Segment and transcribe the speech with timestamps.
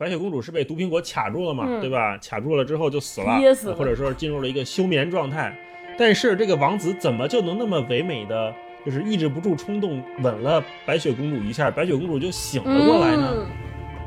[0.00, 2.16] 白雪公主是被毒苹果卡住了嘛，嗯对吧？
[2.26, 5.54] 卡住了之后就死了，噎死了或者说进入了一个休眠状态。
[5.98, 8.50] 但是这个王子怎么就能那么唯美的，
[8.86, 13.28] 就是抑制不住冲动吻了白雪公主一下，白雪公主就醒了过来呢？
[13.36, 13.46] 嗯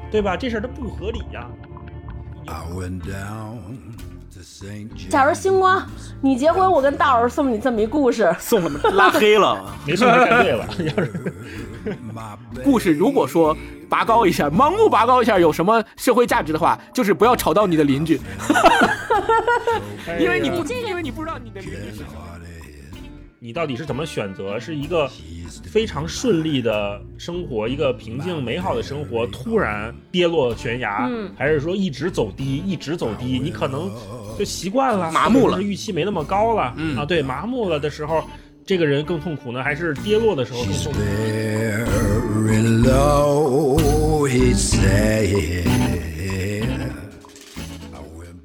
[0.09, 0.35] 对吧？
[0.35, 1.47] 这事儿它不合理呀、
[2.47, 3.57] I went down.
[5.09, 5.85] 假如星光，
[6.21, 9.63] 你结婚，我跟大老师送你这么一故事，送了拉黑了。
[9.85, 10.67] 没错，他干对了。
[10.79, 11.13] 要是
[12.63, 13.55] 故事如果说
[13.89, 18.19] 拔高一下，盲目拔高一下有什么社会价值的话，就是不要吵到你的邻居，
[20.19, 22.05] 因为你不，因为你不知道你的邻居是谁。
[23.45, 24.57] 你到底是怎么选择？
[24.57, 25.11] 是一个
[25.65, 33.37] 非常顺利的生活，一个平静美好的生活，突然跌落悬崖，嗯还是说一直走低，一直走低？
[33.37, 33.91] 你可能
[34.39, 38.23] 就习惯了，麻木了预期没那么高了，嗯啊，对，麻木了的时候，
[38.65, 40.99] 这个人更痛苦呢，还是跌落的时候更痛苦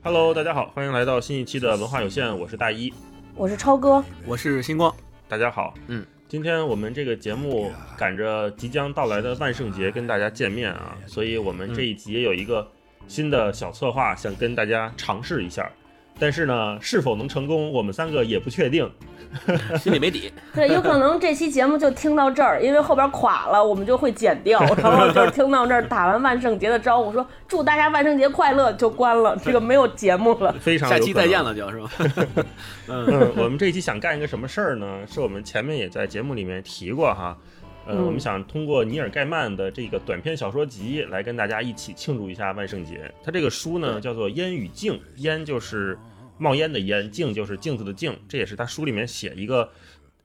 [0.02, 2.92] Hello，大家好，欢迎来到新一期的文化有限，我是大一。
[3.38, 4.92] 我是超哥，我是星光，
[5.28, 12.68] 大家好，嗯，今天我们这个节目赶着即将到来的万圣节跟大家见面啊，所以我们这一集也有一个
[13.06, 15.70] 新的小策划，想跟大家尝试一下。
[16.18, 18.90] 但是呢，是否能成功，我们三个也不确定。
[19.78, 20.32] 心里没底。
[20.54, 24.58] 对，有可能这期节目就听到这儿，因为后边垮了，我们就会剪掉。
[24.82, 30.50] 然后就是听到这儿，打完万圣节的招呼，说祝大家万圣节快乐，就关了，这个没有节目了。
[30.58, 31.44] 非常下期再见。
[31.44, 31.90] 了，就是吧？
[32.88, 35.00] 嗯，我们这一期想干一个什么事儿呢？
[35.06, 37.36] 是我们前面也在节目里面提过哈。
[37.88, 43.10] 呃，嗯我们想通过尼尔盖曼的这个短篇小说集来跟大家一起庆祝一下万圣节。
[43.24, 45.98] 他这个书呢叫做《烟与镜》，烟就是
[46.36, 49.70] 冒烟的烟，镜就是镜子的镜，这也是他书里面写一个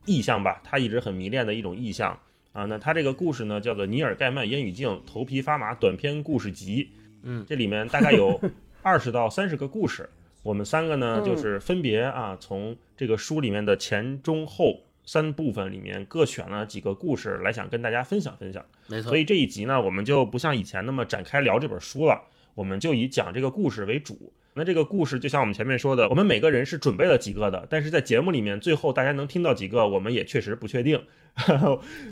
[0.06, 2.20] 意象吧，他一直很迷恋的一种意象
[2.52, 2.66] 啊。
[2.66, 6.90] 那他这个故事呢叫做《尼尔盖曼烟与镜》头皮发麻短篇故事集，
[7.22, 8.38] 嗯，这里面大概有
[8.84, 10.10] 二十到三十个故事。
[10.42, 18.64] 我们三个呢，嗯就是分别啊，从这个书里面的前中后三部分里面各选了几个故事来想跟大家分享分享。
[18.88, 19.18] 没错所。
[19.18, 22.22] 以这一集呢，我们就不像以前那么展开聊这本书了，
[22.56, 24.32] 我们就以讲这个故事为主。
[24.56, 31.04] 那这个故事就像我们前面说的，我们每个人是准备了几个的，但是在节目里面最后大家能听到几个，我们也确实不确定。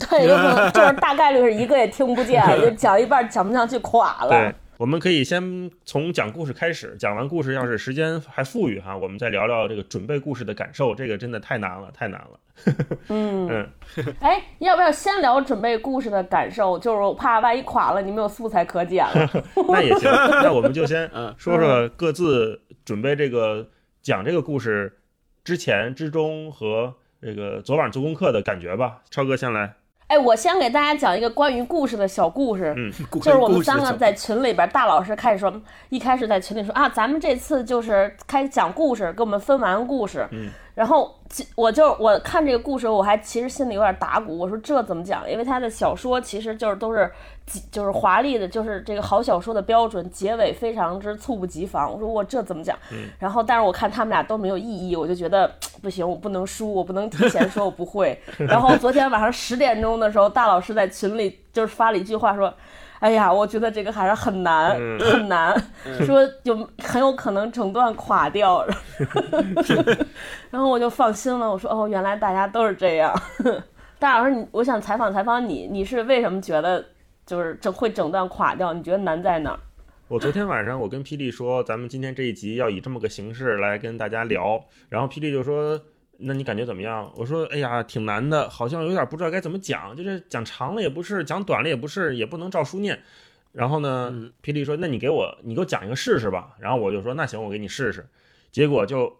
[0.00, 10.92] 对，有可能就是大概率是一个也听不见， 就讲一半讲不上去垮对了。，我们可以先从讲故事开始，讲完故事，要是时间还富裕哈，我们再聊聊这个准备故事的感受。
[10.92, 12.40] 这个真的太难了，太难了。
[13.08, 13.68] 嗯，嗯，
[14.18, 16.76] 哎，要不要先聊准备故事的感受？
[16.80, 19.30] 就是我怕万一垮了，你没有素材可剪了。
[19.68, 20.10] 那也行，
[20.42, 23.68] 那我们就先嗯说说各自准备这个
[24.02, 24.98] 讲这个故事
[25.44, 29.02] 之前、之中和这个昨晚做功课的感觉吧。
[29.10, 29.76] 超哥先来，
[30.12, 32.74] 哎，我先给大家讲一个关于故事的小故事。
[32.76, 32.92] 嗯，
[33.22, 35.50] 就是我们三个在群里边，大老师开始说，
[35.88, 40.28] 一开始在群里说啊，咱们这次就是开始讲故事，给我们分完故事。
[40.32, 45.30] 嗯，然后其我就我看这个故事，我还其实心里有点打鼓，我说这怎么讲？
[45.30, 47.10] 因为他的小说其实就是都是
[47.46, 51.92] 几就是华丽的，就是这个好小说的标准，结尾非常之猝不及防。
[51.92, 52.76] 我说我这怎么讲？
[53.18, 55.50] 然后但是我看他们俩都没有异议，我就觉得
[55.82, 58.18] 不行，我不能输，我不能提前说我不会。
[58.38, 62.52] 然后昨天晚上十点钟的时候，大老师在群里就是发了一句话说。
[63.02, 65.60] 哎呀，我觉得这个还是很难，嗯 很难，
[66.06, 68.64] 说有很有可能整段垮掉，
[70.50, 71.50] 然后我就放心了。
[71.50, 73.12] 我说哦，原来大家都是这样。
[73.98, 76.84] 大老师，你我想采访采访你，你是为什么觉得
[77.26, 78.72] 就是整会整段垮掉？
[78.72, 79.58] 你觉得难在哪儿？
[80.06, 85.80] 我昨天晚上我跟霹雳说，咱们今天这一集要以这么个形式来跟大家聊，然后霹雳就说。
[86.22, 87.10] 那你感觉怎么样？
[87.16, 92.98] 我说，哎呀，挺难的，好像有点不知道该怎么讲，就是讲长了也不是，讲短了也不是，也不能照书念。
[93.52, 96.56] 然后呢，嗯霹雳说，那你给我，你给我讲一个试试吧。
[96.58, 98.06] 然后我就说，那行，我给你试试。
[98.50, 99.14] 结果就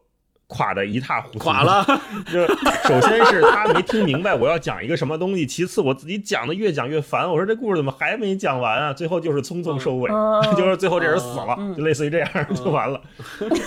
[0.52, 1.84] 垮的一塌糊涂，垮了。
[2.30, 2.46] 就
[2.86, 8.92] 首先是他没听明白我要讲一个什么东西，其次我自己讲的越讲越烦，我说这故事怎么还没讲完啊？
[8.92, 13.00] 最后就是匆匆收尾，嗯 就是最后这人死了，嗯就类似于这样就完了。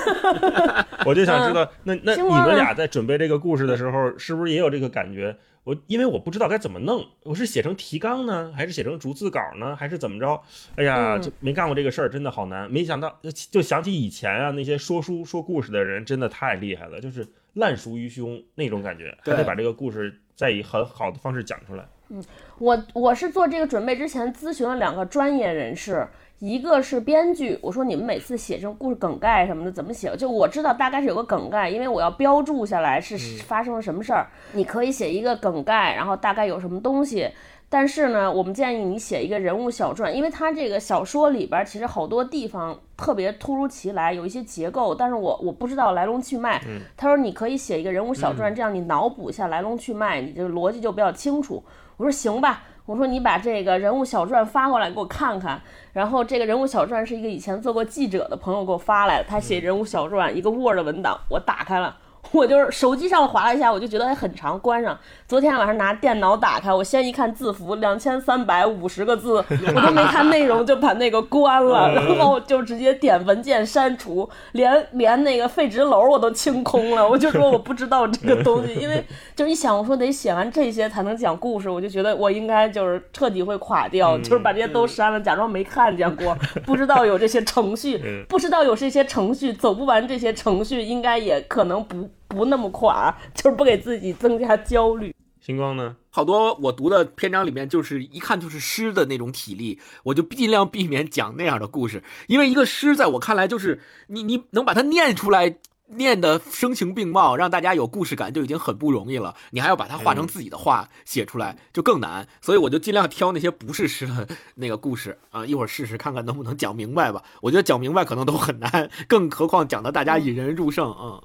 [1.05, 5.35] 我就想知道，那那你们俩在准备这个故事的时候，是不是也有这个感觉？
[5.65, 10.39] 我因为我不知道该怎么弄，我是写成提纲呢，还是写成逐字稿呢，还是怎么着？
[10.75, 12.71] 哎呀，嗯就没干过这个事儿，真的好难。
[12.71, 21.83] 没想到，就就想起以前啊，那些说书说故事的人真的太厉害了，就是烂熟于胸那种感觉，还得把这个故事再以很好的方式讲出来。
[22.09, 22.23] 嗯
[22.59, 26.07] 我我是做这个准备之前咨询了两个专业人士，
[26.39, 30.15] 一个是编剧，我说你们每次写这种故事梗概什么的怎么写？
[30.17, 34.27] 就我知道大概是有个梗概，因为我要标注下来是发生了什么事儿。
[34.51, 37.29] 你可以写一个梗概，然后大概有什么东西，
[37.69, 46.61] 但是呢，我们建议你写一个人物小传，因为它这个小说里边其实好多地方特别突如其来，有一些结构，但是我我不知道来龙去脉。
[46.97, 51.63] 他说你可以写一个人物小传，这样你脑补一下来龙去脉，你这个逻辑就比较清楚。
[51.97, 55.61] 我说行吧，我说你把这个人物小传发过来给我看看。
[55.93, 61.97] 然后这个人物小传是一个以前做过记者的朋友给我发来的，他写人物小传一个 Word 文档，我打开了。
[62.31, 64.97] 我就是手机上划了一下，我就觉得还很长，关上。
[65.27, 77.07] 昨天晚上拿电脑打开，我先一看字符，两千三百五十个字，我都没看内容就把那个关了， 然后就直接点文件删除，连连那个废纸篓我都清空了。
[77.07, 79.03] 我就说我不知道这个东西，因为
[79.35, 92.09] 就一想，我说得写完这些才能讲故事，我就觉得我应该就是彻底会垮掉，就是把这些都删了，假装没看见过，不知道有这些程序，不知道有这些程序，走不完这些程序，应该也可能不。
[92.27, 95.13] 不那么垮，就是不给自己增加焦虑。
[95.39, 95.95] 星光呢？
[96.09, 105.57] 好多我读的篇章里面，就是一看就是诗的那种体力，我就尽量避免讲那样的故事，因为一个诗在我看来就是你你能把它念出来，
[105.87, 117.21] 念的声情并茂，让大家有故事感就已经很不容易了，你还要把它画成自己的话写出来就更难，所以我就尽量挑那些不是诗的那个故事啊，一会儿试试看看能不能讲明白吧。
[117.41, 120.97] 我觉得讲明白可能都很难，更何况讲的大家引人入胜啊。
[121.03, 121.21] 嗯，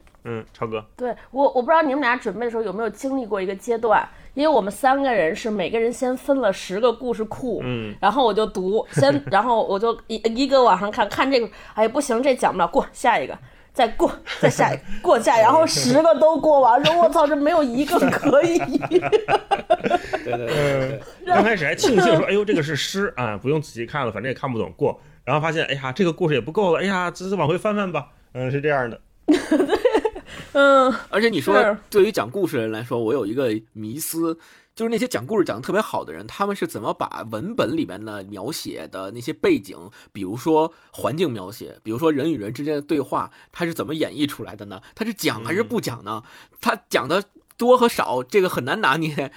[0.53, 13.37] 超哥，对我我不知道你们俩准备的时候有没有经历过一个阶段，因为我们三个人是每个人先分了十个故事库，嗯，然后我就读，先， 然后我就一一个往上看看这个，哎不行，这讲不了，过下一个，
[13.73, 18.59] 再过，再下一个，过下，然后十个都过完，说我操，这没有一个 可以。
[18.59, 29.01] 对对对， 刚开始还庆幸说，哎呦这个是诗啊，不用仔细看了，反正也看不懂，过，然后发现，哎呀这个故事也不够了，哎呀，只是往回翻翻吧，嗯，是这样的。
[30.53, 34.39] 嗯，而且你说，对于讲故事的人来说，我有一个迷思，
[34.75, 44.81] 就是那些讲故事讲的特别好的人，他们是怎么把文本里面的描写的那些背景，比如说环境描写，比如说人与人之间的对话，他是怎么演绎出来的呢？
[44.95, 46.23] 他是讲还是不讲呢？
[46.61, 47.23] 他讲的
[47.57, 49.33] 多和少，这个很难拿捏。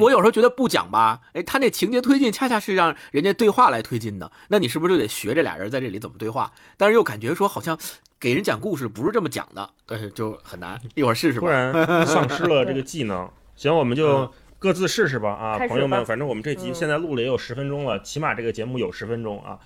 [0.00, 6.50] 我有时候觉得不讲吧，哎，他那情节推进恰恰是让人家对话来推进的，那你是不是就得学这俩人在这里怎么对话？
[6.78, 7.78] 但是又感觉说好像
[8.20, 10.78] 给人讲故事不是这么讲的，但是，就很难。
[10.94, 11.72] 一会儿试试吧，不然
[12.06, 13.28] 丧失了这个技能。
[13.54, 19.58] 行，我们就各自试试吧啊，朋友们，反正我们这集现在录了也有十分钟了，起码这个节目有十分钟啊。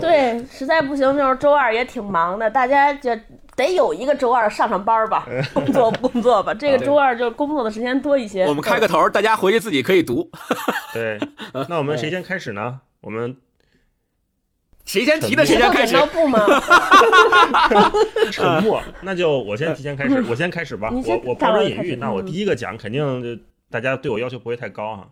[0.00, 3.10] 对， 实在不行就是周二也挺忙的，大家就。
[3.58, 6.54] 得有一个周二上上班吧，工作 工作吧。
[6.54, 8.44] 这个周二就工作的时间多一些。
[8.44, 10.30] 我们开个头，大家回去自己可以读。
[10.94, 11.18] 对，
[11.68, 12.78] 那我们谁先开始呢？
[13.00, 13.36] 我们
[14.88, 15.94] 谁先提的谁先开始。
[18.32, 20.90] 沉默，那就我先提前开始，我先开始吧。
[20.90, 23.38] 我我抛砖引玉，那我第一个讲，肯定
[23.70, 25.10] 大家对我要求不会太高哈。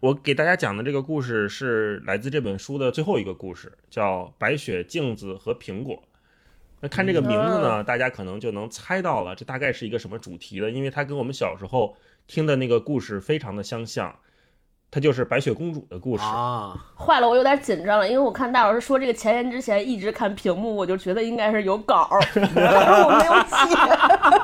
[0.00, 5.96] 我给大家讲的这个故事是来自这本书的最后一个故事，叫《白雪镜子和苹果》。
[6.80, 11.94] 那看这个名字呢，大家可能就能猜到了，这大概是一个什么主题的，因为它跟我们小时候
[12.26, 14.18] 听的那个故事非常的相像，
[14.90, 16.74] 它就是白雪公主的故事啊。
[16.96, 23.76] 坏了，我有点紧张了，因为我看大老师说这个前言之前一直看屏幕，我就觉得应该是有稿， 我没有写。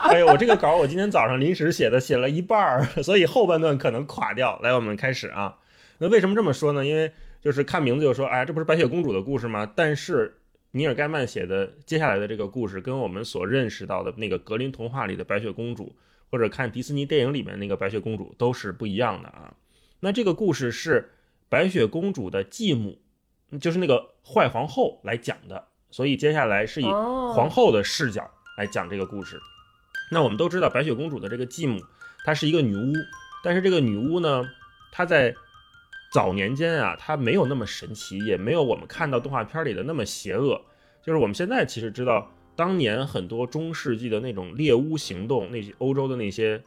[0.12, 4.58] 哎呦，我这个稿我今天早上临时写的，写了一半儿， 所以后半段可能垮掉。
[4.62, 5.56] 来，我们开始啊。
[5.98, 6.84] 那为什么这么说呢？
[6.84, 9.70] 因为就是看名字就说，哎，这不是白雪公主的故事吗？
[9.74, 10.38] 但是。
[10.76, 15.94] 尼尔·盖曼写的接下来的这个故事，跟我们所认识到的那个格林童话里的白雪公主，
[16.32, 19.54] 或者看迪士尼电影里面那个白雪公主都是不一样的啊。
[20.04, 21.14] 那这个故事是
[21.48, 23.00] 白雪公主的继母，
[23.58, 29.40] 就是那个坏皇后来讲的，所以接下来是以皇后的视角来讲这个故事。
[30.10, 31.80] 那我们都知道白雪公主的这个继母，
[32.26, 32.92] 她是一个女巫，
[33.42, 34.44] 但是这个女巫呢，
[34.92, 35.34] 她在。
[36.12, 40.62] 早年间啊，她没有那么神奇，也没有我们看到动画片里的那么邪恶。
[41.02, 46.62] 就是我们现在其实知道，当年很多中世纪的那种猎巫行动，那些欧洲的那些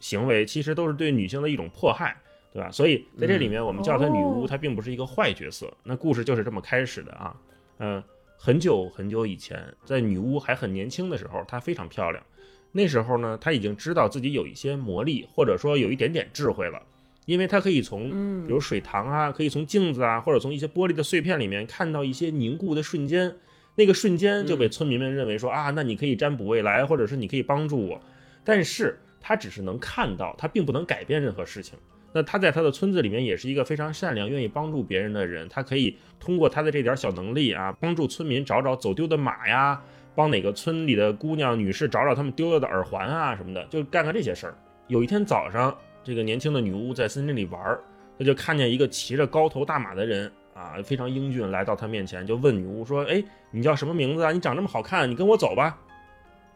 [0.00, 2.22] 行为，其实都是对女性的一种迫害，
[2.56, 2.70] 对吧？
[2.70, 5.70] 所以在这里面，我们叫她女巫，她并不是一个坏角色。
[5.82, 7.36] 那故事就是这么开始的啊。
[7.80, 8.02] 嗯，
[8.38, 12.24] 很久很久以前，在女巫还很年轻的时候，她非常漂亮。
[12.72, 16.82] 那时候呢，她已经知道自己有一些魔力，或者说有一点点智慧了。
[17.26, 18.08] 因为她可以从，
[18.46, 23.36] 比如水塘啊，可以从镜子啊，或者从一些玻璃的碎片里面看到一些凝固的瞬间，
[23.74, 28.00] 那个瞬间就被村民们认为说啊，那你可以占卜未来，或者是你可以帮助我。
[28.44, 31.78] 但是她只是能看到，她并不能改变任何事情。
[32.16, 35.46] 那他在他的村子里面也是一个非常善良、愿意帮助别人的人。
[35.50, 39.78] 他可以通过他的这点小能力啊，帮助村民找找走丢的马呀，
[40.14, 44.56] 帮哪个村里的姑娘、女士找找他们丢了的耳环啊什么的，就干干这些事儿。
[44.88, 45.76] 有一天早上。
[46.06, 47.80] 这个年轻的女巫在森林里玩儿，
[48.16, 53.20] 他就看见一个骑着高头大马的人啊，非常英俊，来到他面前，就问女巫说：“哎，
[53.50, 54.30] 你叫什么名字啊？
[54.30, 55.76] 你长这么好看，你跟我走吧。”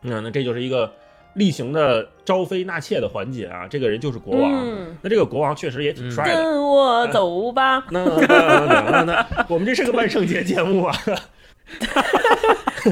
[0.02, 0.92] 那那这就是一个
[1.34, 3.66] 例行的招妃纳妾的环节啊。
[3.68, 4.50] 这个人就是国王。
[4.52, 6.34] 嗯那这个国王确实也挺帅的。
[6.34, 7.84] 跟我走吧。
[7.90, 10.94] 那那那那，我们这是个万圣节节目啊，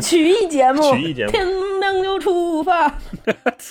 [0.01, 1.47] 曲艺节目，曲艺节目天
[1.81, 2.93] 亮就出发。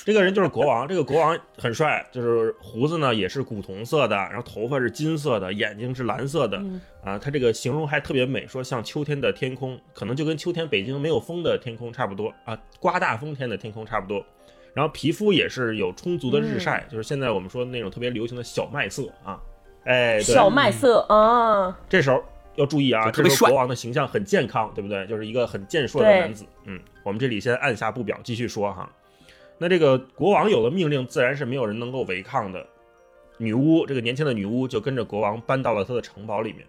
[0.03, 6.61] 这个人就是国王，这个国王很帅，就是胡子呢也是古铜色的，然后头发是金色的，眼睛是蓝色的，
[7.03, 14.23] 啊，他这个形容还特别美，说像秋天的天空，可能就跟秋天北京没有风的天空差不多啊，刮大风天的天空差不多。
[14.77, 19.39] 然后皮肤也是有充足的日晒，就是现在我们说那种特别流行的小麦色啊，
[19.85, 22.23] 哎，对小麦色啊，这时候
[22.57, 25.07] 要注意啊，就特别帅这时候国王的形象很健康，对不对？
[25.07, 26.45] 就是一个很健硕的男子。
[26.65, 28.87] 嗯，我们这里先按下不表，继续说哈。
[29.57, 32.63] 那这个国王有了命令，自然是没有人能够违抗的。
[33.39, 36.63] 女巫这个年轻的女巫就跟着国王搬到了他的城堡里面。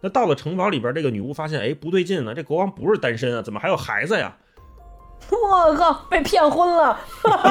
[0.00, 4.36] 那到了城堡里边，这个女巫发现，哎，不对劲呢，这国王不是单身啊，怎么还有孩子呀？
[5.30, 6.98] 我靠，被骗婚了。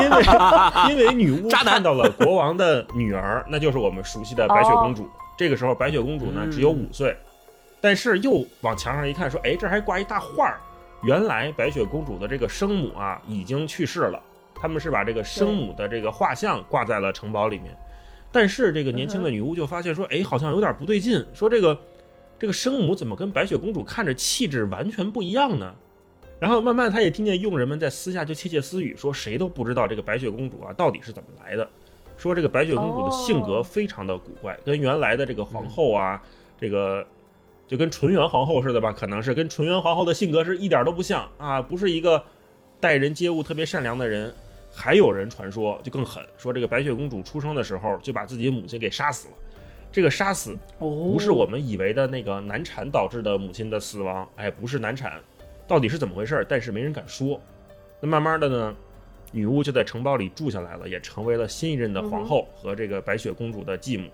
[0.02, 0.24] 因为
[0.90, 5.10] 因为女巫看到了国王的女儿，那就是我们熟悉的白雪公主。
[5.36, 7.18] 这个时候，白雪公主呢嗯只有五岁，
[7.82, 10.60] 但是又往墙上一看，说：“哎，这还挂一大画儿。
[11.02, 14.22] 原来白雪公主的这个生母啊已经去世了，
[14.56, 17.76] 他们是把这个生母的这个画像挂在了城堡里面。
[18.32, 21.78] 但是这个年轻的女巫就发现说：“哎，好像有点不对劲，说这个
[22.40, 25.74] 这个生母怎么跟白雪公主看着气质完全不一样呢？”
[26.40, 31.68] 然后慢慢，他也听见佣人们在私下就窃窃私语，说谁都不知道这个白雪公主啊到底是怎么来的。
[32.18, 36.22] 说这个白雪公主的性格非常的古怪，跟原来的这个皇后啊，
[36.60, 37.06] 这个
[37.68, 42.24] 就跟纯元皇后似的吧，可能是跟纯元皇后的性格是一点都不像啊，不是一个
[42.80, 44.34] 待人接物特别善良的人。
[44.76, 49.34] 还有人传说就更狠，说这个白雪公主出生的时候就把自己母亲给杀死了。
[49.92, 55.22] 这个杀死不是我们以为的那个难产导致的母亲的死亡，哎，不是难产，
[55.68, 56.46] 到底是怎么回事儿？
[56.48, 57.40] 但是没人敢说。
[58.00, 58.76] 那慢慢的呢，
[59.32, 64.10] 女巫就在城堡里住下来了，也成为了新一任的皇后和这个白雪公主的继母。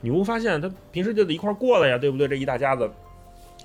[0.00, 2.28] 女巫发现她平时就得一块儿过来呀，对不对？
[2.28, 2.88] 这一大家子，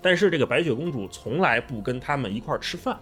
[0.01, 2.97] 但是这个白雪公主从来不跟他们一块儿吃饭，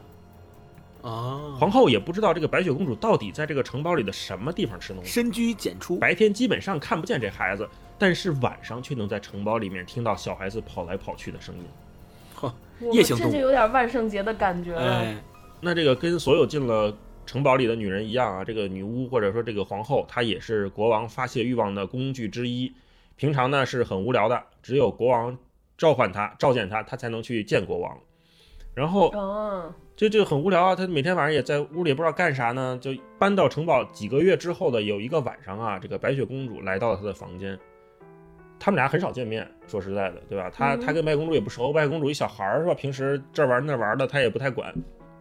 [1.02, 5.10] 啊，皇后也不知道这个白雪公主到底在这个城堡里的什么地方吃东西。
[5.10, 7.66] 深居简出，白天基本上看不见这孩子，
[7.98, 11.64] 但是晚上却能在城堡里面听到小孩子跑来跑去的声音。
[12.82, 14.82] 我夜行动物这就有点万圣节的感觉了。
[14.82, 15.16] 哎，
[15.60, 16.96] 那这个跟所有进了
[17.26, 22.74] 城堡里的女人一样啊，这个女巫或者说这个皇后，她也是国王发泄欲望的工具之一。
[23.16, 25.38] 平常呢是很无聊的，只有国王
[25.78, 27.98] 召唤她、召见她，她才能去见国王。
[28.74, 32.78] 然后嗯，就就很无聊啊，她每天晚上也在屋里不知道干啥呢。
[32.82, 37.60] 就搬到城堡几个月之后的有一个晚上啊，这个白雪公主来到了她的房间。
[38.64, 40.48] 他们俩很少见面，说实在的，对吧？
[40.54, 42.76] 他他跟白雪公主也不熟，白雪公主一小孩儿是吧？
[42.76, 44.72] 平时这玩那玩的，他也不太管。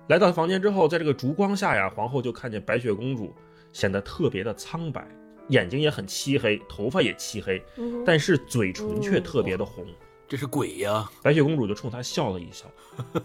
[0.09, 3.33] 来到房间之后，在这个烛光下呀，皇后就看见白雪公主
[3.73, 5.03] 显得特别的苍白，
[5.49, 9.87] 眼睛也很漆黑，头发也漆黑，嗯但是嘴唇却特别的红。
[10.29, 11.11] 这是鬼呀！
[11.23, 12.67] 白雪公主就冲她笑了一笑，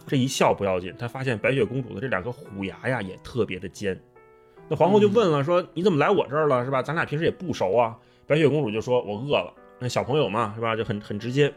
[0.08, 4.00] 这一笑不要紧，她发现白雪公主的这两颗虎牙呀也特别的尖。
[4.70, 6.82] 那皇后就问了，说你怎么来我这儿了，是吧？
[6.82, 7.98] 咱俩平时也不熟啊。
[8.26, 9.54] 白雪公主就说，我饿了。
[9.86, 10.76] 那小朋友嘛，是吧？
[10.76, 11.54] 就很很直接。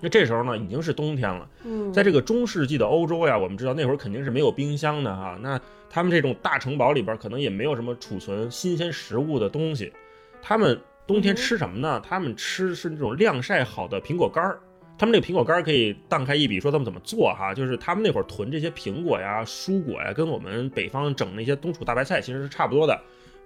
[0.00, 1.50] 那这时候呢，已经是冬天了。
[1.64, 5.36] 嗯，在这个中世纪的欧洲呀，我们知道那会儿肯定是没有冰箱的哈。
[5.42, 9.92] 那他们这种大城堡里边可能也没有什么储存新鲜食物的东西。
[10.40, 12.00] 他们冬天吃什么呢？
[12.08, 14.60] 他们吃是那种晾晒好的苹果干儿。
[14.96, 22.96] 他们这个苹果干儿可以荡开一笔说他们怎么做哈，就是他们那会儿囤这些苹果呀、蔬果呀，跟我们北方整那些冬储大白菜其实是差不多的。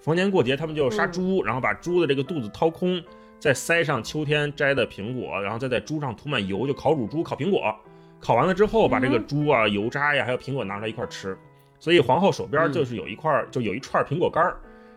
[0.01, 3.03] 逢年过节他们就杀猪，然后把猪的这个肚子掏空，
[3.45, 7.77] 再塞上秋天摘的苹果，然后再在猪上涂满油，就烤乳猪、烤苹果。
[8.19, 11.37] 烤完了之后，把这个猪啊、油渣呀，还有苹果拿出来一块儿吃。
[11.79, 14.57] 所以皇后手边就是有一块儿，就有一串苹果干儿，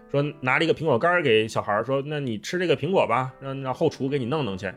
[0.10, 4.72] 说拿了一个苹果干儿给小孩儿，说那你吃这个苹果吧，让让后厨给你弄弄去。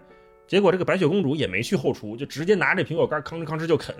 [0.48, 3.94] 结果这个白雪公主也没去后厨，就直接拿这苹果干儿吭哧吭哧就啃。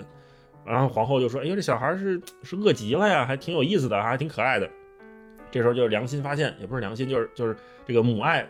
[0.67, 4.69] 然后皇后就说：“哎呦，这小孩儿是是饿极了呀，还挺有意思的，还挺可爱的。”
[5.49, 8.45] 这时候就是良心发现，也不是良心，就是就是这个母爱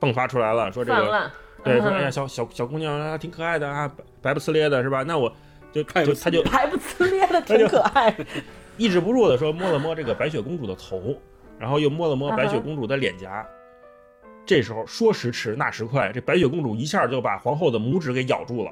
[0.00, 1.30] 迸发出来了，说这个。
[1.64, 5.02] 对，说嗯哎呀，小小小姑娘啊，挺可爱的啊，白白不呲咧的是吧？
[5.02, 5.32] 那我
[5.72, 8.14] 就太不就他就白不呲咧的， 挺可爱。
[8.78, 11.16] 抑制不住的说摸了摸这个白雪公主的头，
[11.58, 13.44] 然后又摸了摸白雪公主的脸颊。
[14.44, 18.70] 这时候说时迟那时快，这白雪公主一下就把皇后的拇指给咬住了，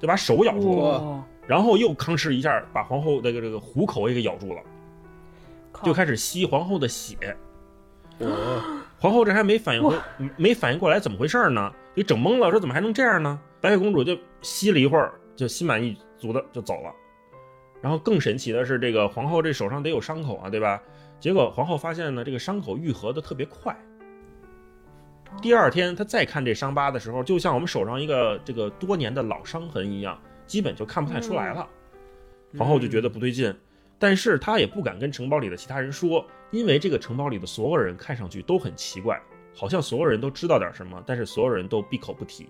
[0.00, 4.60] 就把手咬住了，然后又吭哧一下把皇后的这个这个虎口也给咬住了，
[5.84, 7.36] 就开始吸皇后的血。
[8.98, 9.96] 皇后这还没反应回，
[10.36, 11.72] 没反应过来怎么回事呢？
[11.94, 13.38] 给整懵了，说怎么还能这样呢？
[13.60, 16.92] 白雪公主就吸了一会儿，就心满意足的就走了。
[17.80, 20.80] 然后更神奇的是，这个皇后这手上得有伤口啊，对吧？
[21.18, 23.76] 结果皇后发现呢，这个伤口愈合的特别快。
[25.40, 31.68] 第二天她再看这伤疤的时候，就像我们手上一个这个多年的老伤痕一样，基本就看不太出来了。
[32.58, 33.52] 皇后就觉得不对劲，
[33.98, 39.20] 但是她也不敢跟城堡里的其他人说，因为这个城堡里的所有人看上去都很奇怪，
[39.52, 42.48] 好像所有人都知道点什么，但是所有人都闭口不提。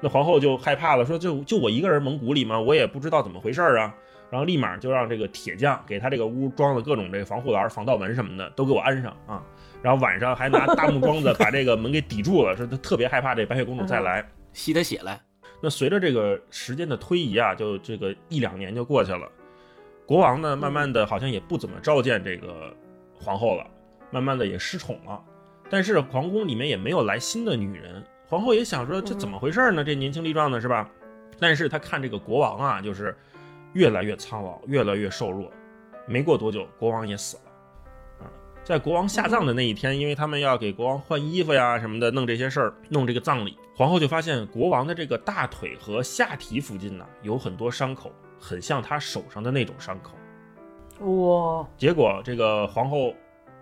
[0.00, 2.60] 那皇后就害怕了，说就就我一个人蒙古里吗？
[2.60, 3.92] 我也不知道怎么回事啊。
[4.30, 9.42] 然后立马就让这个铁匠给他这个屋装了各种这个防护栏、防盗门什么的，都给我安上啊。
[9.80, 15.20] 然后晚上还拿大木桩子把这个门给抵住了，说他特别害怕这白雪公主再来吸他血来。
[15.62, 19.30] 那随着这个时间的推移啊，就这个一两年就过去了，
[20.04, 22.74] 国王呢慢慢的好像也不怎么召见这个
[23.20, 23.66] 皇后了，
[24.10, 25.22] 慢慢的也失宠了。
[25.68, 29.82] 但是皇宫里面也没有来新的女人，皇后也想说这怎么回事呢？
[29.84, 30.88] 这年轻力壮的是吧？
[31.38, 33.16] 但是她看这个国王啊，就是。
[33.74, 35.50] 越来越苍老，越来越瘦弱。
[36.06, 37.42] 没过多久，国王也死了。
[38.20, 38.30] 啊，
[38.62, 50.12] 在国王下葬的那一天，因为他们要给国王换衣服呀什么的，弄这些事儿，弄这个葬礼，皇后就发现国王的这个大腿和下体附近呢有很多伤口，很像他手上的那种伤口。
[51.00, 51.66] 哇！
[51.76, 53.12] 结果这个皇后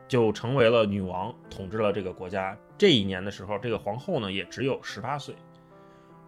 [0.07, 2.57] 就成为了女王，统治了这个国家。
[2.77, 5.35] 这一年的时候，这个皇后呢也只有十八岁。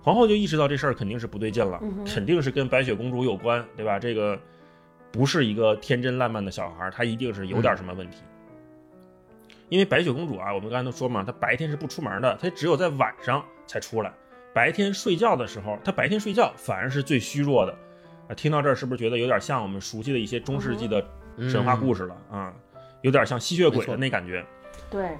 [0.02, 3.98] 皇后就意识到这事儿肯定是不对劲了，肯定是跟白雪公主有关，对吧？
[3.98, 4.38] 这个
[5.10, 8.18] 不是一个天真烂漫的小孩，她一定是有点什么问题。
[9.70, 14.12] 因为白雪公主啊，我们刚才都说嘛，她白天是不出门的，她只有在晚上才出来。
[14.52, 17.74] 白天睡觉的时候，她白天睡觉反而是最虚弱的。
[18.28, 21.04] 啊，听到这儿是不是觉得有点像我们熟悉的一些中世纪的
[21.48, 22.52] 神话故事了啊？
[23.02, 24.44] 有点像吸血鬼的那感觉。
[24.90, 25.10] 对，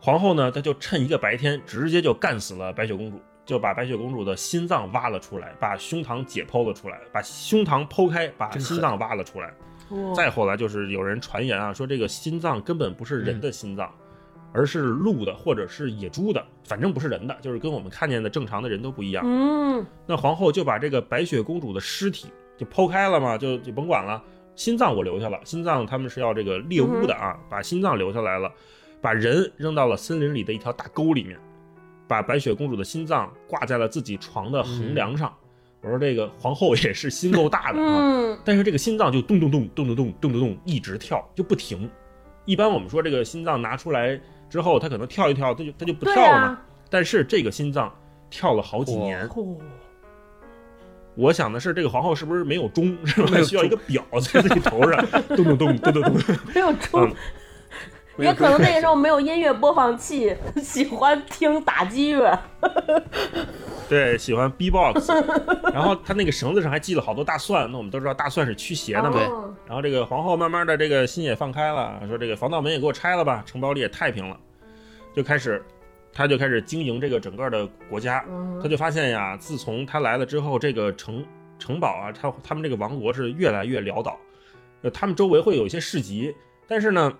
[0.00, 3.20] 皇后呢，她就趁一个白天，直接就干死了白雪公主。
[3.44, 9.52] 就把白雪公主的心脏挖了出来，把胸膛解剖了出来，把胸膛剖开，把心脏挖了出来。
[10.14, 13.92] 再后来就是有人传言啊，说这个心脏根本不是人的心脏，
[14.52, 19.24] 而是鹿的或者是野猪的，反正不是人的，就是跟我们看见的正常的人都不一样。
[19.26, 22.28] 嗯，那皇后就把这个白雪公主的尸体
[22.62, 24.22] 就剖开了嘛，就就甭管了，
[24.54, 28.52] 心脏我留下了，心脏他们是要这个猎巫的啊，把心脏留下来了，
[29.00, 31.38] 把人扔到了森林里的一条大沟里面。
[32.08, 35.32] 把白雪公主的心脏挂在了自己床的横梁上。
[35.80, 41.88] 我说这个皇后也是心够大的啊，但是这个心脏就咚咚咚咚咚咚咚咚咚一直跳就不停。
[42.44, 44.20] 一般我们说这个心脏拿出来
[44.50, 46.58] 之后，它可能跳一跳，它就它就不跳了嘛。
[46.90, 47.90] 但是这个心脏
[48.28, 49.26] 跳了好几年。
[51.14, 52.96] 我想的是，这个皇后是不是没有钟？
[53.06, 53.42] 是吧？
[53.42, 56.36] 需要一个表在自己头上，咚咚咚咚咚咚。
[56.54, 57.14] 没有钟。
[58.18, 62.38] 也可能那个时候没有音乐播放器，喜欢听打击乐。
[63.88, 65.10] 对，喜欢 B-box。
[65.72, 69.18] 然后他那个绳子上还系了好多大蒜，那我们都知道大蒜是驱邪的嘛。
[69.66, 74.36] 然后这个皇后慢慢的这个心也放开了，说这个防盗门也给我拆了吧，城堡里也太平了，
[75.16, 75.62] 就开始，
[76.12, 78.24] 他就开始经营这个整个的国家。
[78.62, 81.24] 他就发现呀，自从他来了之后，这个城
[81.58, 84.18] 城堡啊，他他们这个王国是越来越潦倒。
[84.82, 86.34] 呃，他们周围会有一些市集，
[86.66, 87.12] 但是呢。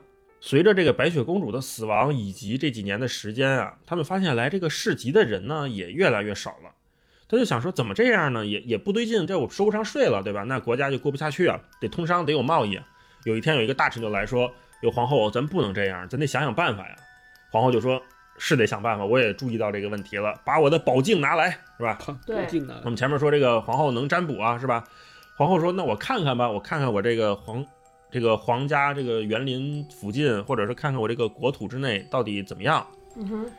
[0.44, 6.72] 随着这个白雪公主的死亡以及这几年的时间啊，他们发现来这个市集的人呢也越来越少了。
[7.28, 8.44] 他就想说，怎么这样呢？
[8.44, 10.42] 也也不对劲，这我收不上税了，对吧？
[10.42, 12.76] 那国家就过不下去啊，得通商，得有贸易。
[13.22, 14.52] 有一天有一个大臣就来说
[14.83, 16.96] ：“有皇后，咱不能这样，咱得想想办法呀。”
[17.52, 18.02] 皇后就说
[18.44, 22.44] ：“是得想办法，我也注意到这个问题了，把我的宝镜拿来，是吧？”对，
[22.83, 24.83] 我们前面说这个皇后能占卜啊，是吧？
[25.37, 27.64] 皇后说：“那我看看吧，我看看我这个皇。”
[28.12, 32.87] 这个皇家这个园林附近，或者是看看我这个国土之内到底怎么样？
[33.16, 33.50] 嗯哼。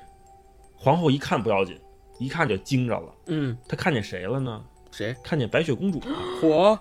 [0.76, 1.76] 皇后一看不要紧，
[2.20, 3.12] 一看就惊着了。
[3.26, 4.64] 嗯，她看见谁了呢？
[4.92, 5.16] 谁？
[5.24, 6.00] 看见白雪公主。
[6.40, 6.78] 火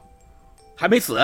[0.77, 1.19] 还没死。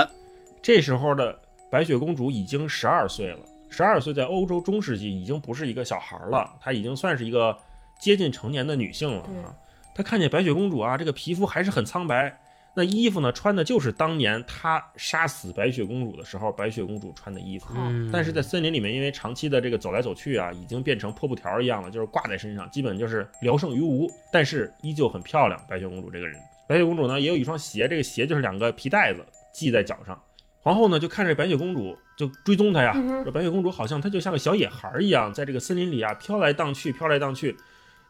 [0.63, 1.39] 这时候的
[1.71, 3.41] 白雪公主已经十二岁了。
[3.71, 7.57] 十二岁在欧洲中世纪已经不是一个小孩了，她已经算是一个
[7.99, 9.55] 接近成年的女性了啊。
[9.95, 12.41] 她看见白雪公主啊，这个皮肤还是很苍白。
[12.75, 13.33] 那衣服呢？
[13.33, 17.75] 穿的就是当年她杀死白雪公主的时候，白雪公主穿的衣服。
[17.77, 24.09] 嗯，但是在森林里面，因为长期的这个走来走去啊，已经变成破布条一样了，就是挂在身上，基本就是聊胜于无。
[24.33, 25.61] 但是依旧很漂亮。
[25.69, 30.23] 白雪公主这个人，白雪公主呢也有一双鞋，这个鞋就是两个皮带子系在脚上。
[30.61, 37.57] 皇后呢就看着白雪公主就追踪她呀，说白雪公主好像她就像个小野孩一样，在这个森林里啊飘来荡去，飘来荡去，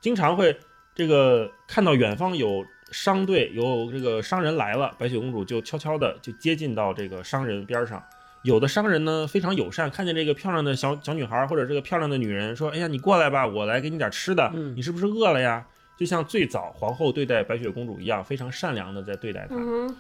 [0.01, 0.59] 经常会
[0.97, 2.65] 这个看到远方有。
[2.91, 8.03] 商队有这个商人来了，白雪公主就悄悄的就接近到这个商人边上，
[8.45, 14.51] 有的商人呢非常友善，看见这个漂亮的小小女孩或者这个漂亮的女人，说：“哎呀，你过来吧，我来给你点吃的。
[14.55, 15.67] 嗯你是不是饿了呀？”
[16.01, 19.55] 就像最早皇后对待白雪公主一样，非常善良的在对待她。
[19.55, 19.95] 嗯，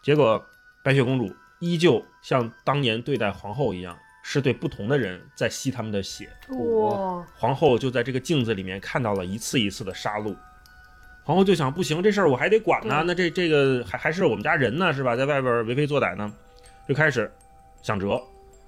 [0.00, 0.42] 结果
[0.82, 6.28] 白雪公主依旧像当年对待皇后一样，是对不同的人在吸他们的血。
[6.48, 10.34] 哇，皇后就在这个镜子里面看到了一次一次的杀戮。
[11.22, 13.04] 皇后就想，不行，这事儿我还得管呢。
[13.06, 15.14] 那这这个还还是我们家人呢，是吧？
[15.14, 16.32] 在外边为非作歹呢，
[16.88, 17.30] 就开始
[17.82, 18.20] 想辙，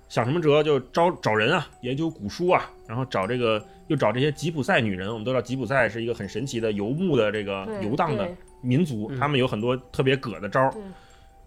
[0.09, 0.63] 想什么辙？
[0.63, 5.09] 就招找人啊，研究古书啊，然后找这个又找这些吉普赛女人。
[5.09, 10.75] 我们都知道吉普赛是一个很神奇的游牧的这个游荡的民族，嗯他们有很多特别葛的招儿，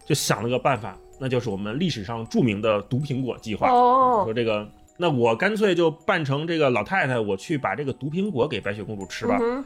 [0.05, 3.69] 就想了个办法，那就是我们历史上著名的毒苹果计划。
[3.69, 9.37] 哦，说这个，那我干脆就扮成这个老太太，我去把这个毒苹果给白雪公主吃吧。
[9.41, 9.63] 嗯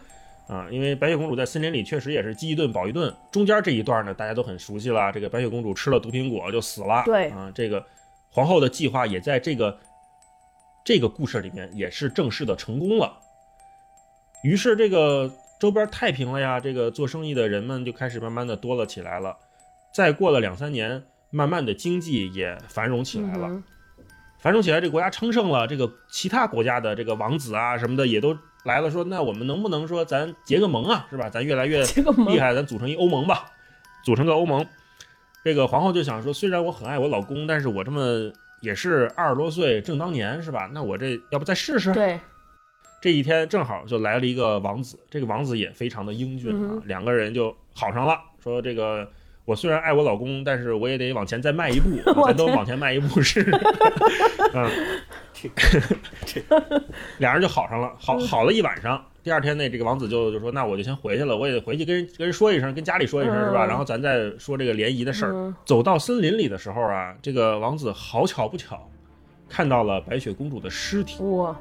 [0.47, 3.13] 啊，因为白雪公主在森林里确实也是饥一顿饱一顿。
[3.31, 7.03] 中间这一段呢，大家都很熟悉了，这个白雪公主吃了毒苹果就死了。
[7.05, 7.85] 对啊，这个
[8.31, 9.77] 皇后的计划也在这个
[10.83, 13.15] 这个故事里面也是正式的成功了。
[14.43, 19.37] 于是这个周边太平了呀，这个做生意的人们就开始慢慢的多了起来了。
[19.93, 23.47] 再过了两三年，慢慢的经济也繁荣起来了。
[23.47, 23.63] 嗯
[24.41, 31.29] 繁荣起来，这个国家昌盛了，这个其他国家的这个王子啊什么的也都来了，说那我们能不能说咱结个盟啊，是吧？
[31.29, 31.83] 咱越来越
[32.29, 33.51] 厉害，咱组成一欧盟吧，
[34.01, 34.65] 组成个欧盟。
[35.43, 40.69] 这个皇后就想说，虽然我很爱我老公，但是我这么也是二十多岁正当年，是吧？
[40.71, 41.91] 那我这要不再试试？
[41.91, 42.17] 对，
[43.01, 49.11] 这一天正好就来了一个王子，这个王子也非常的英俊啊嗯，两个人就好上了，说这个。
[49.49, 53.51] 我虽然爱我老公，但是我也得往前再迈一步， 我咱都往前迈一步 试试。
[54.53, 54.69] 嗯，
[57.17, 59.03] 俩人就好上了，好嗯好了一晚上。
[59.23, 63.65] 第二天呢，这个王子就就说：“那我就先回去了，我也得回去跟人跟人说一声，跟家里说一声，是吧？
[63.65, 65.31] 嗯然后咱再说这个联谊的事儿。
[65.33, 68.87] 嗯走到森林里的时候啊，这个王子好巧不巧，
[69.49, 71.23] 看到了白雪公主的尸体。
[71.23, 71.59] 哇，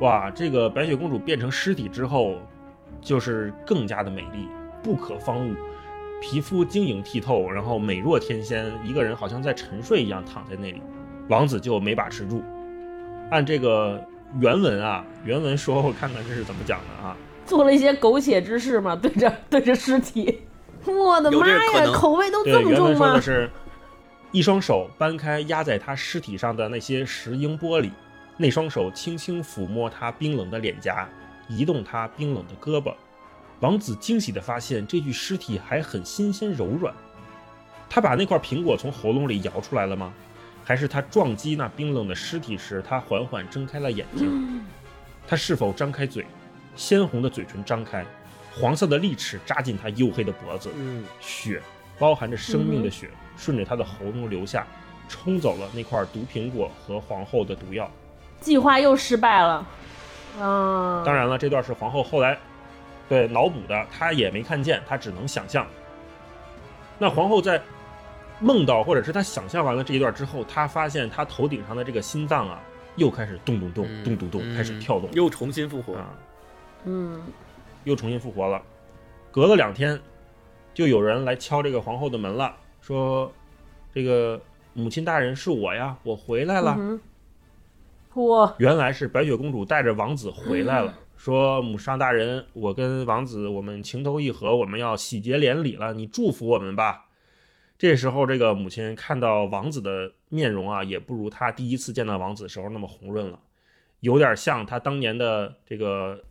[0.00, 2.36] 哇，这个白雪公主变成尸体之后，
[3.02, 4.46] 就是更加的美丽，
[4.80, 5.54] 不可方物，
[6.20, 10.82] 皮肤晶莹剔透，然后美若天仙，一个人好像在沉睡一样躺在那里。
[11.28, 12.42] 王子就没把持住，
[13.30, 14.00] 按这个
[14.40, 17.16] 原文啊，原文说，我看看这是怎么讲的啊？
[17.44, 20.40] 做了一些苟且之事嘛，对着对着尸体，
[20.84, 23.20] 我的妈呀，口味都，这么重吗原文说的？
[23.20, 23.50] 是，
[24.30, 27.90] 一双手搬开压在他尸体上的那些石英玻璃，
[28.36, 31.08] 那双手轻轻抚摸他冰冷的脸颊，
[31.48, 32.94] 移动他冰冷的胳膊。
[33.60, 36.94] 王子惊喜地发现这具尸体还很新鲜柔软。
[37.88, 40.12] 他把那块苹果从喉咙里摇出来了吗？
[40.64, 44.60] 还是他撞击那冰冷的尸体时，他缓缓睁开了眼睛？
[45.26, 46.26] 他是否张开嘴？
[46.74, 48.04] 鲜红的嘴唇张开，
[48.52, 50.70] 黄色的利齿扎进他黝黑的脖子。
[50.76, 51.62] 嗯，血
[51.98, 54.66] 包含着生命的血，顺着他的喉咙流下，
[55.08, 57.90] 冲走了那块毒苹果和皇后的毒药。
[58.40, 59.66] 计划又失败了，
[60.40, 62.36] 啊，当然了，这段是皇后后来
[63.08, 65.66] 对脑补的，她也没看见，她只能想象。
[66.98, 67.60] 那皇后在
[68.40, 72.60] 梦到或者是她想象完了这一段之后，她发现她头顶上的这个心脏啊，
[72.96, 75.94] 又开始咚咚咚嗯咚咚咚开始跳动又重新复活。
[75.94, 76.10] 啊，
[76.84, 77.22] 嗯，
[77.84, 78.62] 又重新复活了。
[79.30, 80.00] 隔了两天，
[80.72, 83.30] 就有人来敲这个皇后的门了，说
[83.94, 84.40] ：“这个
[84.72, 86.78] 母亲大人是我呀，我回来了。
[88.14, 97.06] 哇，原来是白雪公主带着王子回来了，说：“母上大人，我跟王子我们情投意合，我们要喜结连理了，你祝福我们吧。”
[97.78, 103.38] 这时候，这个母亲看到王子的面容啊，也不如她第一次见到王子时候那么红润了，
[104.00, 106.22] 有点像她当年的这个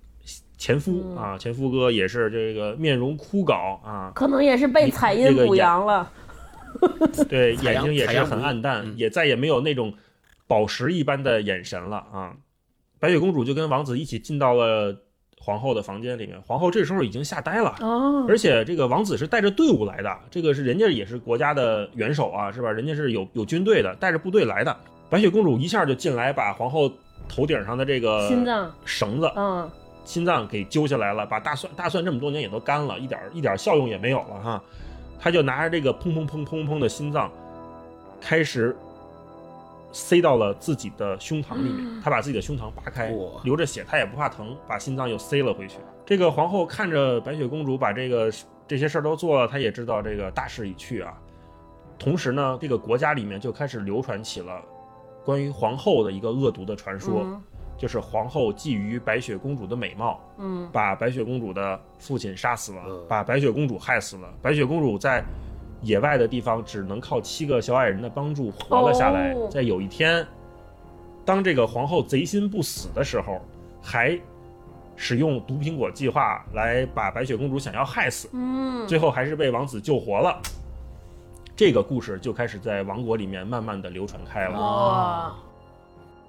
[0.57, 6.11] 前夫嗯啊，前夫哥也是这个面容枯槁啊，可能也是被彩阴补阳了，
[7.29, 9.93] 对，眼睛也是很暗淡，嗯也再也没有那种
[10.47, 12.35] 宝石一般的眼神了啊。
[13.05, 14.91] 白雪公主就跟王子一起进到了
[15.39, 17.75] 皇后的房间里面，皇后这时候已经吓呆了。
[17.79, 22.71] 哦，而且这个王子是带着队伍来的，这个是人家也是国家的元首啊，是吧？
[22.71, 24.75] 人家是有有军队的，带着部队来的。
[25.07, 26.91] 白雪公主一下就进来，把皇后
[27.29, 29.69] 头顶上的这个心脏，绳子嗯，
[30.03, 34.63] 心脏给揪下来了，把大蒜大蒜这么多年也都干了，一点一点效用也没有了哈。
[35.19, 37.31] 她就拿着这个砰砰砰砰砰的心脏，
[38.19, 38.75] 开始
[39.95, 42.01] 塞到了自己的胸膛里面。
[42.03, 45.77] 他把自己的胸膛扒开，流着血，他也不怕疼，把心脏又塞了回去。
[46.05, 48.29] 这个皇后看着白雪公主把这个
[48.67, 51.13] 这些事儿都做了，她也知道这个大势已去啊。
[51.97, 54.61] 同时呢，这个国家里面就开始流传起了
[55.23, 57.21] 关于皇后的一个恶毒的传说。
[57.23, 57.41] 嗯
[57.77, 64.33] 就是皇后觊觎白雪公主的美貌，嗯，把白雪公主的父亲杀死了呃，把白雪公主害死了。
[64.41, 65.21] 白雪公主在
[65.85, 69.31] 野外的地方只能靠七个小矮人的帮助活了下来。
[69.33, 70.25] 哦在有一天，
[71.23, 73.39] 当这个皇后贼心不死的时候，
[73.81, 74.19] 还
[74.95, 80.41] 使用毒苹果计划来把白雪公主想要害死，嗯，最后还是被王子救活了。
[81.55, 84.59] 这个故事就开始在王国里面慢慢的流传开了。
[84.59, 85.35] 哇，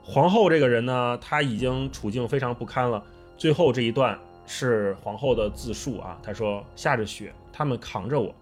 [0.04, 3.02] 皇后这个人呢，她已经处境非常不堪了。
[3.36, 4.16] 最后这一段
[4.46, 8.32] 是皇后的自述啊，她说：“下着雪，他们扛着我，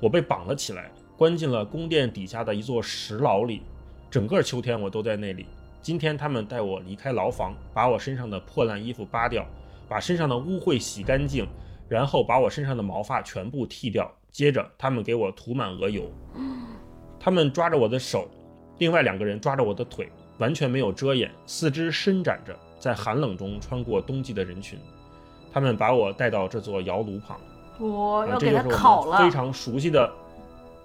[0.00, 3.62] 我被绑了起来，关进了宫殿底下的一座石牢里。
[4.10, 5.46] 整个秋天我都在那里。
[5.80, 9.46] 今天他们带我离开牢房，把我身上的破烂衣服扒掉，
[9.88, 11.46] 把身上的污秽洗干净，
[11.88, 14.10] 然后把我身上的毛发全部剃掉。
[14.30, 16.10] 接着他们给我涂满鹅油。
[17.18, 18.28] 他们抓着我的手，
[18.78, 20.08] 另外两个人抓着我的腿，
[20.38, 24.78] 完全没有遮掩，四肢伸展着，在寒冷中穿过冬季的人群。
[25.50, 27.40] 他们把我带到这座窑炉旁，
[27.78, 30.10] 我啊要给他烤了非，常熟悉的，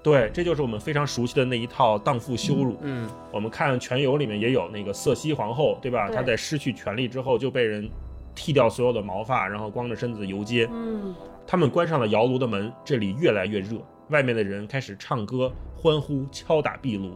[0.01, 2.77] 对，这就是我们非常熟悉的那一套荡妇羞辱。
[2.81, 6.07] 嗯我们看《全游》里面也有那个瑟西皇后，对吧？
[6.07, 7.89] 对她在失去权力之后就被人
[8.35, 10.69] 剃掉所有的毛发，然后光着身子游街。
[10.71, 11.15] 嗯，
[11.47, 13.77] 他们关上了窑炉的门，这里越来越热，
[14.09, 17.11] 外面的人开始唱歌、欢呼、敲打壁炉。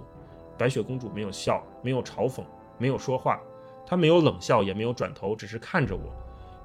[0.57, 2.41] 白雪公主没有笑，没有嘲讽，
[2.79, 3.39] 没有说话，
[3.85, 6.01] 她没有冷笑，也没有转头，只是看着我。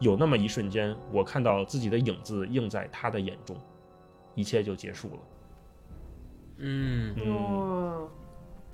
[0.02, 3.56] 有那么一瞬间，我看到自己的影子映在他的眼中，
[4.34, 5.18] 一切就结束了。
[6.58, 8.08] 嗯，嗯，嗯，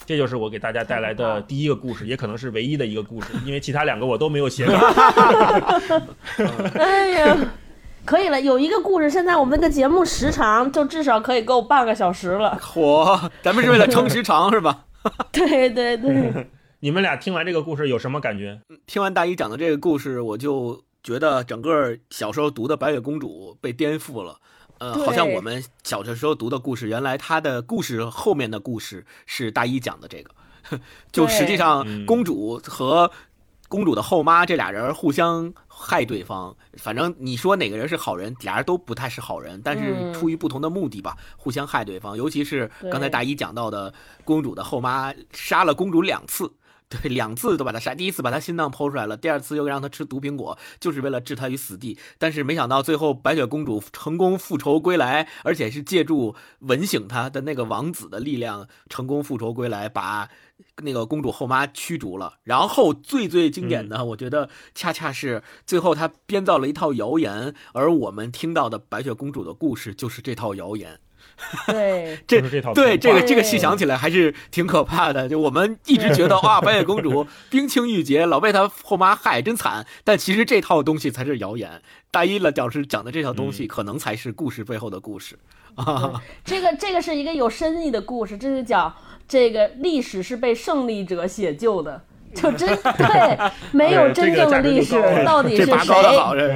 [0.05, 4.75] 这就是我给大家带来的第一个故事，也可能是唯一的一个故事，因为其他两个我都没有写稿。
[6.75, 7.37] 哎呀。
[8.05, 12.57] 可以了，有一个故事，现在我们这个节目时长就至少可以够半个小时了。
[12.59, 14.87] 嚯，咱们是为了撑时长是吧？
[15.31, 16.47] 对 对对，
[16.81, 18.59] 你们俩听完这个故事有什么感觉？
[18.87, 24.39] 听完大一讲的这个故事，我就觉得整个小时候读的《白雪公主》被颠覆了。
[24.77, 30.31] 呃，好像我们小的时候读的故事，原来它的故事后面的故事是大一讲的这个，
[31.11, 33.11] 就实际上嗯公主和
[33.71, 42.15] 公主的后妈这俩人互相害对方，反正你说哪个人是好人，俩人都不太是好人，但是嗯出于不同的目的吧，互相害对方。
[42.19, 43.95] 尤其是刚才大一讲到的，
[44.27, 46.53] 公主的后妈杀了公主两次。
[46.89, 51.99] 对，两次都把他杀，第一次把他心脏剖出来了，第二次又让他吃毒苹果，就是为了置他于死地。
[52.17, 60.31] 但是没想到最后白雪公主成功复仇归来，而且是借助吻醒她的那个王子的力量，成功复仇归来，把
[60.83, 62.39] 那个公主后妈驱逐了。
[62.43, 70.99] 然后最最经典的，我觉得恰恰是最后她编造了一套谣言，而我们听到的白雪公主的故事就是这套谣言。
[71.67, 75.29] 对，这这套对这个这个细想起来还是挺可怕的。
[75.29, 79.87] 就我们一直觉得哇，白雪公主冰清玉洁，老被她后妈害，真惨。
[80.05, 81.81] 但其实这套东西才是谣言。
[82.11, 85.39] 大一了讲师讲的这套东西，可能才是故事背后的故事
[85.75, 86.23] 啊。
[86.45, 88.95] 这个这个是一个有深意的故事，这是讲
[89.29, 92.03] 这个历史是被胜利者写就的，
[92.41, 93.39] 就真 对，
[93.73, 95.73] 没有真正的历史到底是谁，
[96.33, 96.49] 对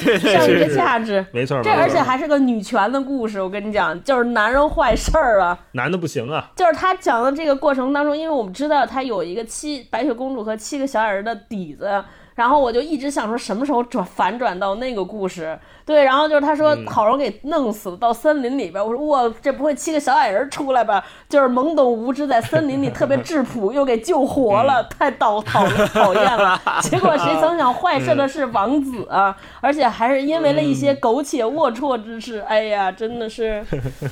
[0.00, 1.24] 对 对上一个价值。
[1.32, 6.50] 没错，这而且还是个女权的故事，我跟你讲，就是男人坏事儿啊，男的不行啊。
[6.56, 12.02] 就是他讲的这个过程当中，因为我们知道他有一个七白雪公主和七个小矮人的底子，
[12.40, 15.58] 然后我就一直想说什么时候转反转到那个故事。
[15.84, 21.04] 对，然后就是他说好容易给弄死了，到森林里边，我说哇，这不会七个小矮人出来吧？
[21.28, 26.58] 就是懵懂无知，在森林里特别质朴，又给救活了，太讨讨讨厌了。
[26.80, 32.38] 结果谁曾想坏事的是王子啊，而且还是因为了一些苟且龌龊之事。
[32.48, 33.62] 哎呀，真的是，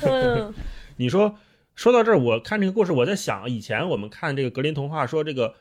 [0.05, 0.53] 嗯，
[0.97, 1.33] 你说
[1.73, 5.55] 说到这儿，我看这个故事，我在想，以前我们看这个格林童话说这个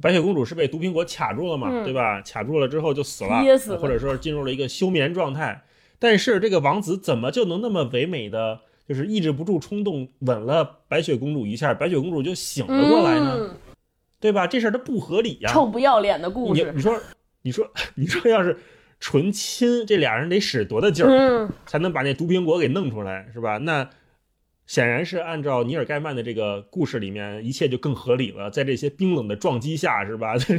[0.00, 2.20] 白雪公主是被毒苹果卡住了嘛，嗯对吧？
[2.22, 5.62] 卡住了之后就死了，噎死了或者说进入了一个休眠状态。
[5.98, 13.36] 但是这个王子怎么就能那么唯美的，就是抑制不住冲动吻了白雪公主一下，白雪公主就醒了过来呢？
[13.38, 13.50] 嗯
[14.18, 14.46] 对吧？
[14.46, 16.64] 这事儿它不合理呀、臭不要脸的故事。
[16.64, 17.00] 你你说
[17.42, 18.56] 你说 你说要是
[18.98, 21.08] 纯亲，这俩人得使多大劲儿？
[21.10, 23.58] 嗯，才能把那毒苹果给弄出来，是吧？
[23.58, 23.88] 那
[24.66, 28.50] 显然是按照尼尔盖曼的这个故事里面，一切就更合理了。
[28.50, 30.36] 在这些冰冷的撞击下，是吧？
[30.38, 30.58] 这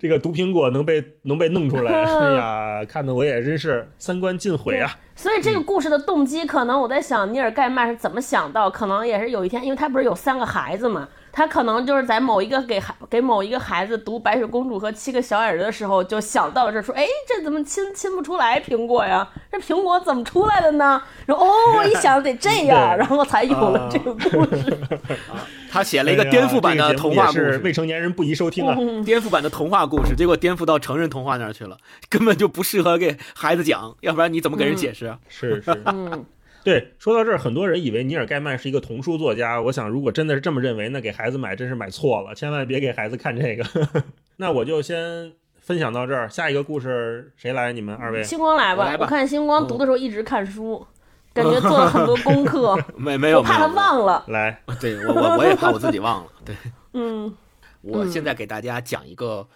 [0.00, 4.96] 这个毒苹果能被能被弄出来， 哎呀，看得我也真是三观尽毁啊！
[5.16, 8.70] 所以这个故事的动机，可能我在想，尼尔盖曼是怎么想到？
[8.70, 19.28] 可能也是有一天，因为他不是有三个孩子嘛，他可能就是在某一个给孩给某一个孩子读《白雪公主》和七个小矮人的时候，就想到这说，哎，这怎么亲亲不出来苹果呀？
[19.52, 21.00] 这苹果怎么出来的呢？
[21.26, 24.76] 然后哦，一想得这样， 然后才有了这个故事。
[25.70, 28.74] 他写了一个颠覆版的童话故事，未成年人不宜收听啊！
[29.04, 31.78] 颠覆版的童话故事，结果颠覆到成人童话那儿去了，
[32.10, 35.18] 根本就不适合给孩子讲，要不然你怎么给人解释啊？
[35.28, 36.24] 是是， 嗯，
[36.68, 39.58] 对，说到这儿，很多人以为尼尔盖曼是一个童书作家。
[39.58, 43.64] 我想，如果真的是这么认为，那给孩子买真是买错了，千万别给孩子看这个。
[44.36, 47.72] 那我就先分享到这儿，下一个故事谁来？
[47.72, 48.22] 你们二位？
[48.22, 50.86] 星光来吧，我来吧看星光读的时候一直看书，
[51.32, 54.22] 感觉做了很多功课， 没没有，我怕他忘了。
[54.28, 56.30] 来， 对我我我也怕我自己忘了。
[56.44, 56.54] 对，
[56.92, 57.34] 嗯，
[57.80, 59.48] 我现在给大家讲一个，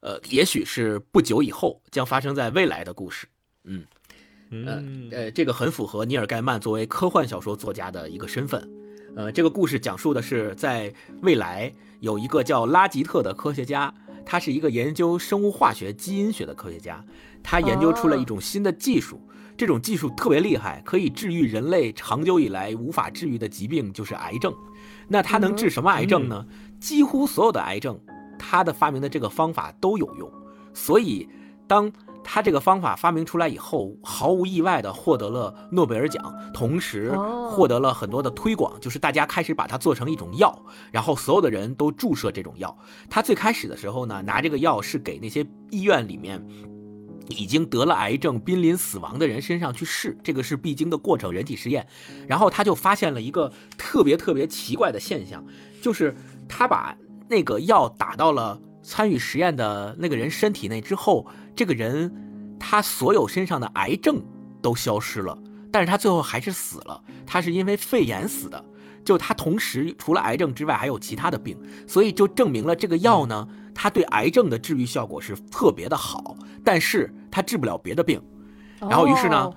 [0.00, 3.26] 呃，也许是不久以后将发生在未来的故事。
[3.64, 3.84] 嗯，
[5.10, 8.68] 呃，这个很符合尼尔盖曼作为科幻小说作家的一个身份。
[9.16, 13.92] 呃，这个故事讲述的是在未来有一个叫拉吉特的科学家，
[14.24, 17.04] 他是一个研究生物化学、基因学的科学家，
[17.42, 19.20] 他研究出了一种新的技术。
[19.54, 24.52] 这种技术特别厉害，可以治愈人类长久以来无法治愈的疾病，就是癌症。
[25.08, 26.46] 那它能治什么癌症呢？
[26.80, 28.00] 几乎所有的癌症，
[28.38, 30.32] 他的发明的这个方法都有用。
[30.72, 31.28] 所以，
[31.66, 31.92] 当
[32.24, 42.76] 他这个方法发明出来以后，毫无意外的获得了诺贝尔奖，同时哦获得了很多的推广，就是大家开始把它做成一种药，然后所有的人都注射这种药。
[43.10, 46.44] 他最开始的时候呢，拿这个药是给那些医院里面。
[47.28, 51.86] 已经得了癌症、濒临死亡的人身上去试，这个是必经的过程，人体实验。
[52.26, 55.42] 然后他就发现了一个特别特别奇怪的现象，
[55.80, 56.14] 就是
[56.48, 56.94] 他把
[57.28, 62.12] 那个药打到了参与实验的那个人身体内之后，这个人
[62.58, 64.20] 他所有身上的癌症
[64.60, 65.38] 都消失了，
[65.70, 68.64] 但是他最后还是死了，他是因为肺炎死的。
[69.04, 78.22] 就他同时除了癌症之外还有其他的病，所以就证明了这个药呢，它对癌症的治愈效果是特别的好，但是它治不了别的病。
[78.78, 79.50] 然后于是呢，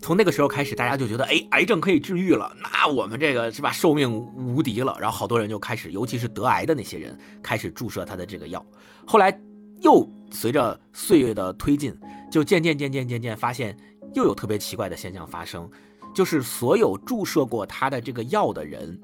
[0.00, 4.96] 从那个时候开始，大家就觉得，哎，癌症可以治愈了，那我们这个是吧，寿命无敌了。
[5.00, 8.64] 然后好多人就开始，尤其是得癌的那些人，开始注射他的这个药。
[9.06, 9.36] 后来
[9.80, 11.96] 又随着岁月的推进，
[12.30, 13.76] 就渐渐渐渐渐渐发现，
[14.14, 15.68] 又有特别奇怪的现象发生，
[16.14, 19.00] 就是所有注射过他的这个药的人，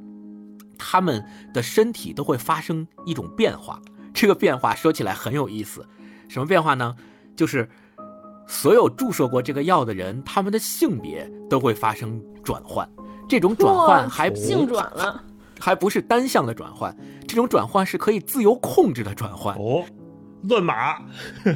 [0.79, 3.81] 他们的身体都会发生一种变化。
[4.15, 5.87] 这个变化说起来很有意思，
[6.29, 6.95] 什么变化呢？
[7.35, 7.69] 就是
[8.53, 12.87] 所有注射过这个药的人，他们的性别都会发生转换。
[13.27, 15.25] 这种转换还不性转了，
[15.59, 16.95] 还不是单向的转换，
[17.27, 19.57] 这种转换是可以自由控制的转换。
[19.57, 19.83] 哦，
[20.43, 20.99] 乱码，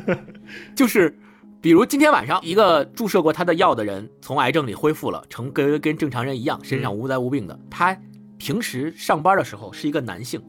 [0.74, 1.14] 就是，
[1.60, 7.60] 比如今天晚上一个注射过他的药的人从癌症里恢复了，成跟跟正常人一样，身上无灾无病的。
[7.70, 7.94] 他
[8.38, 10.42] 平时上班的时候是一个男性，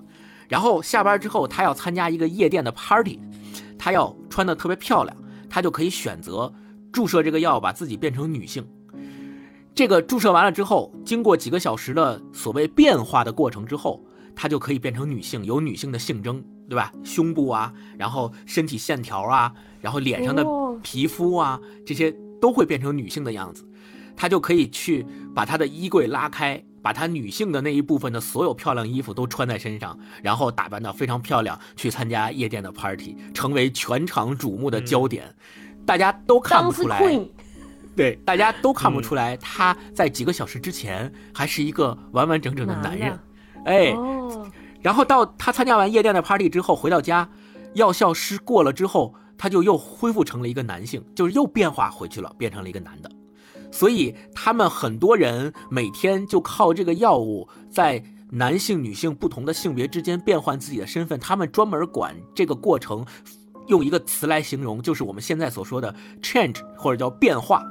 [0.47, 3.19] 然后下班之后他要参加一个夜店的 party，
[3.77, 5.17] 他要穿的特别漂亮，
[5.57, 6.53] 他就可以选择
[6.93, 8.63] 注射这个药，把自己变成女性。
[9.73, 16.91] 这个注射完了之后，经过几个小时的所谓变化的过程之后，他就可以变成女性，有女性的性征，对吧？
[17.03, 23.67] 胸部啊，然后身体线条啊，然后脸上的哦皮肤啊，这些都会变成女性的样子。
[24.15, 35.35] 他就可以去把他的衣柜拉开，把她女性的那一部分的所有漂亮衣服都穿在身上，然后打扮得非常漂亮，去参加夜店的 party，成为全场瞩目的焦点。
[35.85, 37.03] 大家都看不出来，
[37.93, 43.19] 对，大家都看不嗯出来，他在几个小时之前还是一个完完整整的男人。
[43.65, 44.49] 哎，哦，
[44.81, 47.27] 然后到他参加完夜店的 party 之后，回到家，
[47.73, 53.11] 药效失过了之后，他就又恢复成了一个男性，就是又变化回去了，变成了一个男的。
[53.71, 63.05] 所以他们很多人每天就靠这个药物在男性、女性不同的性别之间变换自己的身份，他们专门管这个过程
[63.67, 67.67] 用一个词来形容，就是我们现在所说的 change 或者叫变化。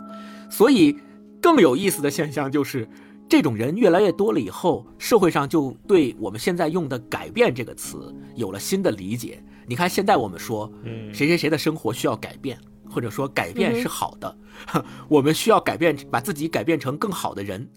[0.50, 0.96] 所以
[1.42, 2.88] 更有意思的现象就是，
[3.28, 9.42] 这种人越来越多了以后，社会上就对我们现在用的“改变”这个词有了新的理解。
[9.66, 12.58] 你看，现在我们说嗯，谁谁谁的生活需要改变，
[12.96, 14.38] 或者说改变是好的，
[15.06, 17.68] 我们需要改变，把自己改变成更好的人。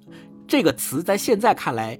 [0.47, 1.99] 这个词在现在看来，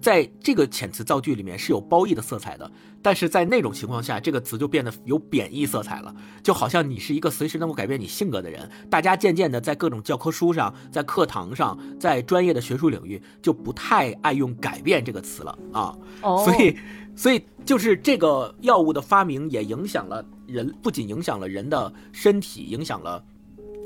[0.00, 2.70] 在这个遣词造句里面是有褒义的色彩的，
[3.02, 8.70] 但是在那种情况下，这个词就变得有贬义色彩了，就好像你是一个随时能够改变你性格的人。
[8.88, 15.98] 大家渐渐的在各种教科书上、在课堂上、在专业的学术领域，就不太爱用“改变”这个词了啊。
[16.22, 16.76] 哦，所以，
[17.20, 23.22] 所以就是这个药物的发明也影响了人，不仅影响了人的身体，影响了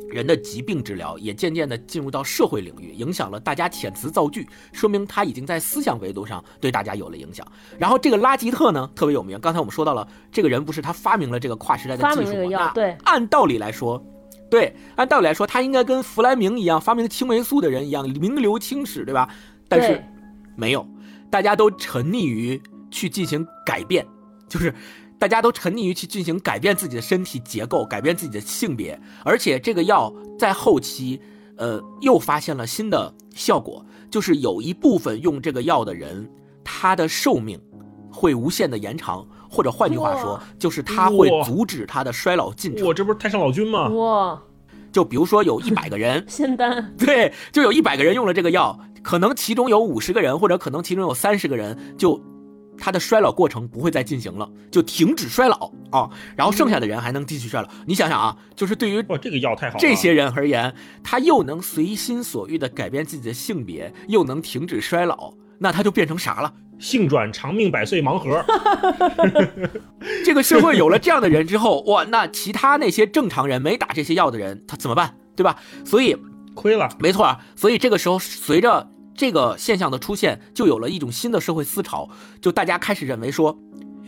[0.09, 7.45] 人的疾病治疗，也渐渐的进入到社会领域，影响了大家遣词造句，说明他已经在思想维度上对大家有了影响。
[7.77, 12.71] 然后这个拉吉特呢特别有名，刚才我们说到了，这个人不是他发明了这个跨时代的发技术吗？
[12.73, 14.01] 对，按道理来说，
[14.49, 19.29] 对，按道理来说，他应该跟弗莱明一样，发明青霉素的人一样，名留青史，对吧？
[19.67, 20.01] 但是
[20.55, 20.87] 没有，
[21.29, 22.63] 大家都沉溺于
[22.95, 24.07] 去进行改变，
[24.49, 24.73] 就是
[25.19, 31.21] 大家都沉溺于去进行改变自己的身体结构，改变自己的性别，而且这个药在后期，
[31.57, 36.31] 呃，又发现了新的效果，就是有一部分用这个药的人，
[36.63, 37.61] 他的寿命
[38.13, 42.87] 会无限的延长，或者换句话说，就是他会阻止他的衰老进程。
[42.87, 43.89] 我，这不是太上老君吗？
[43.89, 44.41] 哇，
[44.93, 52.21] 就比如说有一百个人， 仙丹，对，就有一百个人用了这个药，可能其中有五十个人，或者可能其中有三十个人，就
[52.79, 57.69] 他的衰老过程不会再进行了，就停止衰老啊，然后剩下的人还能继续衰老。
[57.87, 59.81] 你想想啊，就是对于哇，这个药太好了。
[59.81, 66.53] 这些人而言，他又能随心所欲地改变自己的性别，又能停止衰老，那他就变成啥了？
[66.81, 68.45] 性转长命百岁盲盒，
[70.25, 75.15] 这个社会有了这样的人之后，哇，那其他那些正常人没打这些药的人，他怎么办？
[75.37, 75.57] 对吧？
[75.85, 76.17] 所以
[76.53, 76.89] 亏了。
[76.99, 82.09] 没错儿，所以这个时候随着这个现象的出现，就有了一种新的社会思潮，
[82.41, 83.59] 就大家开始认为说，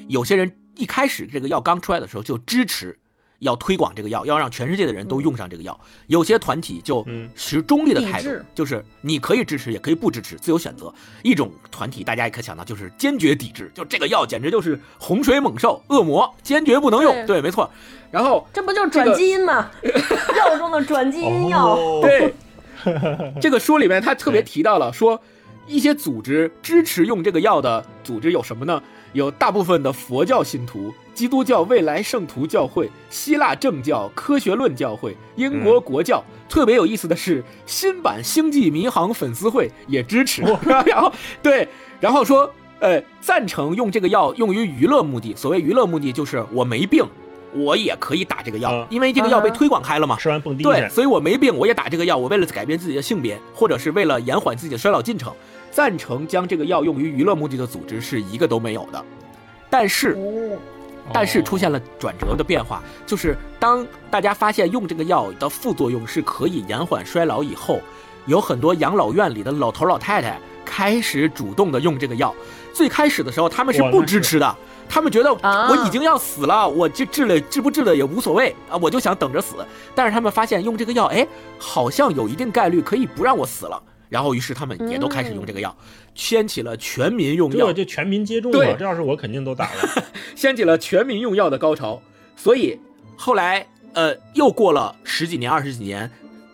[0.08, 2.98] 有些人一开始这个药刚出来的时候就支持。
[3.40, 5.78] 要推广这个药，要让全世界的人都用上这个药。
[6.06, 10.90] 有些团体就嗯持中立的态度就是你可以支持，也可以不支持，自由选择。
[11.22, 17.12] 一种团体大家也可以想到，就是坚决抵制，就这个药简直就是洪水猛兽、恶魔，坚决不能用。
[17.26, 17.70] 对对，没错。
[18.10, 19.70] 然后这不就是转基因吗？
[20.34, 21.76] 药中的转基因药。
[21.76, 22.32] 哦，对，
[23.40, 25.20] 这个书里面他特别提到了说，
[25.66, 28.82] 一些组织支持用这个药的组织有什么呢？
[29.12, 36.22] 有大部分的佛教信徒、基督教未来圣徒教会、希腊正教、科学论教会、英国国教。
[36.48, 40.42] 特别有意思的是，新版星际迷航粉丝会也支持。
[40.42, 41.10] 然 后
[41.42, 41.66] 对，
[41.98, 45.34] 然后说，呃，赞成用这个药用于娱乐目的。
[45.34, 47.04] 所谓娱乐目的，就是我没病，
[47.56, 50.16] 我也可以打这个药，嗯因为这个药被推广开了嘛。
[50.18, 55.32] 吃完蹦迪对，所以我没病，我也打这个药，我为了改变自己的性别，或者是为了延缓自己的衰老进程，
[55.70, 59.04] 赞成将这个药用于娱乐目的的组织是一个都没有的。
[59.68, 60.58] 但是，哦，
[61.12, 67.80] 但是出现了转折的变化，就是当大家发现用这个药的副作用是可以延缓衰老以后，
[68.26, 72.34] 有很多养老院里的老头老太太开始主动的用这个药。
[72.72, 74.56] 最开始的时候，他们是不支持的，
[74.88, 79.56] 他们觉得啊我已经要死了，我这治了治不治了也无所谓啊，我就想等着死。
[79.94, 81.26] 但是他们发现用这个药，哎，
[81.58, 83.82] 好像有一定概率可以不让我死了。
[84.08, 85.76] 然后，于是他们也都开始用这个药，
[86.14, 90.04] 掀起了全民用药这就全民接种对了，这要是我肯定都打了。
[90.36, 92.00] 掀起了全民用药的高潮。
[92.36, 92.78] 所以
[93.16, 96.08] 后来，呃，又过了十几年、二十几年，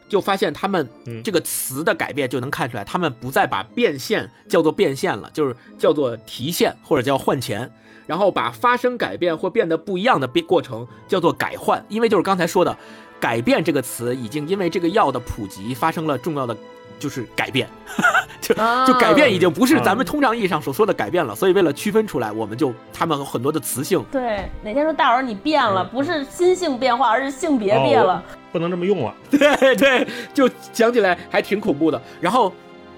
[0.08, 7.70] 就发现他们嗯这个词的改变就能看出来，他们不再把变现叫做变现了，就是叫做提现或者叫换钱。
[8.12, 12.76] 然后把发生改变或变得不一样的变过程叫做改换，因为就是刚才说的，
[13.18, 16.54] 改变这个词已经因为这个药的普及发生了重要的
[16.98, 17.66] 就是改变，
[18.38, 28.22] 就啊就改变已经不是啊咱们通常意义上所说的改变了，所以为了区分出来，我们就他们很多的词性，对，哪天说大伙儿你变了，不是心性变化，而是性别变了。
[28.52, 29.14] 不能这么用了。
[29.30, 31.98] 对对，就讲起来还挺恐怖的。
[32.20, 32.52] 然后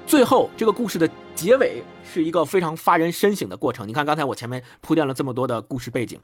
[0.08, 3.86] 最后这个故事的结尾是一个非常发人深省的过程。
[3.86, 6.18] 你看刚才我前面铺垫了这么多的故事背景，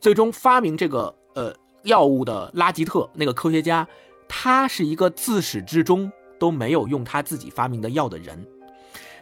[0.00, 3.86] 最终发明这个呃药物的拉吉特那个科学家，
[4.28, 8.44] 他是一个自始至终都没有用他自己发明的药的人，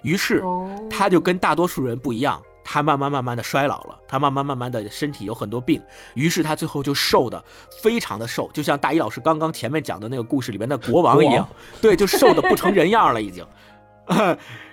[0.03, 2.41] 于是哦他就跟大多数人不一样。
[2.65, 5.83] 他慢慢慢慢的衰老了，他慢慢慢慢的身体有很多病，
[6.15, 7.45] 于是他最后就瘦的
[7.83, 11.47] 非常的瘦，就像大一老师刚刚前面讲的那个故事里面的国王一样，
[11.81, 13.45] 对，就瘦的不成人样了已经。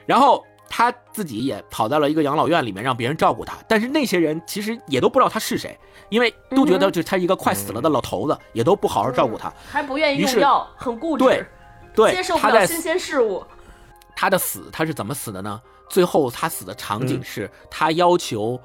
[0.06, 3.58] 然后他自己也跑到了一个养老院里面，让别人照顾他。
[3.68, 5.78] 但是那些人其实也都不知道他是谁，
[6.10, 9.52] 因为都觉得就是他一个快死了的老头子，也都不好好照顾他。
[9.70, 11.46] 还不愿意用药，很固执，对
[11.94, 13.44] 对接受，不了新鲜事物。
[14.16, 15.60] 他的死他是怎么死的呢？
[15.90, 18.60] 最后他死的场景嗯是他要求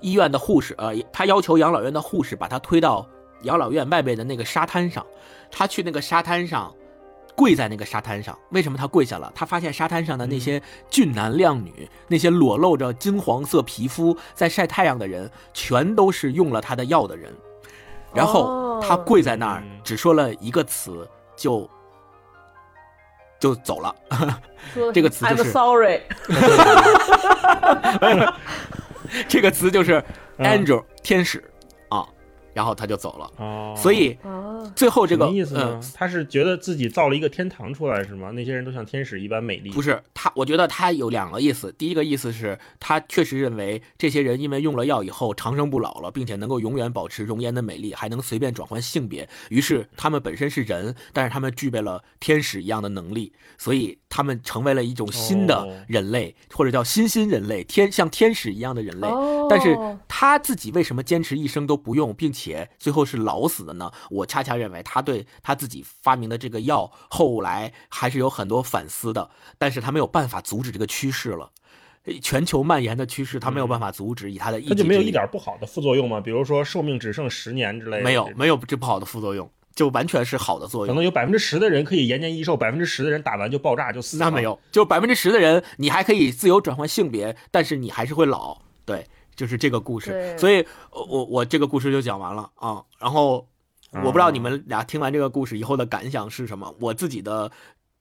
[0.00, 3.06] 医院的护士，呃，他要求养老院的护士把他推到
[3.42, 5.06] 养老院外面的那个沙滩上，
[5.50, 6.74] 他去那个沙滩上。
[7.36, 9.32] 跪在那个沙滩上，为什么他跪下了？
[9.34, 17.32] 他发现沙滩上的那些俊男靓女，那些裸露着金黄色皮肤在晒太阳的人，全都是用了他的药的人。
[18.12, 18.60] 然后哦。
[18.86, 21.70] 他跪在那儿嗯，只说了一个词，就
[23.40, 23.94] 就走了。
[24.74, 26.02] 说这个词就 I'm 是 sorry，
[29.26, 30.04] 这个词就是
[30.36, 30.46] 嗯。
[30.46, 31.38] Angel、天使。
[31.38, 31.53] 啊，
[32.54, 33.30] 然后他就走了。
[33.36, 35.92] 哦，所以啊，最后这个什么意思呢嗯？
[35.92, 38.30] 他是觉得自己造了一个天堂出来是吗？
[38.30, 39.70] 那些人都像天使一般美丽。
[39.70, 41.72] 不是他，我觉得他有两个意思。
[41.76, 49.28] 第一个意思是他确实认为这些人因为用了药以后长生不老了，并且能够永远保持容颜的美丽，还能随便转换性别。
[49.50, 59.08] 于是他们本身是人，但是他们具备了天使一样的能力，所以他们成为了一种新的哦人类，或者叫新新人类，天像天使一样的人类。
[59.08, 59.76] 哦但是
[60.08, 63.90] 他自己为什么坚持一生都不用，并且且最后是老死的呢？
[64.10, 71.50] 我恰恰认为他对他自己发明的这个药后来还是有很多反思的，但是他没有办法阻止这个趋势了。
[72.20, 76.20] 全球蔓延的趋势，他没有办法阻止，以他的意志它就没有一点不好的副作用吗？
[76.20, 80.94] 比如说寿命只剩十年之类的，没有没有这不好的副作用，就完全是好的作用。
[80.94, 84.24] 可能有百分之十的人可以延年益寿，百分之十的人打完就爆炸就死了。
[84.26, 88.58] 那没有，就百分之十的人，你还可以自由转换性别，但是你还是会老。
[88.84, 89.06] 对，
[89.36, 90.36] 就是这个故事。
[90.38, 90.60] 所以，
[90.90, 92.82] 呃我我这个故事就讲完了啊。
[92.98, 93.46] 然后，
[93.92, 96.74] 我不知道你们俩听完这个故事以后的感想是什么。
[96.80, 97.50] 我自己的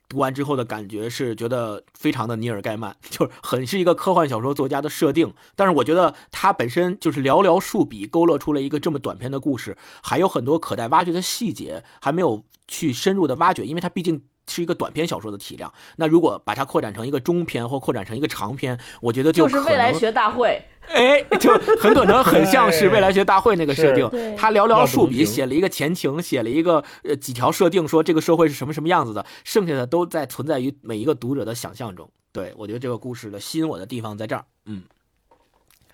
[0.08, 5.34] 读完之后的感觉是觉得非常的尼尔盖曼， 就是很是一个科幻小说作家的设定。
[5.56, 14.24] 但是我觉得他本身就是寥寥数笔勾勒出了一个这么短篇的故事，还有很多可待挖掘的细节还没有去深入的挖掘，因为它毕竟。
[14.46, 32.10] 是一个短篇小说的体量，那如果把它扩展成一个中篇或扩展成一个长篇，我觉得就是未来学大会，哎，就很可能很像是未来学大会那个设定，他寥寥数笔写了一个前情，写了一个呃几条设定，说这个社会是什么什么样子的，剩下的都在存在于每一个读者的想象中。
[32.32, 34.46] 对我觉得这个故事的吸引我的地方在这儿。
[34.66, 34.84] 嗯，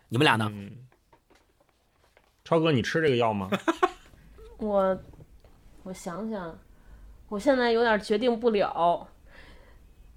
[0.09, 0.51] 你们俩呢？
[0.53, 0.71] 嗯，
[2.43, 3.49] 超哥，你吃这个药吗？
[4.57, 4.97] 我
[5.83, 6.57] 我想想，
[7.29, 9.07] 我现在有点决定不了。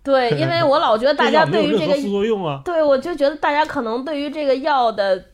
[0.05, 2.61] 对，因为我老觉得大家对于这个 副作用啊。
[2.67, 5.27] 对，我就觉得大家可能对于这个药的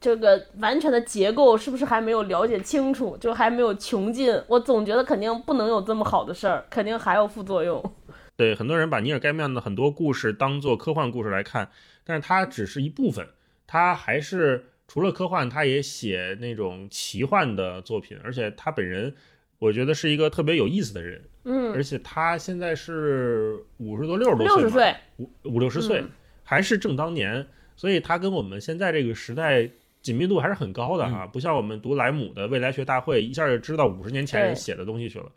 [0.00, 4.38] 这个完全的结构是不是还没有了解清楚，就还没有穷尽。
[4.46, 7.82] 我总觉得肯定不能有这么好的事儿，肯定还有副作用。
[8.36, 11.70] 对，很多人把尼尔盖曼的很多故事当做科幻故事来看，
[12.04, 13.26] 但是它只是一部分，
[13.66, 19.14] 他还是除了科幻，他也写那种奇幻的作品，而且他本人，
[19.60, 26.10] 我觉得是一个特别有意思的人，嗯，而且他现在是五十多、六十多岁吧，六十岁，五五六十岁，嗯
[26.42, 29.70] 还是正当年，所以他跟我们现在这个时代
[30.02, 35.32] 紧密度还是很高的啊，不像我们读莱姆的《未来学大会》，一下就知道五十年前人写的东西去了，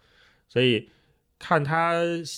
[0.50, 0.90] 所以
[1.40, 1.94] 看他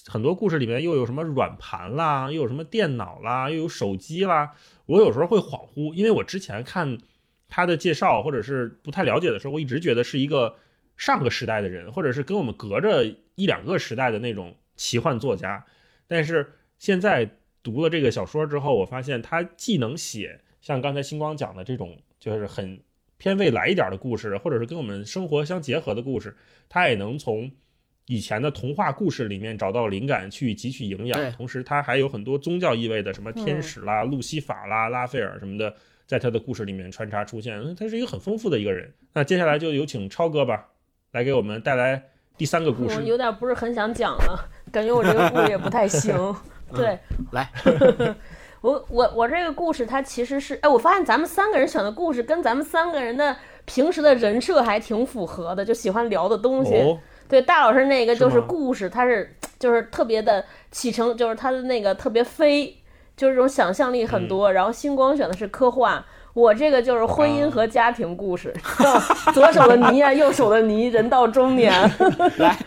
[0.08, 4.52] 很多故事里面又有什么软盘啦，又有什么电脑啦，又有手机啦，
[4.86, 6.98] 我有时候会恍惚，因为我之前看
[7.48, 10.56] 他的介绍或者是不太了解的时候，我一直觉得是一个
[11.00, 15.66] 上个时代的人，或者是跟我们隔着一两个时代的那种奇幻作家，
[16.08, 16.46] 但是
[16.78, 17.28] 现在
[17.64, 22.78] 读了这个小说之后，我发现他既能写像刚才星光讲的这种，就是很
[23.18, 26.36] 偏未来一点的故事，或者是跟我们生活相结合的故事，
[26.68, 27.50] 他也能从
[28.08, 35.74] 以前的童话故事里面找到灵感去汲取营养，同时他还有很多宗教意味的，什么天使啦、路西法啦、拉斐尔什么的，
[36.06, 38.94] 在他的故事里面穿插出现，他是一个很丰富的一个人。
[39.14, 40.70] 那接下来就有请超哥吧，
[41.12, 42.02] 来给我们带来
[42.38, 43.02] 第三个故事我。
[43.02, 46.36] 有点不是很想讲了，感觉我这个故事也不太行。
[46.76, 47.00] 对，
[47.32, 47.50] 来，
[48.62, 53.36] 我我我这个故事它其实是，哎，我发现咱们三个人选的故事跟咱们三个人的
[53.66, 56.76] 平时的人设还挺符合的，就喜欢聊的东西。
[56.76, 62.78] 哦，对，大老师那个就是故事，它是就是特别的启程，就是他的那个特别飞，
[63.18, 64.54] 就是这种想象力很多。
[64.54, 66.04] 然后星光选的是科幻，
[66.40, 68.54] 我这个就是婚姻和家庭故事，
[69.34, 71.74] 左手的泥啊， 右手的泥，人到中年。
[72.38, 72.58] 来，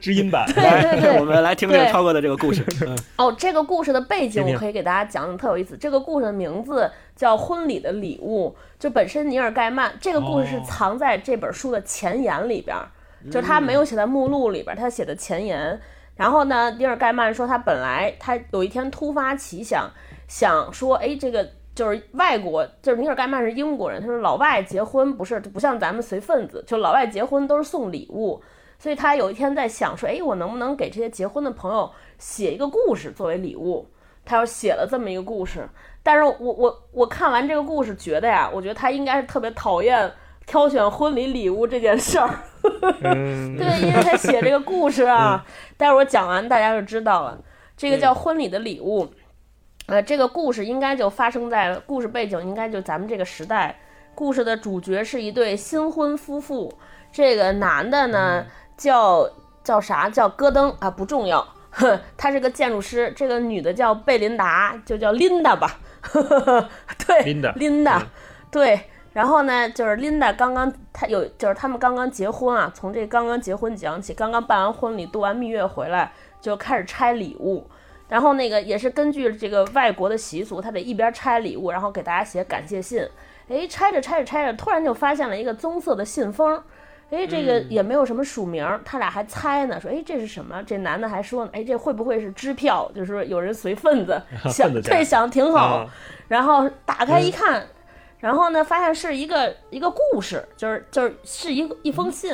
[0.00, 0.44] 知音版。
[0.52, 2.64] 对对对我们来听听超哥的这个故事。
[2.86, 5.76] 嗯哦，这个故事的背景我可以给大家讲讲，特有意思。
[5.76, 8.48] 这个故事的名字叫《婚礼的礼物》，
[8.82, 12.88] 就本身尼尔盖曼这个故事是哦藏在这本书的前言里边儿，
[13.30, 15.80] 就是他没有写在目录里边儿，他写的前言。
[16.16, 19.90] 然后呢，尼尔盖曼说他本来他有一天突发奇想，
[20.28, 28.42] 想说，哎，这个就是外国，就是尼尔盖曼是英国人，他说老外结婚不是不像咱们随份子，就老外结婚都是送礼物。
[28.78, 33.88] 所以他有一天在想说，哎，我能不能给这些结婚的朋友写一个故事作为礼物？
[34.26, 35.68] 他要写了这么一个故事，
[36.02, 40.10] 但是我我我看完这个故事，觉得呀，我觉得他应该是特别讨厌
[40.46, 42.30] 挑选婚礼礼物这件事儿。
[43.02, 45.44] 嗯， 对，因为他写这个故事啊，
[45.76, 47.38] 待会儿我讲完大家就知道了。
[47.76, 49.06] 这个叫婚礼的礼物，
[49.86, 53.78] 呃，这个故事应该就发生在故事背景应该就咱们这个时代。
[54.14, 56.72] 故事的主角是一对新婚夫妇，
[57.12, 59.28] 这个男的呢叫
[59.62, 60.08] 叫啥？
[60.08, 61.46] 叫戈登啊，不重要。
[61.70, 63.12] 呵，他是个建筑师。
[63.16, 65.78] 这个女的叫贝琳达，就叫琳达吧。
[67.06, 68.06] 对，琳达琳达嗯，
[68.50, 68.80] 对。
[69.12, 76.10] 然后呢，就是琳达刚刚她有，就是他们刚刚结婚啊，从这刚刚结婚讲起，刚刚办完婚礼，度完蜜月回来
[76.40, 77.68] 就开始拆礼物。
[78.08, 83.06] 然后那个也是根据这个外国的习俗，他得一边拆礼物，然后给大家写感谢信。
[83.48, 86.62] 哎，拆着拆着拆着，突然就发现了一个棕色的信封。
[87.10, 90.62] 哎，这个也没有什么署名，他俩还猜呢，说哎这是什么？
[90.64, 92.90] 这男的还说呢，哎这会不会是支票？
[92.94, 95.58] 就是说有人随份子 想份子钱对想挺好。
[95.60, 95.86] 啊
[96.26, 97.66] 然后打开一看，
[98.18, 102.32] 然后呢，发现是一个一个故事，就是就是是一个一封信。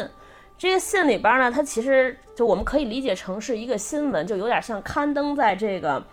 [0.61, 6.05] 这些信里边呢，它其实就我们可以理解成是一个新闻，就有点像刊登在这个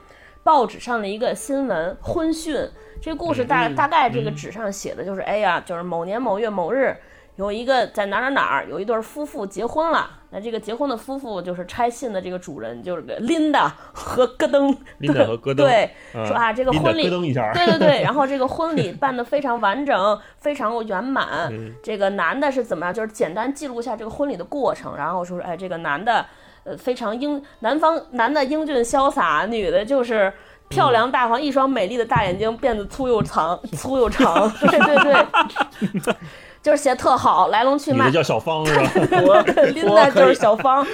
[0.42, 2.56] 报纸上的一个新闻婚讯。
[3.02, 6.96] 这个故事大大概这个纸上写的就是，哎呀，就是某年某月某日。
[7.36, 14.70] 有一个在哪哪哪儿有一对夫妇结婚了，那这个结婚的夫妇就是拆信的这个主人，就是琳达和戈登。
[15.00, 21.52] 琳达和戈登对，说啊这个婚礼，对对对，然后这个婚礼 办得非常完整，非常圆满。
[21.82, 22.94] 这个男的是怎么样？
[22.94, 26.24] 就是简单记录一下这个婚礼的过程，然后说哎这个男的
[26.66, 30.32] 呃非常英，男方男的英俊潇洒，女的就是
[30.70, 36.16] 漂亮大方，一双美丽的大眼睛，辫子粗又长，粗又长，对 对对。
[36.68, 38.12] 就是写特好，来龙去脉。
[38.12, 38.92] 叫小芳 是吧？
[39.74, 40.86] 林娜就是小芳，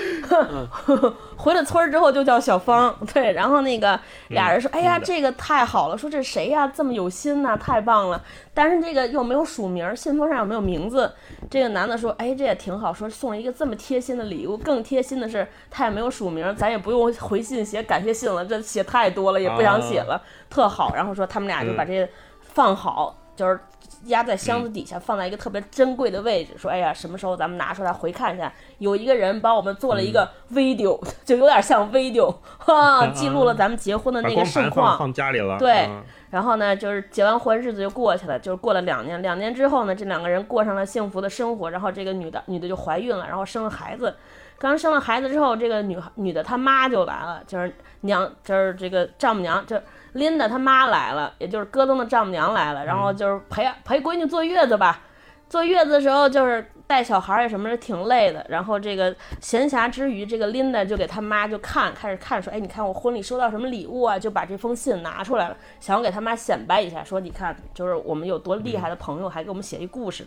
[1.36, 2.96] 回了村儿之后就叫小芳。
[3.12, 6.68] 对，然后那个俩人说：“哎呀，这个太好了，说这谁呀？
[6.68, 8.22] 这么有心呐，太棒了。”
[8.54, 11.12] 但是这个又没有署名，信封上又没有名字。
[11.50, 14.56] 这个男的说：“哎，这也挺好，说送了一个这么贴心的礼物。
[14.56, 20.22] 更贴心的是，他也没有署名，咱也不用回信写感谢信了，这写太多了，也不想写了，
[20.52, 22.08] 特好。”然后说他们俩就把这
[22.42, 23.60] 放好，就是。
[24.06, 26.54] 压在箱子底下，放在一个特别珍贵的位置。
[26.58, 28.52] 说，哎呀，什么时候咱们拿出来回看一下？
[28.80, 34.98] 有一个人帮我们做了一个 video， 就有点像 video，哈，记录了咱们结婚的那个盛况。
[34.98, 35.58] 放家里了。
[35.58, 35.90] 对，
[36.32, 38.38] 然后呢，就是结完婚，日子就过去了。
[38.38, 41.72] 就是过了两年，两年之后呢，这两个人过上了幸福的生活。
[41.72, 44.16] 然后这个女的，女的就怀孕了，然后生了孩子。
[44.58, 49.80] 刚生了孩子之后，这个女女的她妈就来了，就是娘，就是这个丈母娘，就。
[50.14, 55.02] 琳达他妈来了，也就是戈登的丈母娘来了，然后就是陪陪闺女坐月子吧。
[55.50, 58.44] 坐月子的时候就是带小孩儿什么的，挺累的。
[58.50, 64.18] 然后这个闲暇之余，这个琳达就给他妈就看，开始看说，哎，你看我婚礼收到什么礼物啊？
[64.18, 70.26] 就把这封信拿出来了，想要给他妈显摆一下，说你看，就是我们有多厉害的朋友，还给我们写一故事。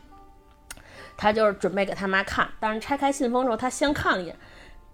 [1.16, 4.37] 他就是准备给他妈看，但是拆开信封之后，他先看了一眼，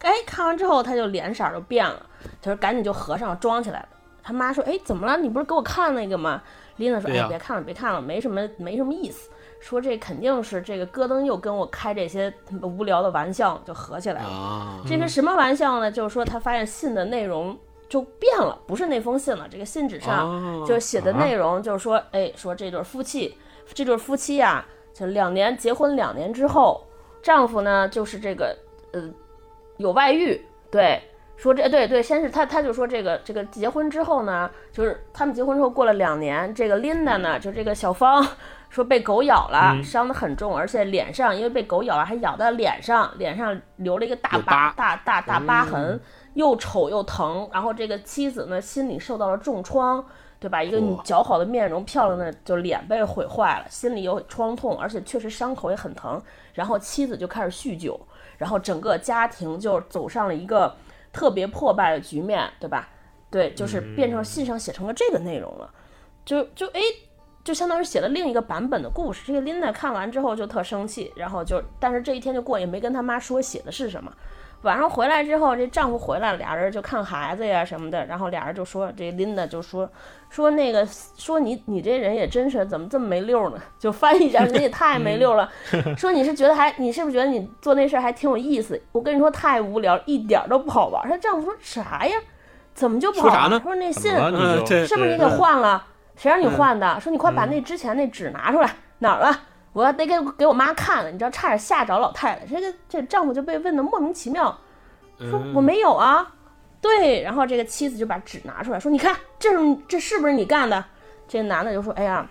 [0.01, 2.07] 哎，看完之后他就脸色就变了，
[2.41, 3.89] 他说赶紧就合上装起来了。
[4.23, 5.17] 他妈说：“哎，怎么了？
[5.17, 6.43] 你不是给我看那个吗？”
[6.77, 9.31] 琳达说：“哎，别看了，别看了，没什么，没什么意思。
[9.61, 14.81] 说这肯定是这个戈登又跟我开这些无聊的玩笑，就合起来了。
[14.87, 15.93] 这是什么玩笑呢？
[15.93, 17.57] 就是说他发现信的内容
[17.89, 19.47] 就变了，不是那封信了。
[19.49, 23.37] 这个信纸上就写的内容就是说，哎，说这对夫妻，
[23.73, 26.85] 这对夫妻呀，就两年结婚两年之后，
[27.23, 28.57] 丈夫呢就是这个
[28.93, 29.09] 呃
[29.77, 31.01] 有外遇，对。”
[31.43, 38.25] 说这对对，先是他他就说这个这个结婚之后呢，就是他们结婚之后过了两年，这个琳达呢，就这个小芳
[38.71, 46.01] 说被狗咬了，伤得很重，而且脸上因为被狗咬了，还咬在脸上，脸上留了一个大疤大大大疤痕，
[46.35, 47.49] 又丑又疼。
[47.53, 50.05] 然后这个妻子呢，心里受到了重创，
[50.39, 50.63] 对吧？
[50.63, 56.23] 一个姣好的面容，漂亮的就脸被毁坏了，心里有创痛，而且确实伤口也很疼。
[56.55, 57.99] 然后妻子就开始酗酒，
[58.39, 60.73] 然后整个家庭就走上了一个。
[61.13, 62.89] 特别破败的局面，对吧？
[63.31, 65.73] 对，就是变成信上写成了这个内容了，
[66.25, 66.81] 就就哎，
[67.43, 69.23] 就相当于写了另一个版本的故事。
[69.27, 74.13] 这个琳达看完之后就特生气，然后就，但是这一天就过，也没跟他妈说写的是什么。
[74.63, 79.89] 晚上回来之后，这丈夫回来了，俩人就看孩子呀什么的，然后俩人就说，这琳达就说
[80.31, 80.87] 说那个
[81.17, 83.59] 说你你这人也真是怎么这么没溜呢？
[83.79, 85.51] 就翻译一下，人也太没溜了。
[85.97, 88.81] 说你是觉得还你是不是觉得你做那事儿还挺有意思？
[88.93, 91.09] 我跟你说太无聊，一点都不好玩。
[91.09, 92.15] 她丈夫说啥呀？
[92.73, 93.61] 怎么就不好玩？
[93.61, 94.11] 说那信
[94.87, 95.85] 是不是你给换了？
[96.15, 97.01] 谁让你换的？
[97.01, 99.41] 说你快把那之前那纸拿出来，哪儿了？
[99.73, 102.47] 我得给给我妈看了，你知道，差点吓着老太太。
[102.47, 104.57] 这个这丈夫就被问的莫名其妙，
[105.19, 106.35] 说我没有啊。
[106.81, 110.85] 对，然后这个妻子就把纸拿出来说：“你看，这是这是不是你干的？”
[111.29, 112.27] 这男的就说：“哎呀，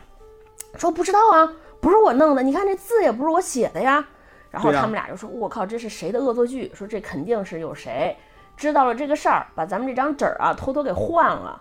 [0.76, 2.44] 说不知道啊，不是我弄的。
[2.44, 4.06] 你看这字也不是我写的呀。”
[4.52, 6.70] 然后他们俩就说：“我靠，这是谁的恶作剧？
[6.76, 8.16] 说这肯定是有谁
[8.58, 11.60] 知道了这个事儿，把咱们这张纸啊偷偷给换了。”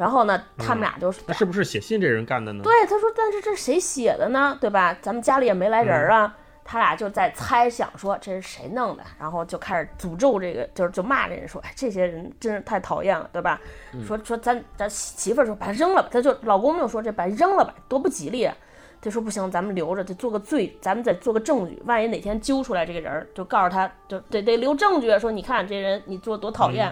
[0.00, 2.62] 然后呢，他们俩就那是不是写信这人干的呢？
[2.64, 4.56] 对，他说，但是这谁写的呢？
[4.58, 4.96] 对吧？
[5.02, 6.34] 咱们家里也没来人啊。
[6.64, 13.60] 他俩就在猜想说这是谁弄的，然后就开始诅咒这个，就是就骂这人说，哎，这些人真是太讨厌了，对吧？
[14.06, 18.56] 说说咱咱媳妇儿说把它扔了吧，他就老公就说这把扔了吧，多不吉利啊。
[19.02, 26.90] 他说不行，咱们留着，得做个罪，咱们得做个证据，万一哪天揪出来这个人，就告诉他就得得留证据，说你看这人你做多讨厌，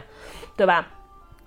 [0.55, 0.87] 对吧？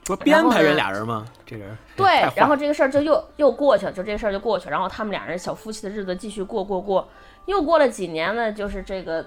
[0.05, 1.25] 不是编排人俩人吗？
[1.45, 1.77] 这人。
[1.95, 7.07] 对，然后这个事儿就又又过去了，就这事儿就过去，然后他们俩人小夫妻的日子继续过过过，
[7.45, 9.25] 又过了几年呢，就是这个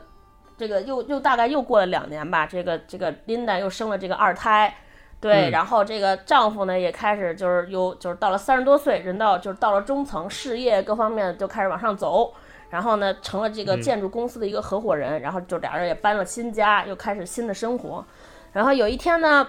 [0.56, 4.74] 这个又又大概又过了两年吧，这个这个琳达又生了这个二胎，
[5.20, 5.50] 对，嗯。
[5.52, 12.32] 然后这个丈夫呢也开始就是又就是到了三十多岁，人到就是到了中层，事业各方面就开始往上走，
[12.70, 13.80] 然后呢成了这个嗯。
[13.80, 18.04] 建筑公司的一个合伙人，然后就俩人也搬了新家，又开始新的生活。
[18.52, 19.46] 然后有一天呢，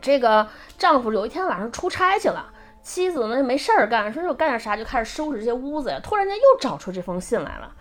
[0.00, 0.46] 这个
[0.78, 2.50] 丈夫有一天晚上出差去了。
[2.82, 5.98] 妻子呢没事儿干，说又干点啥，就开始收拾这些屋子呀。
[6.02, 7.74] 突然间又找出这封信来了，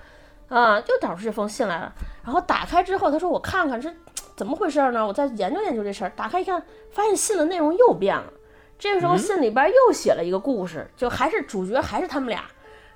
[0.47, 1.93] 啊，又找出这封信来了。
[2.23, 3.93] 然后打开之后，他说：“我看看这
[4.37, 5.05] 怎么回事呢？
[5.05, 8.31] 我再研究研究这事儿。”打开一看，发现信的内容又变了。
[8.79, 12.45] 这个时候信里边又写了一个故事，就还是主角还是他们俩。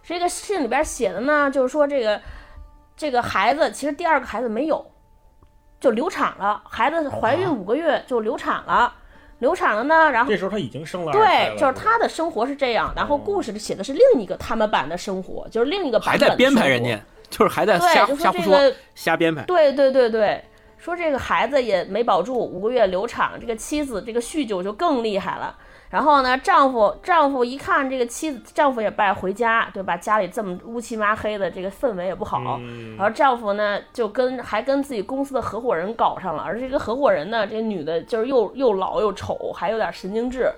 [0.01, 2.21] 这个信里边写的呢，就是说这个
[2.95, 4.89] 这个孩子其实第二个孩子没有，
[5.79, 8.93] 就流产了，孩子怀孕五个月就流产了，
[9.39, 19.43] 流产了呢，然后这时候他已经生了对，就是他的生活是这样，然后故事里写的是另一个他们版的生活，就是另一个版本的还在编排人生活家，就是还在瞎对，就瞎胡说，这个，瞎编排。
[19.43, 20.43] 对对对对，
[20.77, 25.55] 说这个孩子也没保住，五个月流产，这个妻子这个酗酒就更厉害了。
[25.89, 29.95] 然后呢，丈夫丈夫一看这个妻子，丈夫也不爱回家，对吧？
[29.95, 32.57] 家里这么乌漆麻黑的，这个氛围也不好。
[32.59, 40.51] 嗯然后丈夫呢，就跟还跟自己公司的合伙人搞上了，而这个合伙人呢，这女的就是又又老又丑，还有点神经质，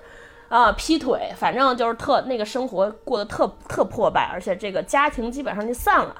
[0.48, 6.16] 啊，劈腿，反正就是特那个生活过得特特破败，而且这个家庭基本上就散了。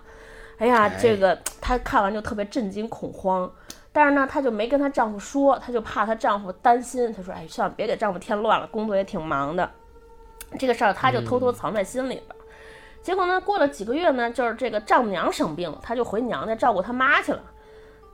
[0.59, 3.51] 哎呀，哎这个她看完就特别震惊恐慌，
[4.01, 9.71] 但是呢，她就没跟她丈夫说，她就怕她丈夫担心，她说：“哎，算了，别给丈夫添乱了，工作也挺忙的。”
[10.59, 12.37] 这个事儿她就偷偷藏在心里边儿。
[13.03, 17.43] 结果呢，过了几个月呢，就是这个丈母娘生病了，她就回娘家照顾她妈去了。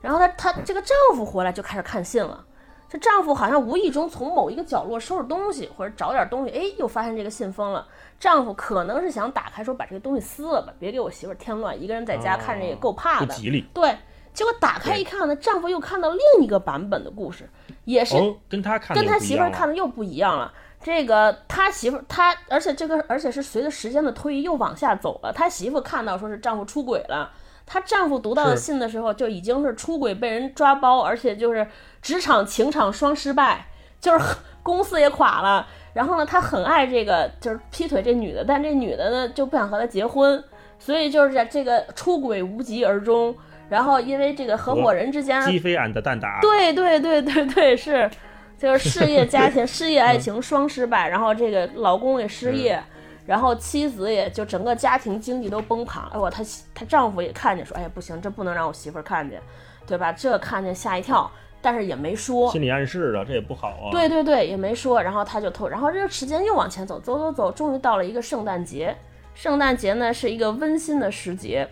[0.01, 2.43] 然后她她这个丈夫回来就开始看信了。
[2.89, 7.87] 这丈夫好像无意中从某一个角落收拾东西或者找点东西，哎，又发现这个信封了。
[8.19, 13.27] 丈夫可能是想打开说把这个东西撕了吧，别给我媳妇儿添乱，一个人在家看着也够怕的。
[13.27, 13.65] 不吉利。
[13.73, 13.97] 对，
[14.37, 17.49] 结果打开一看呢，丈夫又看到另一个版本的故事，
[17.85, 20.53] 也是哦，跟他看跟他媳妇儿看的又不一样了。
[20.83, 25.33] 这个他媳妇儿他，而且这个而且是随着时间的推移又往下走了。
[25.33, 27.31] 他媳妇看到说是丈夫出轨了，
[27.65, 31.67] 她丈夫读到的信的时候就已经是出轨被人抓包，而且就是
[32.03, 33.65] 职场情场双失败，
[33.99, 34.23] 就是
[34.61, 35.65] 公司也垮了。
[35.93, 40.43] 然后呢，他很爱这个就是劈腿这女的，但这女的呢就不想和他结婚，
[40.77, 43.35] 所以就是在这个出轨无疾而终。
[43.69, 46.39] 然后因为这个合伙人之间鸡飞俺的蛋打。
[46.41, 48.09] 对对对对对，是，
[48.57, 52.81] 就是事业家庭、事业爱情双失败，然后这个老公也失业，
[53.25, 56.03] 然后妻子也就整个家庭经济都崩盘。
[56.13, 56.43] 哎我她
[56.73, 59.41] 她丈夫也看见说，哎呀不行，这不能让我媳妇儿看见，
[59.85, 60.11] 对吧？
[60.11, 61.29] 这看见吓一跳，
[61.61, 62.49] 但是也没说。
[62.51, 63.91] 心理暗示啊，这也不好啊。
[63.91, 68.95] 对对对，也没说，然后他就偷，然后这个时间又往前走，走走走，终于到了一个圣诞节。
[69.33, 71.67] 圣诞节呢是一个温馨的时节，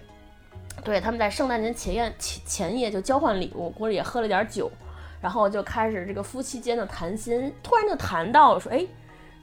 [0.83, 4.71] 对，他们在圣诞节前夜前前夜就交换礼物，估计也喝了点酒，
[5.21, 8.85] 然后就开始这个夫妻间的谈心，突然就谈到了说，哎，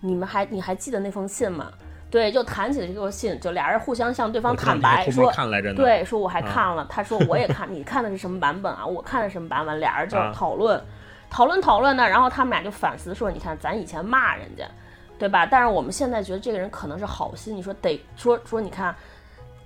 [0.00, 1.72] 你们还你还记得那封信吗？
[2.10, 5.76] 对，就谈起了这封信，就俩人互相向对方坦白说，看来着呢。
[5.76, 8.84] 对，说我还啊看了，他说我也看，你看的是什么版本啊？
[8.84, 9.80] 我看的什么版本？
[9.80, 10.78] 俩人就啊讨论，
[11.30, 14.64] 讨论讨论呢，然后他们俩就反思说，你看咱以前骂人家，
[15.18, 15.46] 对吧？
[15.46, 18.94] 但是我们现在觉得这个人可能是好心，你说得说说，你看，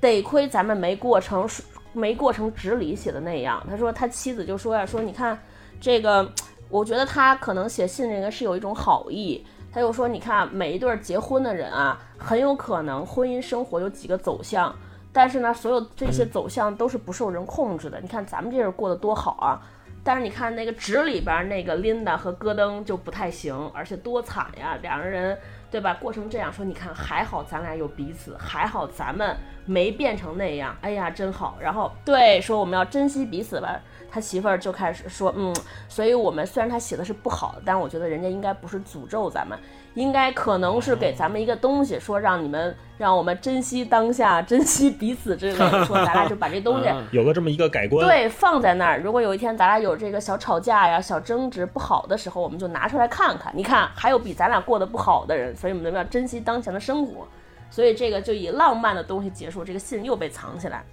[0.06, 1.48] 得亏咱们没过成
[1.92, 3.60] 没过成纸里写的那样。
[3.68, 5.36] 他说他妻子就说呀，说你看
[5.80, 6.30] 这个，
[6.68, 9.44] 我觉得他可能写信这个是有一种好意。
[9.72, 14.74] 他又说，你看每一对儿结婚的人啊，很有可能婚姻生活有几个走向。
[15.12, 18.00] 但是呢，所有这些走向都是不受人控制的。
[18.00, 19.60] 你看咱们这人过得多好啊，
[20.04, 25.36] 但是你看那个纸里边那个琳达和戈登就不太行，而且多惨呀，两个人
[25.76, 25.92] 对吧？
[26.00, 31.58] 过成这样，说你看还好咱俩有彼此，还好咱们没变成那样，哎呀真好。
[31.60, 33.78] 然后对说我们要珍惜彼此吧。
[34.10, 35.54] 他媳妇儿就开始说，嗯，
[35.86, 39.58] 所以我们虽然他写的是不好，但我觉得人家应该不是诅咒咱们，
[39.96, 48.06] 应该可能是给咱们一个东西，说让你们让我们珍惜当下，珍惜彼此之类的，说咱俩就把这东西嗯有个这么一个改观。
[48.06, 49.00] 对，放在那儿。
[49.00, 53.50] 如果有一天咱俩有这个小吵架呀、小争执不好的时候，我们就拿出来看看。
[53.56, 57.26] 你看，还有比咱俩过得不好的人，所以我们要珍惜当前的生活。
[57.68, 60.84] 所以这个就以浪漫的东西结束，这个信又被藏起来，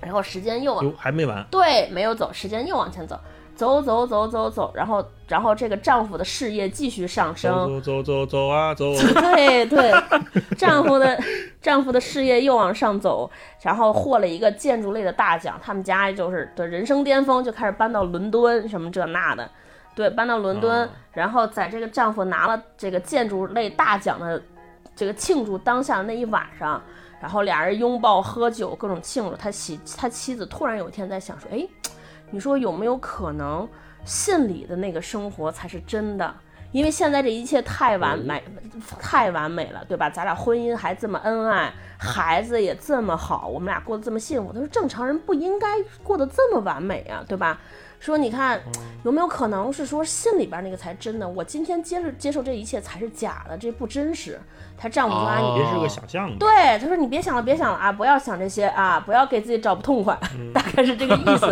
[0.00, 1.44] 然后时间又往，还没完。
[1.50, 3.18] 对，没有走，时间又往前走，
[3.56, 8.92] 走走走走走，然后然后这个丈夫的事业继续上升，走走走走走啊走。
[9.34, 9.92] 对对，
[10.56, 11.18] 丈夫的
[11.60, 13.28] 丈夫的事业又往上走，
[13.62, 19.50] 然后获了一个建筑类的大奖，他们家就是的人生巅峰，就开始搬到伦敦，什么这那的，
[19.94, 24.40] 对，搬到伦敦，哦然后在这个丈夫拿了这个建筑类大奖的
[24.94, 26.80] 这个庆祝当下的那一晚上，
[27.22, 29.34] 然后俩人拥抱喝酒，各种庆祝。
[29.34, 31.66] 他妻他妻子突然有一天在想说，哎，
[32.30, 33.68] 你说有没有可能
[34.04, 36.34] 信里的那个生活才是真的？
[36.72, 38.42] 因为现在这一切太完美，
[39.00, 40.10] 太完美了，对吧？
[40.10, 44.52] 咱俩婚姻还这么恩爱，孩子也这么好，我们俩过得这么幸福。
[44.52, 45.66] 他说正常人不应该
[46.02, 47.58] 过得这么完美啊，对吧？
[48.06, 48.60] 说你看
[49.02, 51.28] 有没有可能是说信里边那个才真的？
[51.28, 54.40] 我今天接受接受这一切才是假的，这不真实。
[54.78, 56.36] 她丈夫说啊，你别是个想象的。
[56.38, 60.16] 对，他说你别想了，别想了啊，不要想这些啊，不要给自己找不痛快，
[60.54, 61.46] 大概是这个意思。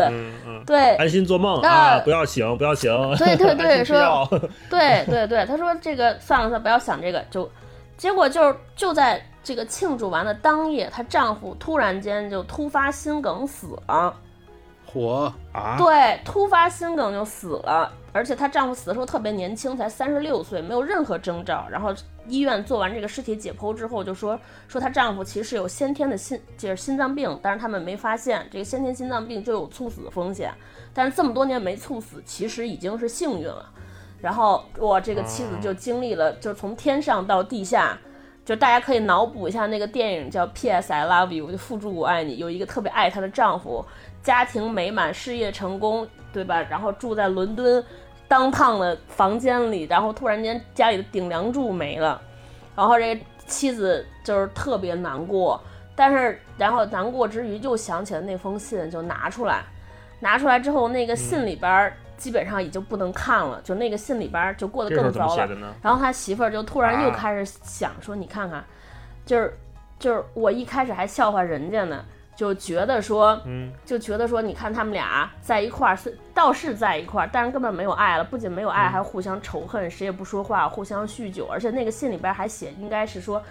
[0.65, 2.93] 对，安心做梦那啊，不要醒，不要醒。
[3.19, 4.29] 对对对安心吃药
[4.71, 7.51] 对对对，他说这个算了算了，不要想这个，就
[7.97, 14.15] 结果就是就在这个庆祝完的当夜，她丈夫突然间就突发心梗死了。
[14.95, 21.67] 火啊，对，突发心梗就死了，而且她丈夫死的时候特别年轻，才三十六岁，没有任何征兆。
[21.69, 21.93] 然后
[22.29, 24.39] 医院做完这个尸体解剖之后，就说
[24.69, 30.55] 说她丈夫其实有先天的心就是心脏病，但是他们没发现这个先天心脏病就有猝死的风险。
[30.95, 33.69] 但是这么多年没猝死，其实已经是幸运了。
[34.21, 37.99] 然后我这个妻子就经历了，就是从天上到地下。
[38.45, 40.93] 就大家可以脑补一下那个电影叫《P.S.
[40.93, 42.37] I Love You》，就付诸我爱你。
[42.37, 43.83] 有一个特别爱她的丈夫，
[44.25, 46.61] 家庭美满，事业成功，对吧？
[46.63, 47.85] 然后住在伦敦
[48.27, 52.21] 当趟的房间里，然后突然间家里的顶梁柱没了，
[52.75, 53.17] 然后这
[53.47, 55.61] 妻子就是特别难过，
[55.95, 59.63] 但是然后难过之余又想起了那封信，就拿出来，
[60.19, 65.49] 拿出来之后那个信里边儿基本上已经不能看了，就那个信里边儿就过得更糟了。
[65.83, 68.65] 然后他媳妇儿就突然又啊开始想说：“你看看，
[69.27, 69.53] 就是
[69.99, 72.03] 就是我一开始还笑话人家呢，
[72.37, 83.43] 就觉得说，嗯，就觉得说，你看他们俩在一块儿是倒是在一块儿，但是根本没有爱了，不仅没有爱，还互相仇恨，谁也不说话，互相酗酒，而且那个信里边还写，应该是说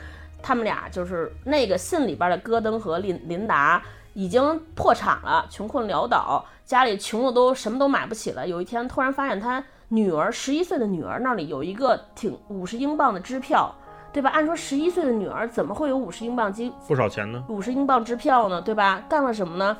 [0.41, 3.81] 他们俩就是那个信里边的戈登和琳琳达
[4.13, 8.45] 已经破产了，穷困潦倒，家里穷的都什么都买不起了。
[8.47, 13.73] 有一天突然发现他女儿十一岁的女儿那里有一个挺五十英镑的支票，
[14.13, 14.29] 对吧？
[14.29, 17.43] 按说十一岁的女儿怎么会有五十英镑机不少钱呢。
[17.49, 19.03] 五十英镑支票呢，对吧？
[19.09, 19.75] 干了什么呢？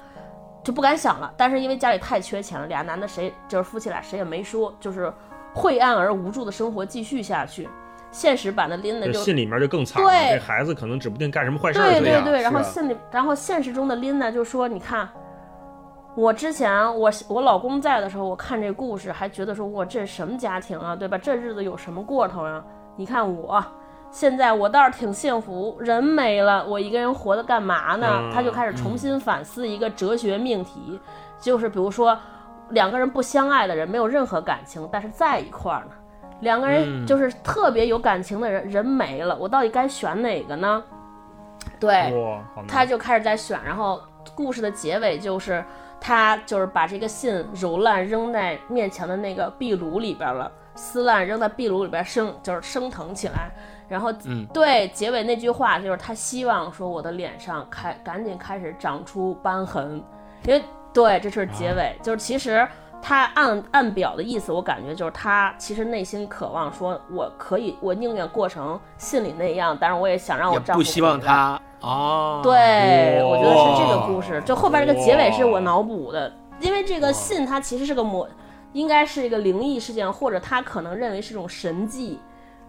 [0.64, 1.32] 就不敢想了。
[1.38, 5.14] 但是因为家里太缺钱了，俩男的谁就是夫妻俩谁也没说，就是
[5.54, 7.70] 晦暗而无助的生活继续下去。
[8.12, 11.78] 现实版的琳娜就这信里面就更惨了，对这孩子可能指不定干什么坏事。
[11.80, 15.08] 对对对，然后信里，然后现实中的琳娜就说：“你看，
[16.16, 21.18] 我之前我我老公在的时候，我看这故事还觉得说，哇，这是什么家庭啊，对吧？
[21.20, 22.64] 这日子有什么过头啊？
[22.96, 23.64] 你看我。”
[24.14, 28.08] 现在我倒是挺幸福，人没了，我一个人活着干嘛呢？
[28.08, 28.32] 嗯。
[28.32, 31.00] 他就开始重新反思一个哲学命题，
[31.40, 32.16] 就是比如说，
[32.70, 35.92] 两个人不相爱的人没有任何感情，但是在一块儿呢，
[36.42, 37.08] 两个人嗯。
[37.08, 40.84] 就是特别有感情的人，人没了，我到底该选哪个呢？
[41.80, 42.14] 对，
[42.68, 44.00] 他就开始在选，然后
[44.36, 45.66] 故事的结尾就是
[46.00, 53.50] 他就是把这个信揉烂扔在面前的那个壁炉里边了，撕烂扔在壁炉里边生就是升腾起来，
[53.88, 60.04] 然后嗯对结尾那句话就是他希望说我的脸上开赶紧开始长出斑痕，
[60.46, 60.64] 因为
[60.94, 62.68] 对这是结尾，就是其实。
[63.06, 74.42] 他按按表的意思，我感觉就是他其实内心渴望说，我可以，我宁愿过成信里那样，但是我也想让我丈夫不希望他哦，对，我觉得是这个故事。
[74.46, 76.32] 就后边这个结尾是我脑补的，
[76.62, 78.26] 因为这个信它其实是个魔，
[78.72, 82.22] 应该是一个灵异事件，或者他可能认为是一种神迹。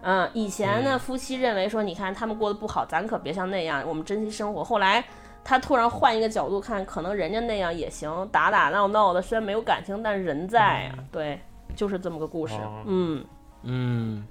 [0.07, 4.63] 嗯，以前呢，夫妻认为说，你看他们过得不好，咱可别像那样，我们珍惜生活。
[4.63, 5.03] 后来
[5.43, 11.39] 他突然换一个角度看，可能人家那样也行，打打闹闹的，虽然没有感情，但人在呀、对，
[11.75, 12.53] 就是这么个故事。
[12.53, 13.25] 哦嗯，
[13.63, 14.23] 嗯，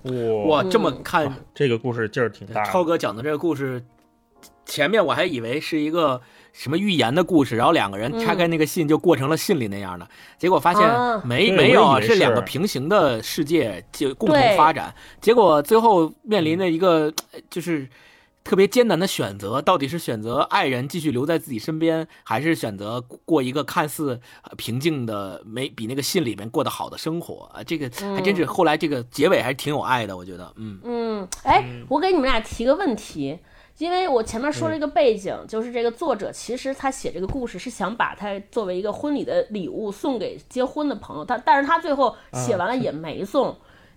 [0.46, 2.62] 哇，哇，这么看这个故事劲儿挺大。
[2.62, 3.84] 超哥讲的这个故事，
[4.64, 6.20] 前面我还以为是一个
[6.54, 11.20] 什么预言的故事，然后两个人拆开那个信就过成了信里那样的，结果发现啊。
[11.22, 17.86] 没、对没有是两个平行的世界就共同发展，结果最后面临的一个呃就是。
[18.44, 27.64] 特别艰难的选择，到底是选择爱人继续留在自己身边，还是选择过一个看似呃平静的、没比那个信里面过得好的生活啊？
[27.64, 30.78] 这个还真是后来这个结尾还是挺有爱的，我觉得，嗯。
[30.84, 33.38] 嗯，哎，我给你们俩提个问题，
[33.78, 43.56] 因为我前面说了一个背景，就是这个作者其实他写这个故事是想把它作为一个婚礼的礼物送给结婚的朋友，他但是他最后写完了也没送。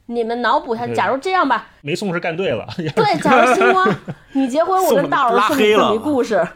[0.10, 2.66] 你们脑补一下，假如这样吧，没送是干对了。
[2.96, 3.96] 对，假如星光
[4.32, 6.48] 你结婚，我跟大老师送你一故事，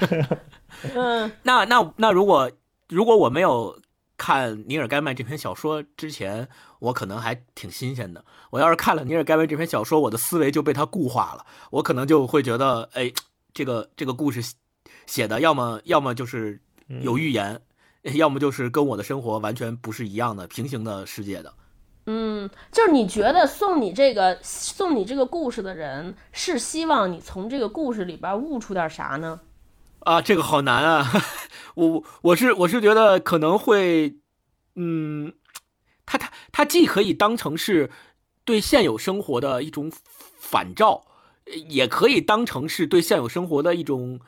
[0.96, 2.50] 嗯，那那那如果
[2.88, 3.76] 如果我没有
[4.22, 6.48] 看尼尔盖曼这篇小说之前，
[6.78, 8.24] 我可能还挺新鲜的。
[8.50, 13.12] 我要是看了尼尔盖曼这篇小说，我的思维就被他固化了，我可能就会觉得，哎，
[13.52, 14.40] 这个这个故事
[15.06, 17.60] 写的要么要么就是有预言，
[18.14, 21.52] 要么就是跟我的生活完全不是一样的平行的世界的。
[22.06, 29.40] 嗯，就是你觉得送你这个送你这个故事的人是希望你从这个故事里边悟出点啥呢？
[30.04, 31.10] 啊，这个好难啊！
[31.74, 34.16] 我我是我是觉得可能会，
[34.74, 35.32] 嗯，
[36.04, 37.90] 它它它既可以当成是
[38.44, 39.90] 对现有生活的一种
[40.38, 41.04] 反照，
[41.68, 44.20] 也可以当成是对现有生活的一种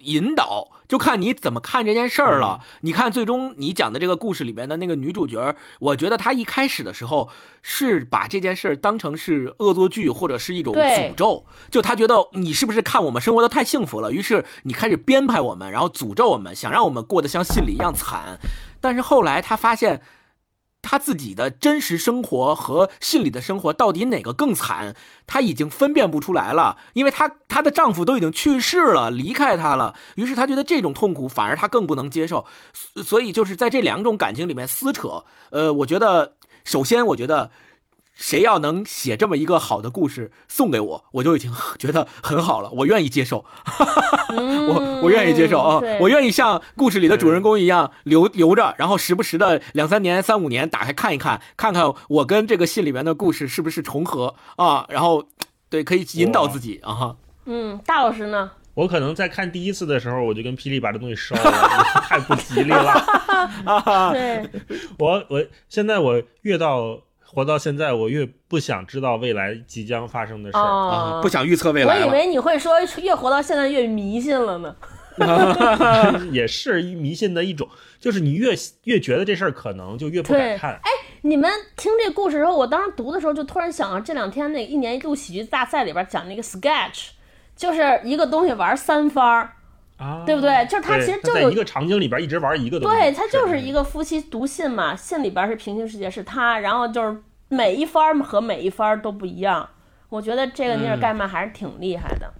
[0.00, 2.60] 引导，就看你怎么看这件事儿了。
[2.80, 7.28] 你看，最终你讲的这个故事里面的那个女主角，我觉得她一开始的时候
[7.62, 18.38] 是把这件事儿当成是恶作剧或者是一种诅咒，就她觉得你是不是看我们生活的太幸福了，于是你开始编排我们，然后诅咒我们，想让我们过得像信里一样惨。
[18.80, 20.00] 但是后来她发现。
[20.86, 24.94] 她自己的真实生活和信里的生活到底哪个更惨？
[25.26, 29.94] 她已经分辨不出来了，因为她她的丈夫都已经去世了，离开她了。
[30.14, 35.24] 于是她觉得这种痛苦反而她更不能接受，所所以就是在这两种感情里面撕扯。
[35.50, 36.34] 呃，我觉得
[36.64, 37.50] 首先我觉得。
[38.16, 43.44] 谁要能写这么一个好的故事送给我，我就已经 觉得很好了，我愿意接受，
[44.32, 55.28] 我我愿意接受啊我愿意像故事里的主人公一样留留着，然后时不时的两三年、三五年打开看一看，看看我跟这个信里面的故事是不是重合啊，然后
[55.68, 57.16] 对可以引导自己啊哈。
[57.44, 58.50] 嗯，大老师呢？
[58.74, 64.12] 我可能在看第一次的时候，我就跟霹雳把这东西烧了， 太不吉利了。
[64.12, 64.50] 对，
[64.98, 70.62] 我我现在我越到活到现在，我越不想知道未来即将发生的事儿。
[70.62, 72.06] 哦啊，不想预测未来我。
[72.06, 74.74] 以为你会说越活到现在越迷信了呢。
[76.30, 77.66] 也是迷信的一种，
[77.98, 78.54] 就是你越
[78.84, 80.72] 越觉得这事儿可能，就越不敢看。
[80.74, 80.90] 哎
[81.22, 87.08] 你们听这故事的时候，我当时读的时候就突然想到，这两天那一年一度喜剧大赛里边讲那个 sketch，
[87.56, 89.52] 就是一个东西玩三番儿，
[89.96, 90.66] 啊，对不对？
[90.66, 92.98] 就是他其实就有在一个场景里边一直玩一个东西。
[92.98, 99.68] 对，他就是一个夫妻读信嘛，信里边是平行世界是他，然后就是每一番和每一番都不一样。
[100.08, 102.32] 我觉得这个尼尔嗯盖曼还是挺厉害的。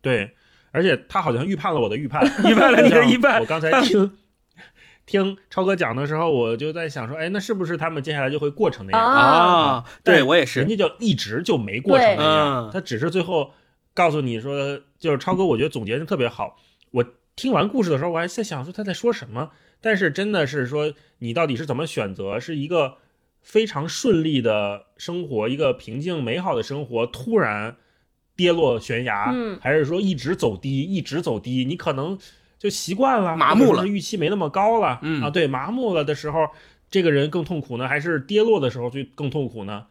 [0.00, 0.34] 对，
[0.72, 4.12] 而且他好像预判了我的预判， 预判了你的预判我刚才听
[5.04, 9.06] 听超哥讲的时候，我就在想说，哎，那是不是他们接下来就会过成那样？
[9.06, 10.68] 啊啊，对我也是人。
[10.68, 13.52] 家就一直就没过成那样嗯，他只是最后
[13.96, 16.58] 告诉你说，就是超哥，我觉得总结的特别好。
[16.90, 17.02] 我
[17.34, 22.98] 听完故事的时候，我还在想说他在说什么，但是真的是说你到底是怎么选择，是一个
[23.40, 27.76] 非常顺利的生活，一个平静美好的生活，突然
[28.36, 29.58] 跌落悬崖，嗯。
[29.62, 32.18] 还是说一直走低，一直走低，你可能
[32.58, 33.86] 就习惯了，麻木了。
[33.86, 35.22] 预期没那么高了，嗯。
[35.22, 36.46] 啊，对，麻木了的时候，
[36.90, 39.86] 这个人更痛苦呢，还是跌落的时候就更痛苦呢？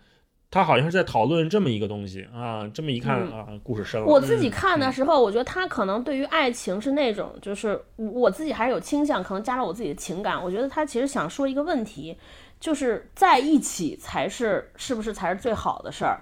[0.55, 4.07] 他好像是在讨论这么一个东西啊，这么一看、嗯啊，故事深了。
[4.07, 10.41] 我自己看的时候，我觉得他可能对于爱情是那种，就是我自己还是有倾向，可能加了我自己的情感。
[10.41, 12.17] 我觉得他其实想说一个问题，
[12.57, 16.21] 就是在一起才是是不是才是最好的事儿？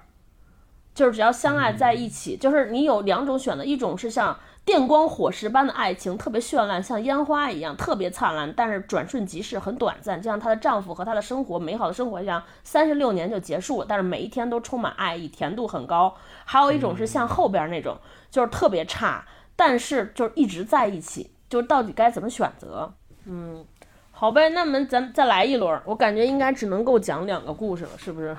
[0.95, 16.15] 就是只要相爱在一起，就是你有两种选择，一种是像电光火石般的爱情，特别绚烂，像烟花一样特别灿烂，但是转瞬即逝，很短暂，就像她的丈夫和她的生活美好的生活一样，三十六年就结束了，但是每一天都充满爱意，甜度很高。
[16.45, 17.97] 还有一种是像后边那种，
[18.31, 22.93] 就是特别差，但是就是一直在一起，就是到底该怎么选择？
[23.25, 23.65] 嗯，
[24.11, 28.35] 好呗，那么咱再来一轮，我感觉应该只能够讲两个故事了，是不是？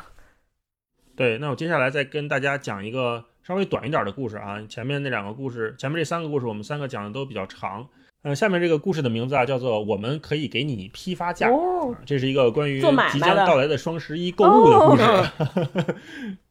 [1.14, 4.61] 对，那我接下来再跟大家讲一个稍微短一点的故事啊。
[4.69, 7.87] 前面那两个故事，前面这三个故事，我们三个讲的都比较长。
[8.23, 11.51] 嗯，下面这个故事的名字啊，叫做“我们可以给你批发价”。
[11.53, 12.81] 哦，这是一个关于
[13.13, 15.95] 即将到来的双十一购物的故事。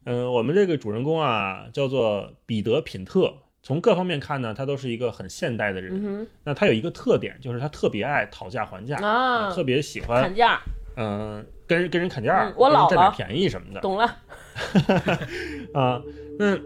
[0.04, 3.34] 嗯、 我们这个主人公啊，叫做彼得·品特。
[3.60, 6.00] 从各方面看呢，他都是一个很现代的人。
[6.00, 10.60] 嗯那他有一个特点，就是他特别爱讨价还价，哼，啊，特别喜欢砍价，
[10.96, 13.80] 嗯、跟人跟人砍价，嗯我老占点便宜什么的。
[13.80, 14.04] 懂了，
[15.74, 16.00] 啊，
[16.38, 16.56] 那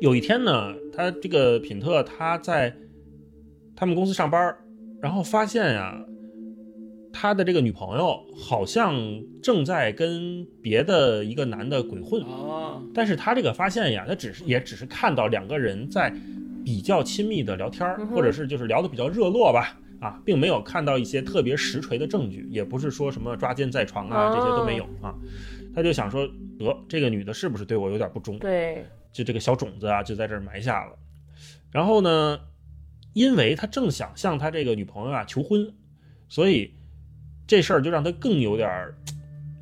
[0.00, 2.74] 有一天呢，他这个品特他在
[3.76, 4.58] 他们公司上班儿，
[5.00, 6.02] 然后发现呀，
[7.12, 8.94] 他的这个女朋友好像
[9.42, 16.10] 正在跟别的一个男的鬼混，哦，但是他这个发现呀，他只是也只是看到两个人在
[16.64, 19.78] 比较亲密的聊天或者是就是聊得比较热络吧。
[20.00, 25.14] 啊，并没有看到一些特别实锤的证据，也不是说什么抓奸在床啊，这些都没有啊。
[25.74, 26.26] 他就想说，
[26.58, 28.38] 得这个女的是不是对我有点不忠？
[28.38, 30.96] 对，就这个小种子啊，就在这儿埋下了。
[31.70, 32.40] 然后呢，
[33.12, 35.72] 因为他正想向他这个女朋友啊求婚，
[36.28, 36.74] 所以
[37.46, 38.94] 这事儿就让他更有点儿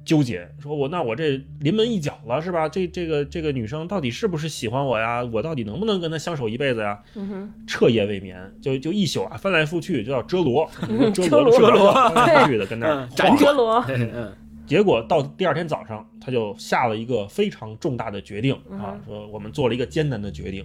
[0.05, 2.67] 纠结，说我那我这临门一脚了是吧？
[2.67, 5.23] 这这个这个女生到底是不是喜欢我呀？
[5.25, 7.03] 我到底能不能跟她相守一辈子呀？
[7.15, 14.33] 嗯，彻夜未眠，就就一宿啊翻来覆去，就叫遮罗，嗯遮遮罗罗遮罗去的跟那儿嗯晃哲罗，嗯
[14.69, 20.63] 结果到第二天早上，他就下了一个非常重大的决定啊，说我们做了一个艰难的决定，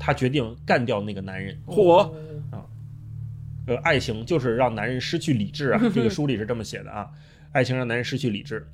[0.00, 1.56] 他决定干掉那个男人。
[1.64, 2.10] 嚯，
[3.68, 7.08] 呃，爱情就是让男人失去理智啊， 这个书里是这么写的啊，
[7.52, 8.66] 爱情让男人失去理智，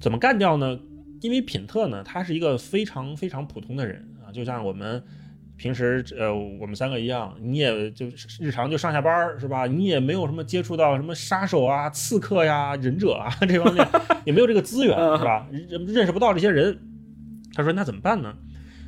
[0.00, 0.80] 怎么干掉呢？
[1.20, 5.04] 因为品特呢，他是一个非常非常普通的人啊，就像我们
[5.60, 8.06] 平时呃我们三个一样，你也就
[8.40, 9.66] 日常就上下班是吧？
[9.66, 13.86] 你也没有什么接触到什么杀手啊、刺客呀、忍者啊这方面，
[14.24, 15.46] 也没有这个资源是吧？
[15.68, 16.78] 认认识不到这些人。
[17.54, 18.34] 他说那怎么办呢？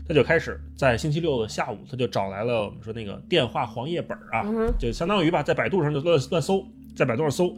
[0.08, 4.42] 他就开始在星期六的下午，他就找来了我们说那个电话黄页本啊，
[4.78, 6.66] 就相当于吧，在百度上就乱乱搜，
[6.96, 7.54] 在百度上搜，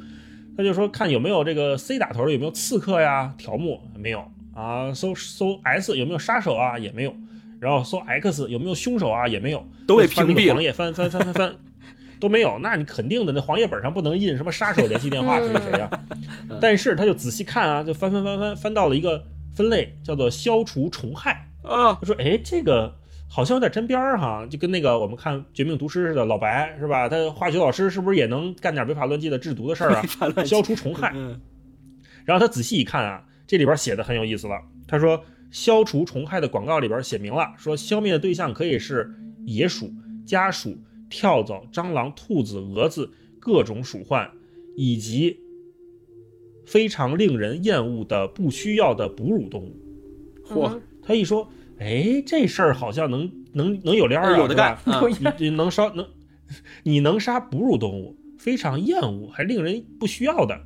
[0.56, 7.14] 他就说看有没有这个 C 打头的，有没有刺客呀、条目没有啊，搜搜 S 有没有杀手啊，也没有，
[7.64, 11.56] 然后搜 X 有没有凶手啊，也没有，都被屏蔽了黄页翻翻翻翻翻。
[12.20, 15.90] 都没有，那你肯定的，那黄页本上不能印什么杀手联系电话谁谁谁啊。
[16.60, 19.22] 但是他就仔细看啊，就翻翻翻翻翻到了一个
[19.54, 21.48] 分类，叫做消除虫害。
[21.62, 22.94] 啊，他说：“哎，这个
[23.28, 27.08] 好像有点沾边儿哈，就跟那个我们看《绝命毒师》似的，老白是吧？
[27.08, 30.02] 他化学老师是不是也能干点违法乱纪的制毒的事儿啊？
[30.44, 31.12] 消除虫害。
[31.14, 31.40] 嗯
[32.24, 34.54] 然后他仔细一看啊，这里边写的很有意思了。
[34.88, 35.22] 他说，
[35.54, 39.14] 消除虫害的广告里边写明了，说消灭的对象可以是
[39.46, 39.88] 野鼠、
[40.26, 40.76] 家鼠、
[41.08, 44.28] 跳蚤、蟑螂、兔子、蛾子各种鼠患，
[44.76, 45.38] 以及
[46.66, 49.76] 非常令人厌恶的不需要的哺乳动物。
[50.44, 51.48] 嚯，他一说，
[51.78, 54.76] 哎，这事儿好像能能能有联儿啊，有的干
[55.56, 56.04] 能杀能，
[56.82, 60.60] 你能杀哺乳动物，非常厌恶还令人不需要的，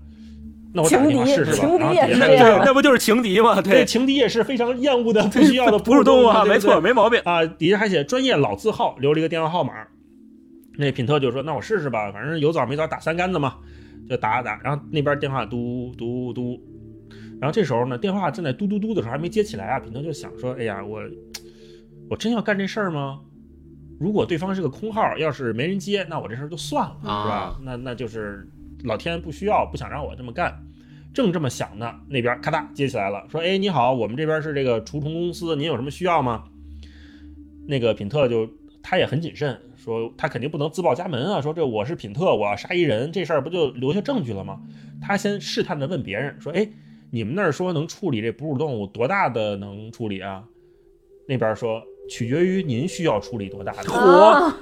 [0.75, 1.57] 那我打个电话试试吧。
[1.57, 2.19] 情敌然后也是
[2.65, 3.61] 那不就是情敌吗？
[3.63, 7.21] 对，对，情敌也是非常厌恶的 不需要的哺乳动物啊，没错，没毛病。
[7.25, 9.73] 啊，底下还写专业老字号，留了一个电话号码。
[10.77, 13.57] 那品特就说：“那我试试吧，反正有枣没枣打三竿子嘛，
[14.09, 16.61] 就打打。”然后那边电话嘟嘟嘟，
[17.41, 19.81] 然后这时候呢，电话正在嘟嘟嘟的时候还没接起来啊。
[19.81, 21.01] 品特就想说：“哎呀，我
[22.09, 23.19] 我真要干这事儿吗？
[23.99, 27.61] 如果对方是个空号，要是没人接，那我这事儿就算了，啊是吧？
[27.65, 28.49] 那那就是
[28.85, 30.65] 老天不需要，不想让我这么干。”
[31.15, 36.45] 正这么想呢，那边咔嗒接起来了，说：“哎，你好，我们这边是这个除虫公司，您有什么需要吗？”
[37.67, 38.49] 那个品特就
[38.83, 44.61] 他也很谨慎，说他肯定不能自报家门啊，说这我是品特，我要杀一人，这事儿不就留下证据了吗？
[45.01, 46.69] 他先试探的问别人说：“哎，
[47.11, 50.45] 你们那儿说能处理这哺乳动物多大的能处理啊？”
[51.27, 54.55] 那边说取决于您需要处理多大的，啊，哇，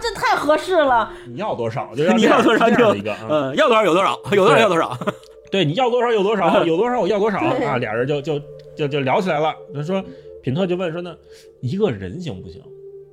[0.00, 1.12] 这太合适了。
[1.26, 3.26] 你要多少就要你要多少就这样的一个啊。
[3.28, 4.96] 嗯，要多少有多少，有多少要多少。
[5.50, 7.78] 对，你要多少有多少，有多少我要多少啊！
[7.78, 8.40] 俩人就就
[8.76, 9.54] 就就聊起来了。
[9.72, 10.02] 他说，
[10.42, 11.16] 品特就问说，那
[11.60, 12.60] 一个人行不行？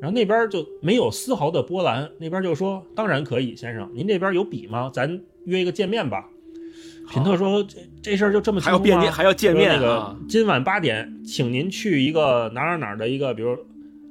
[0.01, 4.91] 然后那边就没有丝毫的波澜，那边就说当然可以，先生，您这边有笔吗？
[4.93, 6.30] 咱约一个见面吧。
[7.09, 10.15] 品特说这这事儿就这么还要见面，还要见面说那个啊！
[10.27, 13.57] 今晚八点，请您去一个哪哪哪儿的一个，比如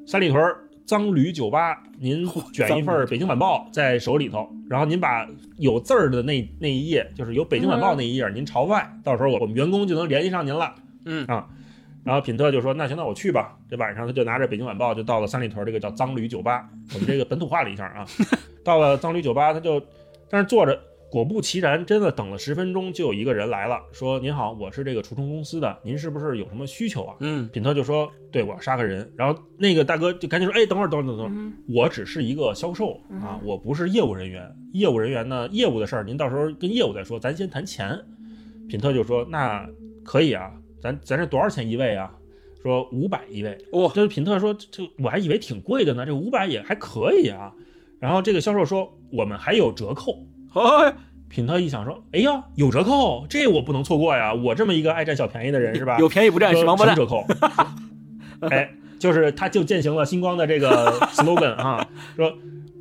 [0.07, 5.27] 三里屯儿脏驴酒吧，您卷一份儿《北京晚报》在手里头，然后您把
[5.59, 10.75] 有字儿的那那一页，就是有《北京晚报》那一页，您朝外，到时候我我们员工就能联系上您了。
[11.05, 11.47] 嗯啊，
[12.05, 18.07] 然后品特就说：“那行，那我去吧。”这晚上他就拿着《北京晚报》就到了三里屯儿这个叫脏驴酒吧，我们这个本土化了一下啊。
[18.65, 19.83] 到了脏驴酒吧，他就
[20.31, 20.79] 但是坐着。
[21.15, 34.53] 果不其然，真的等了十分钟，就有一个人来了，说：“您好，我是这个除虫公司的，您是不是有什么需求啊？”嗯，品特就说：“对，我要杀个人。”然后那个大哥就赶紧说：“哎，等会儿，等会儿，等会儿，我只是一个销售啊，我不是业务人员。
[34.73, 37.97] 业务人员呢，业务的事儿您到时候跟业务再说，咱先谈钱。”
[38.69, 39.65] 品特就说：“那
[40.03, 40.51] 可以啊，
[40.83, 42.13] 咱咱这多少钱一位啊？”
[42.61, 43.57] 说五百一位。
[43.71, 47.55] 哇，这品特说：“这我还以为挺贵的呢，这五百也还可以啊。”
[48.03, 50.19] 然后这个销售说：“我们还有折扣。”
[50.55, 50.97] 哎，
[51.35, 54.33] 品特一想说：“哎呀，有折扣，这我不能错过呀！
[54.33, 55.99] 我这么一个爱占小便宜的人是吧？
[55.99, 57.27] 有便宜不占是王八蛋折扣？
[58.49, 58.71] 哎，
[59.01, 61.85] 就是他就践行了星光的这个 slogan 啊，
[62.15, 62.33] 说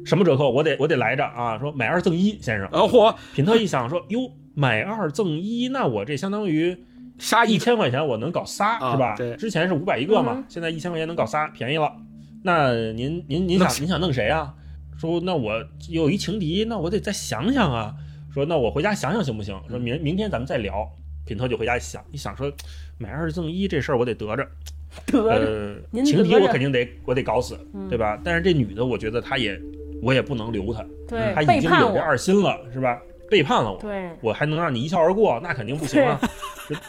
[0.05, 1.57] 什么折扣我得我得来着啊！
[1.57, 2.67] 说买二赠一，先生。
[2.67, 4.19] 啊嚯，品特一想说：哟，
[4.53, 6.77] 买二赠一，那我这相当于
[7.17, 9.15] 杀一一千块钱我能搞仨、啊是吧？
[9.17, 11.91] 对之前是五百一个嘛，嗯现在一千块钱能搞仨，便宜了。
[12.43, 14.53] 那您您您想您想弄谁啊？
[14.95, 15.51] 说那我
[15.89, 17.95] 有一情敌，那我得再想想啊。
[18.33, 19.59] 说那我回家想想行不行？
[19.69, 20.89] 说明明天咱们再聊。
[21.25, 22.51] 品特就回家想一想说，
[22.97, 24.45] 买二赠一这事儿我得得着。
[25.07, 28.19] 得着，呃，您情敌我肯定得我得搞死，嗯对吧？
[28.23, 29.59] 但是这女的，我觉得她也
[30.01, 33.01] 我也不能留她，对她，已经有这二心了，是吧？
[33.29, 36.19] 背叛了我，对，我还能让你一笑而过，那肯定不行啊。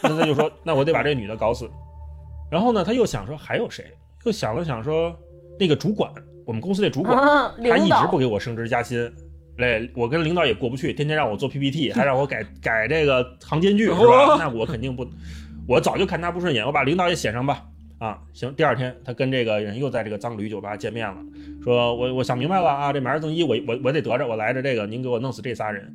[0.03, 1.69] 那他就说，那我得把这女的搞死。
[2.51, 3.85] 然后呢，他又想说还有谁？
[4.25, 5.17] 又想了想说，
[5.59, 6.11] 那个主管，
[6.45, 9.11] 我们公司那主管，啊，他一直不给我升职加薪，
[9.57, 14.35] 哎，我跟领导也过不去，天天让我做 PPT，还让我改 改这个行间距，是吧？
[14.37, 15.07] 那我肯定不，
[15.67, 17.63] 我早就看他不顺眼，我把领导也写上吧。
[17.97, 21.15] 啊，行，第二天他跟这个人又在这个脏驴酒吧见面了，
[21.63, 25.93] 说我我想明白了啊，这买二赠一，我我我得得着，我来着这个，您给我弄死这仨人，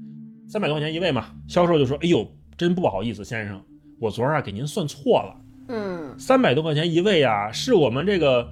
[0.49, 1.27] 三百多块钱一位嘛。
[1.47, 2.27] 销售就说，哎呦，
[2.57, 3.63] 真不好意思，先生，
[4.01, 5.37] 我昨儿啊给您算错了，
[5.69, 8.51] 嗯，三百多块钱一位啊，是我们这个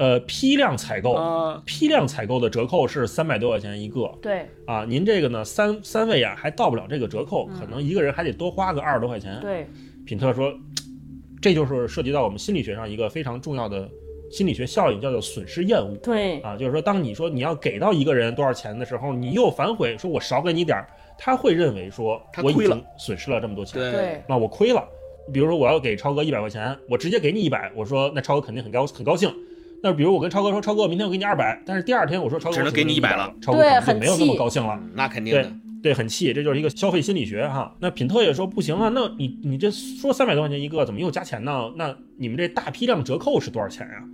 [0.00, 9.38] 呃批量采购，啊，批量采购的折扣是三百多块钱一个对啊，您这个呢三三位啊还到不了这个折扣，可能一个人还得多花个二十多块钱。
[9.42, 9.68] 对，
[10.06, 10.50] 品特说，
[11.42, 13.86] 这就是涉及到我们心理学上一个非常重要的
[14.30, 24.82] 心理学效应，叫做损失厌恶对，啊，就是说当你说你要给到一个人多少钱的时候，你又反悔说我少给你点儿，他会认为说我已他亏了经损失了这么多钱，对，那我亏了。
[25.30, 29.30] 比如说我要给超哥一百块钱，我直接给你一百，我说那超哥肯定很高很高兴。
[29.82, 34.78] 那比如我跟超哥说，超哥明天我给你二百，但是第二天我说超哥只能给你我给100 100了，超哥对可能就没有那么高兴了。
[34.94, 35.52] 那肯定对的，
[35.82, 37.74] 对，很气，这就是一个消费心理学哈。
[37.80, 41.72] 那品特也说不行啊，那你你这说三百多块钱一个，怎么又加钱呢？
[41.76, 44.04] 那你们这大批量折扣是多少钱呀、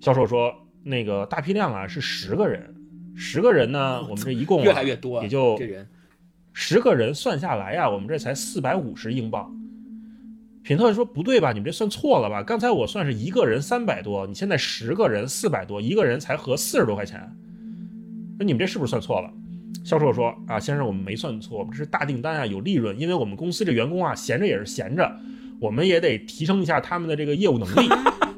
[0.00, 2.74] 销售说那个大批量啊是十个人，
[3.16, 5.88] 十个人呢，我们这一共、啊、越来越多，也就这人
[6.52, 9.50] 十个人算下来呀、我们这才四百五十英镑。
[10.62, 11.52] 品特说不对吧？
[11.52, 12.42] 你们这算错了吧？
[12.42, 17.20] 刚才我算是一个人三百多，你现在十个人四百多，一个人才合四十多块钱，
[18.38, 19.32] 那你们这是不是算错了？
[19.84, 25.16] 销售说啊，先生，我们没算错，我们这是大订单啊，有利润，因为我们公司这员工啊，闲着也是闲着，
[25.60, 27.88] 我们也得提升一下他们的这个业务能力，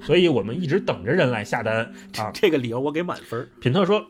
[0.03, 2.31] 所以我们一直等着人来下单 啊。
[2.32, 3.49] 这个理由我给满分儿。
[3.61, 4.07] 品特说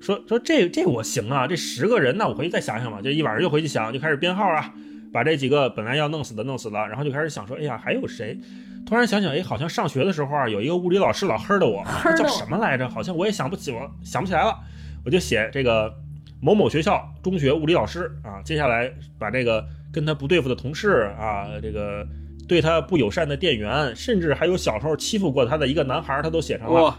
[0.00, 3.02] 说说这这我行啊，这十个人，那我回去再想想吧。
[3.02, 4.72] 就一晚上又回去想，就开始编号啊，
[5.12, 8.38] 把这几个本来要弄死的弄死了，然后就开始想说，哎呀，还有谁？
[8.86, 12.88] 突然想想，哎，好像上学的时候啊，有一个物理老师老黑的我，黑的我叫什么来着？
[12.88, 14.56] 好像我也想不起，我想不起来了。
[15.04, 15.92] 我就写这个
[16.40, 22.06] 某某学校中学物理老师啊，接下来把这个跟他不对付的同事啊，这个
[22.48, 26.96] 对他不友善的店员，甚至还有小时候欺负过他的一个男孩，他都写上了。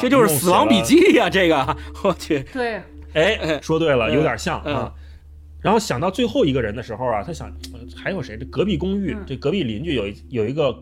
[0.00, 1.28] 这就是《死亡笔记》呀！
[1.28, 2.80] 这个 我去，对，
[3.12, 4.92] 哎，说对了，嗯有点像嗯啊。
[5.64, 8.36] 然后想到最后一个人的时候啊，他想呃还有谁？
[8.36, 10.78] 这隔壁公寓嗯，这隔壁邻居有一有一个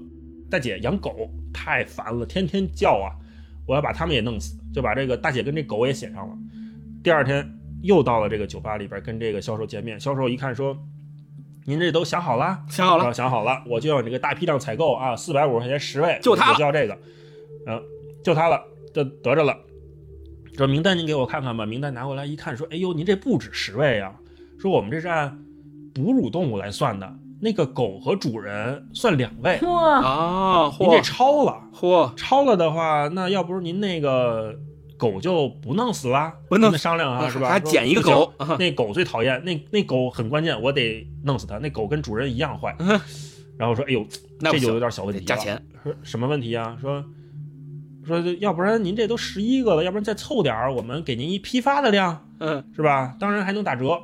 [0.50, 3.14] 大姐养狗，太烦了，天天叫啊，
[3.64, 6.36] 我要把他们也弄死，就把这个大姐跟这狗也写上了。
[7.00, 7.48] 第二天
[7.84, 10.76] 又到了这个酒吧里边跟这个销售见面，销售一看说
[11.64, 16.98] ：“您这都想好了？”想好了，啊，想好了，我就要你这个大批量采购啊，四百五十块钱十位，就他我就要这个，
[17.68, 17.80] 嗯、
[18.24, 18.60] 就他了，
[18.92, 19.56] 就得着了。
[20.56, 21.64] 这名单您给我看看吧。
[21.64, 24.18] 名单拿过来一看，说：“哎呦，您这不止十位啊！
[24.62, 25.36] 说我们这是按
[25.92, 31.60] 哺乳动物来算的，那个狗和主人算两位，哇，啊，您这超了。
[31.74, 34.54] 嚯，超了的话，那要不是您那个
[34.96, 37.48] 狗就不弄死了，不弄跟他商量啊，是吧？
[37.48, 41.58] 还捡一个狗啊那狗最讨厌，那那狗很关键，我得弄死它。
[41.58, 42.72] 那狗跟主人一样坏。
[42.78, 43.00] 嗯
[43.58, 44.06] 然后说，哎呦，
[44.38, 45.26] 这就有点小问题了。
[45.26, 45.60] 加钱。
[45.82, 46.76] 说什么问题啊？
[46.80, 47.04] 说
[48.06, 53.16] 说要不然您这都十一个了，要不然再凑点儿，我们给您一批发的量，嗯，是吧？
[53.18, 54.00] 当然还能打折。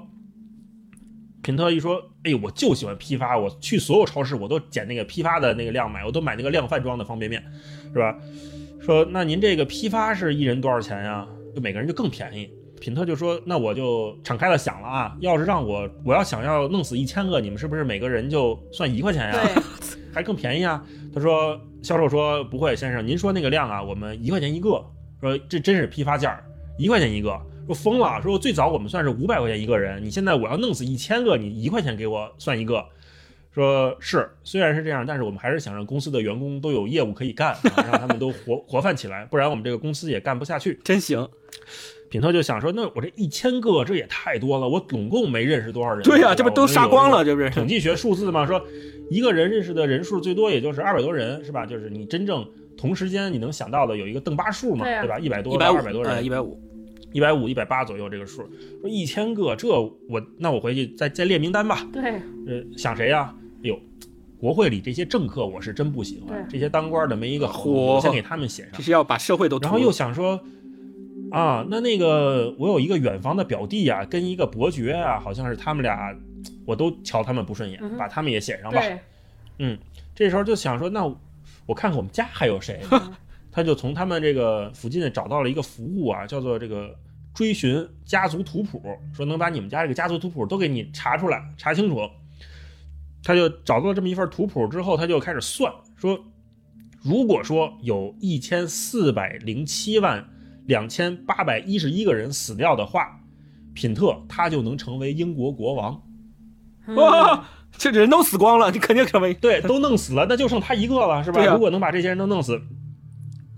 [1.48, 7.42] 品特一说，哎呦，我就喜欢批发，我去所有超市我都捡那个批发的那个量买，我都买那个量贩装的方便面，
[7.90, 8.14] 是吧？
[8.82, 11.26] 说那您这个批发是一人多少钱呀？
[11.54, 12.50] 就每个人就更便宜。
[12.82, 19.40] 品特就说，那我就敞开了想了啊，要是让我我要想要弄死一千个，你们是不是每个人就算一块钱呀？
[19.42, 19.62] 对，
[20.12, 20.84] 还更便宜啊？
[21.14, 24.84] 他说，销售说不会，先生，您说那个量啊，我们一块钱一个。
[25.18, 26.38] 说这真是批发价，
[26.76, 27.40] 一块钱一个。
[27.68, 32.82] 说疯了，说最早我们算是五百块钱一个人，你现在我要弄死一千个，你一块钱给我算一个。
[33.52, 40.80] 说是，虽然是这样，但是我们还是想让公司的员工都有业务可以干，啊、让他们都活 活泛起来，不然我们这个公司也干不下去。
[40.82, 41.28] 真行。
[42.08, 46.02] 品特就想说，那我这一千个这也太多了，我总共没认识多少人。
[46.04, 47.10] 对呀，吧这不都杀光？
[47.10, 47.22] 了？
[47.22, 47.50] 这不是？
[47.50, 48.64] 统计学数字嘛，说
[49.10, 51.66] 一个人认识的人数最多也就是二百多人，是吧？
[51.66, 55.18] 就是你真正同时间你能想到的有一个邓巴数嘛，对呀吧？
[55.18, 56.58] 一百多一百二百多人，呃，一百五。
[57.12, 58.42] 一百五、一百八左右这个数。
[58.80, 61.86] 说一千个，这我那我回去再再列名单吧。
[61.92, 62.02] 对，
[62.46, 63.78] 呃，想谁呀、哎呦，
[64.38, 68.82] 国会里这些政客我是真不喜欢，对这些当官的没一个我先给他们写上这。
[68.82, 70.40] 是要把社会都，然后又想说，
[71.30, 76.14] 啊，那那个我有一个远房的表弟啊，跟一个伯爵啊，好像是他们俩，
[76.64, 78.80] 我都瞧他们不顺眼，嗯把他们也写上吧。
[79.58, 79.76] 嗯，
[80.14, 81.04] 这时候就想说，那
[81.66, 82.80] 我看看我们家还有谁，
[83.58, 86.94] 他就从他们这个附近找到了一个服务啊，叫做这个
[87.34, 88.80] 追寻家族图谱，
[89.12, 92.08] 说能把你们家这个家族图谱都给你查出来，查清楚。
[93.24, 96.24] 他就找到了这么一份图谱之后，他就开始算，说
[97.02, 100.24] 如果说有一千四百零七万
[100.66, 103.20] 两千八百一十一个人死掉的话，
[103.74, 106.00] 品特他就能成为英国国王。
[106.94, 107.44] 哇，
[107.76, 111.44] 这人都死光了，你肯定成为对，都弄死了，那就剩他一个了，是吧？
[111.44, 112.62] 如果能把这些人都弄死，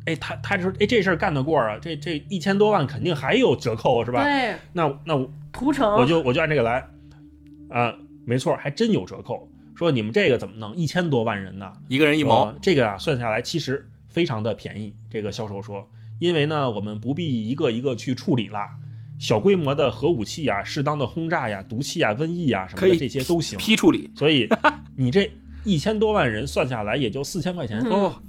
[0.07, 1.79] 哎，他他说，哎，这事儿干得过啊？
[1.81, 4.25] 这这一千多万肯定还有折扣，是吧？
[4.25, 6.87] 对，那那我屠城，我就我就按这个来，
[7.69, 7.95] 啊，
[8.25, 9.49] 没错，还真有折扣。
[9.77, 10.77] 说你们这个怎么弄？
[10.77, 11.73] 一千多万人呢？
[11.89, 14.93] 一个人一毛，这个啊，算下来其实非常的便宜。
[15.09, 18.69] 这个销售说，因为呢，我们不必一个一个去处理啦，
[19.19, 23.59] 小规模的核武器啊，适当的轰炸呀、毒气啊、瘟疫啊什么的这些都行。
[23.59, 24.11] 批处理。
[24.15, 24.47] 所以
[24.97, 25.31] 你这
[25.65, 27.81] 一千多万人算下来也就四千块钱。
[27.81, 28.23] 嗯哦，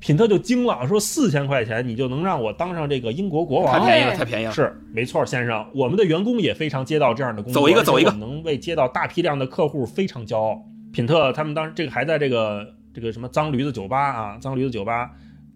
[0.00, 3.80] 品特就惊了，说四千块钱你就能让我当上这个英国国王？
[3.80, 4.52] 太便宜了，哎太便宜了。
[4.52, 10.62] 是没错，先生，我们的员工也非常接到这样的工作，走一个走一个能为接到大批量的客户非常骄傲。
[10.92, 12.64] 品特他们当时这个还在这个
[12.94, 15.10] 这个什么脏驴子酒吧啊，脏驴子酒吧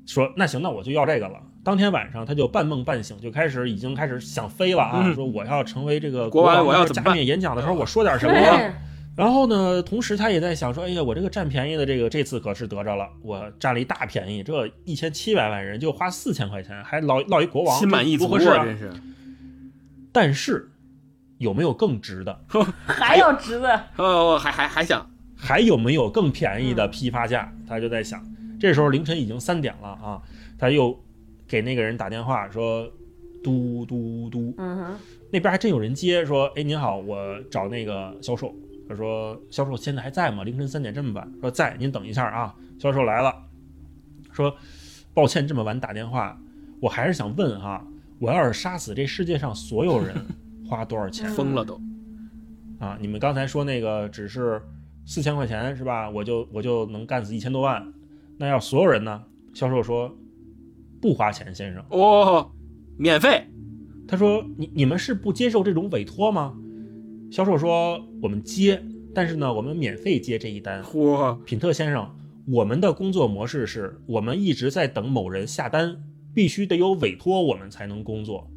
[0.07, 1.35] 说那行，那我就要这个了。
[1.65, 8.35] 当天晚上他就半梦半醒，就开始已经开始想飞了啊，嗯说我要成为这个国王王，我要怎么办加冕演讲的时候我说点什么？
[9.15, 18.65] 对，然后呢，同时他也在想说，哎呀，我这个占便宜的这个这次可是得着了，我占了一大便宜，这一千七百万人就花四千块钱，还落落一国王， 心满意足啊。
[18.65, 18.91] 真是。
[20.13, 20.71] 但是
[21.39, 22.41] 有没有更值的？
[22.85, 27.53] 还有值的，哦，还还还想，还有没有更便宜的批发价？
[27.67, 28.23] 他就在想，
[28.61, 30.23] 这时候凌晨已经三点了啊，
[30.59, 30.99] 他又
[31.49, 32.87] 给那个人打电话说，
[33.43, 34.99] 嘟嘟嘟，嗯哼，
[35.31, 37.17] 那边还真有人接，说，哎，您好，我
[37.51, 38.55] 找那个销售。
[38.93, 40.45] 他说，销售现在还在吗？
[40.45, 41.33] 凌晨三点这么晚？
[41.41, 42.55] 说在，您等一下啊。
[42.79, 43.35] 销售来了，
[44.33, 44.55] 说，
[45.15, 46.39] 抱歉这么晚打电话，
[46.79, 47.83] 我还是想问哈，
[48.19, 50.15] 我要是杀死这世界上所有人，
[50.69, 51.31] 花多少钱？
[51.31, 51.81] 疯了都。
[52.79, 54.61] 啊，你们刚才说那个只是
[55.07, 56.11] 四千块钱是吧？
[56.11, 57.91] 我就我就能干死一千多万，
[58.37, 59.23] 那要所有人呢？
[59.55, 60.15] 销售说
[61.01, 61.83] 不花钱，先生。
[61.89, 62.53] 哦，
[62.99, 63.47] 免费。
[64.07, 66.55] 他说你你们是不接受这种委托吗？
[67.33, 68.85] 销售说我们接，
[69.15, 70.83] 但是呢，我们免费接这一单。
[70.83, 72.15] 嚯，品特先生，
[72.47, 75.97] 我们的工作模式是我们一直在等某人下单，
[76.35, 78.51] 必须得有委托我们才能工作。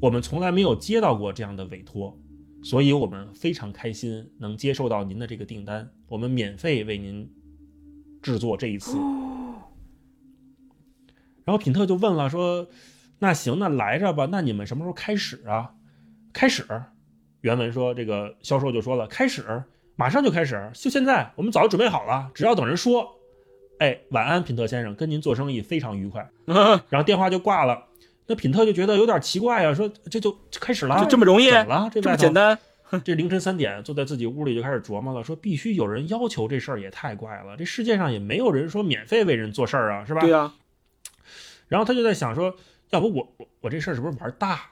[0.00, 2.16] 我们从来没有接到过这样的委托，
[2.62, 7.28] 所以我们非常开心能接受到您的这个订单，我们免费为您
[8.22, 8.96] 制作这一次。
[11.44, 12.68] 然后品特就问了，说
[13.18, 15.74] ：“那行，那来着吧，那你们什么时候开始啊？”
[16.32, 16.64] 开始，
[17.42, 19.62] 原文说这个销售就说了：“开始，
[19.94, 23.18] 马上就开始，就现在，我们早就准备好了，只要等人说。”
[23.78, 26.30] 哎，晚安，品特先生，跟您做生意非常愉快。
[26.46, 27.86] 然后电话就挂了。
[28.28, 31.90] 那品特就觉得有点奇怪啊，说这就就开始了，就这么容易怎么了？
[31.92, 32.56] 这这么简单。
[33.02, 40.20] 这凌晨三点，坐在自己屋里就开始琢磨了，说必须有人要求这事儿也太怪了，这世界上也没有人说免费为人做事儿啊，是吧？
[40.20, 40.52] 对呀，
[41.66, 42.54] 然后他就在想说，
[42.90, 44.70] 要不我我我这事儿是不是玩大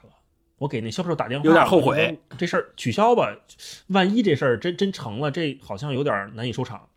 [0.61, 3.35] 我给那销售打电话，有点后悔这事儿取消吧，
[3.87, 6.87] 万一这事儿真真成了，这好像有点难以收场。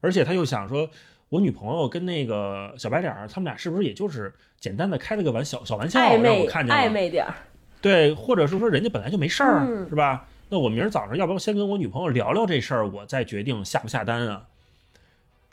[0.00, 0.88] 而且他又想说，
[1.28, 6.82] 我女朋友跟那个小白脸儿，他们俩是不是也就是简单的开了个玩小小玩笑，暧让我昧看见了？
[6.82, 7.34] 暧昧点儿，
[7.82, 10.26] 对，或者是说人家本来就没事儿，嗯是吧？
[10.48, 14.46] 那我明儿早上要不要先跟我女朋友聊聊这事儿，我再决定下不下单啊？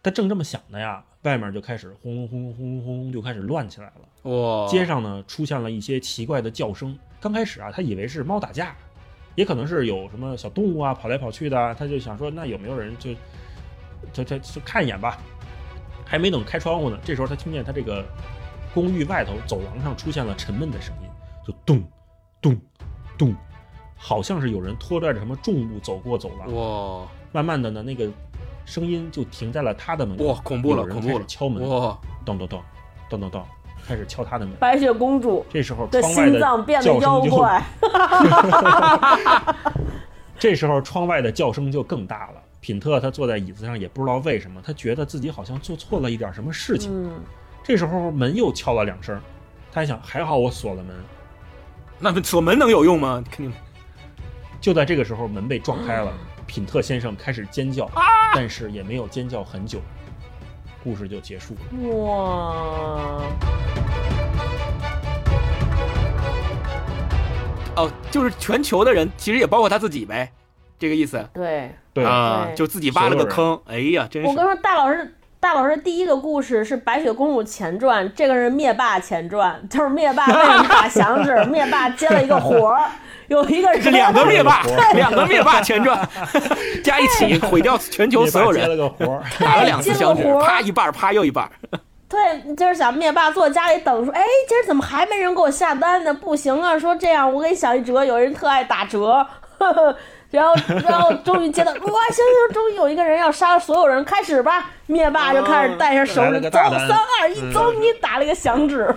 [0.02, 4.32] 他正这么想的呀，外面就开始轰隆轰隆轰隆轰隆就开始乱起来了。
[4.32, 6.98] 哇，街上呢出现了一些奇怪的叫声。
[7.20, 8.76] 刚开始啊，他以为是猫打架，
[9.36, 13.14] 也可能是有什么小动物啊跑来跑去的啊，他就想说那有没有人就
[14.14, 15.18] 就就就看一眼吧。
[16.06, 18.06] 还没等开窗户呢，这时候他听见他这个
[18.74, 21.10] 公寓外头走廊上出现了沉闷的声音，
[21.46, 21.84] 就咚
[22.42, 22.58] 咚
[23.18, 23.36] 咚，
[23.98, 26.54] 好像是有人拖拽着什么重物走过走廊。
[26.56, 28.10] 哇慢慢的呢，那个
[28.66, 30.24] 声音就停在了他的门口。
[30.26, 32.62] 哇，恐怖了，恐怖了，敲门，哇，咚咚咚
[33.10, 33.46] 咚咚咚，
[33.88, 34.54] 开始敲他的门。
[34.60, 37.64] 白雪公主这时候的窗外的心脏变得叫声就，妖怪，
[40.38, 42.42] 这时候窗外的叫声就更大了。
[42.60, 46.92] 品特他坐在椅子上，也不知道为什么，他觉得自己好像做错了一点什么事情。
[46.92, 47.12] 嗯，
[47.64, 49.18] 这时候门又敲了两声，
[49.72, 50.94] 他还想还好我锁了门。
[52.00, 53.24] 那锁门能有用吗？
[53.32, 53.54] 肯定
[54.60, 56.12] 就在这个时候，门被撞开了，
[56.46, 57.90] 品特先生开始尖叫，
[58.34, 59.80] 但是也没有尖叫很久，
[60.84, 61.60] 故事就结束了。
[61.90, 63.22] 哇，
[67.76, 70.32] 哦，就是全球的人，其实也包括他自己呗，
[70.80, 71.72] 这个意思对。
[71.94, 73.60] 对，啊，就自己挖了个坑。
[73.66, 82.90] 哎呀，真是我跟你说，大老师，大老师第一个故事是《白雪公主前传》，这个是灭霸前传，就是灭霸为了打响指，灭霸接了一个活儿，
[83.28, 84.64] 有一个人这两个灭霸，
[84.94, 86.08] 两个灭霸 前传
[86.84, 89.24] 加一起毁掉全球所有人接了人，个活。
[89.40, 91.52] 打了两次响指接了活，儿啪一半儿，啪又一半儿。
[92.10, 96.14] 对，就是想灭霸坐家里等，说，哎，今儿怎么还没人给我下单呢？
[96.14, 99.28] 不行啊，说这样，我给你想一折，有人特爱打折，
[99.58, 99.96] 呵呵。
[100.30, 104.72] 然后，然后终于接到，哇，行行，终于有一个人要杀所有人，开始吧！
[104.86, 107.74] 灭霸就开始带上手里，走，三二一，走！
[107.74, 108.94] 你打了一个响指。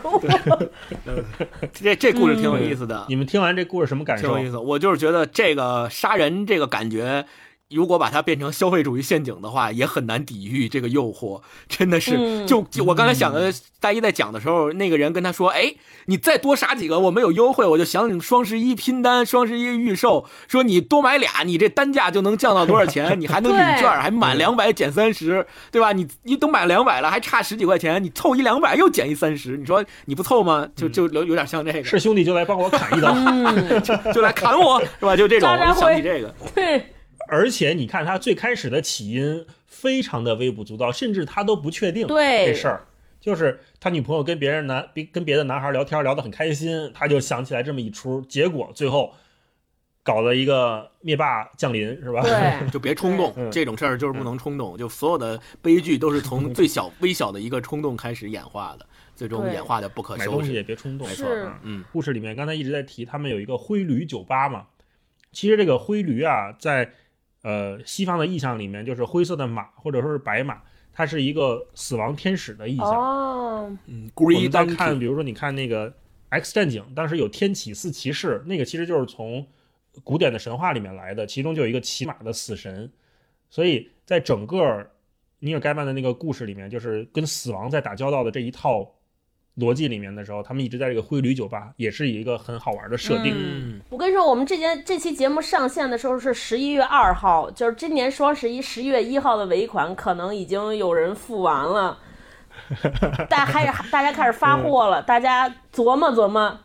[1.73, 3.05] 这这故事挺有意思的。
[3.09, 4.29] 你们听完这故事什么感受？
[4.29, 4.59] 挺有意思。
[4.59, 7.25] 我就是觉得这个杀人这个感觉。
[7.71, 11.41] 如果把它变成消费主义陷阱的话，也很难抵御这个诱惑。
[11.69, 15.75] 真的是，就就我刚才想的，大一在讲的时候，那个人跟他说：“哎，
[16.07, 23.19] 你再多杀几个，我们有优惠。”我就想你双十一拼单、双十一预售，说你多买俩，你这单价就能降到多少钱？
[23.21, 25.93] 你还能领券，还满两百减三十，对吧？
[25.93, 30.69] 你你都买两百了，还差十几块钱，你凑一两百又减一三十，你说你不凑吗？
[30.75, 33.15] 就就有有点像这个，是兄弟就来帮我砍一刀，
[33.81, 35.17] 就就来砍我，是吧？
[35.17, 36.85] 就这种，我就想起这个， 对。
[37.31, 42.87] 而且你看他最开始的起因非常的微不足道，甚至他都不确定这事儿，
[43.21, 49.15] 就是他女朋友跟别人男跟别的男孩聊天聊得很开心，他就想起来这么一出，结果最后
[50.03, 52.23] 搞了一个灭霸降临，是吧？
[52.23, 60.29] 对， 就别冲动，这种事儿就是不能冲动，就所有的悲剧都是从最小微小的一个冲动开始演化的，最终演化的不可收拾。
[60.29, 61.29] 买东西也别冲动，没错。
[61.63, 64.67] 嗯，故事里面刚才一直在提他们有一个灰驴酒吧嘛，
[65.31, 66.91] 其实这个灰驴啊，在
[67.43, 70.61] 呃，西方的意象里面就是灰色的马，或者说是白马，
[70.93, 72.87] 它是一个死亡天使的意象。
[72.87, 75.91] 哦，嗯，我们在看，比如说你看那个
[76.29, 79.47] 《X 战警》，当时有天启四骑士，那个其实就是从
[80.05, 82.91] 古典的神话里面来的，其中就有一个骑马的死神。
[83.49, 84.91] 所以在整个
[85.39, 88.91] 尼尔盖曼的那个故事里面，就是跟死亡在打交道的这一套。
[89.61, 93.81] 逻辑里面的时候，他们一直在这个灰驴酒吧，也是一个很好玩的设定。
[93.91, 101.99] 我跟你说，我们这节这期节目上线的时候是十一月二号，就是今年双十一十一月一号的尾款，可能已经有人付完了，
[103.29, 106.59] 大开始大家开始发货了，大家琢磨琢磨。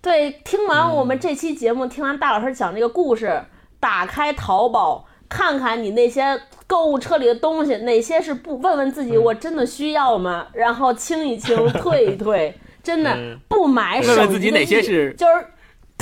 [0.00, 3.42] 对，听完我们这期节目，听完大老师讲这个故事，
[3.80, 5.07] 打开淘宝。
[5.28, 10.46] 看看你那些购物车里的东西，哪些是不问问自己，我真的需要吗？
[10.52, 13.16] 然后清一清， 退一退，真的
[13.48, 14.00] 不买。
[14.00, 15.46] 问问自己哪些是就是。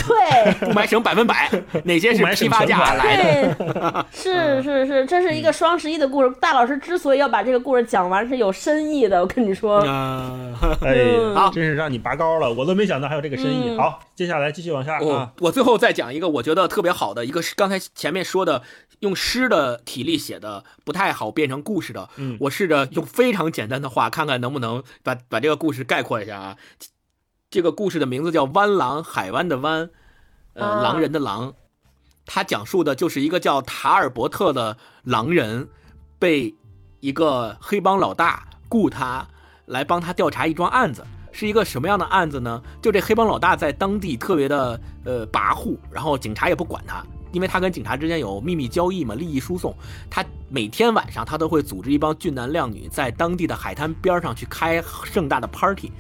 [0.06, 1.50] 对，不买省百分百，
[1.84, 4.06] 哪些是批发价来的？
[4.12, 6.30] 是是是，这是一个双十一的故事。
[6.38, 9.22] 大老师之所以要把这个故事讲完，是有深意的。
[9.22, 9.78] 我跟你说，
[10.82, 10.94] 哎，
[11.34, 13.74] 好，真是让你拔高了，我都没想到还有这个深意。
[13.78, 15.32] 好，接下来继续往下啊。
[15.40, 18.62] 我最后再讲一个我觉得特别好的一个，是刚才前面说的
[19.00, 26.56] 用诗的体力写的不太好变成故事的，嗯，我试着用非常简单的话，看看能不能把把这个故事概括一下啊。
[27.50, 29.90] 这个故事的名字叫《湾狼》，海湾的湾，
[30.54, 31.54] 呃，狼人的狼。
[32.24, 35.68] 他讲述的就是一个叫塔尔伯特的狼人，
[36.18, 36.54] 被
[37.00, 39.28] 一个黑帮老大雇他
[39.66, 41.06] 来帮他调查一桩案子。
[41.30, 42.62] 是一个什么样的案子呢？
[42.80, 47.04] 就这黑帮老大在当地特别的呃跋扈，然后警察也不管他，
[47.36, 49.76] 因为他跟警察之间有秘密交易嘛，利益输送。
[50.08, 55.92] 他每天晚上他都会组织一帮俊男靓女在当地的海滩边上去开盛大的 party。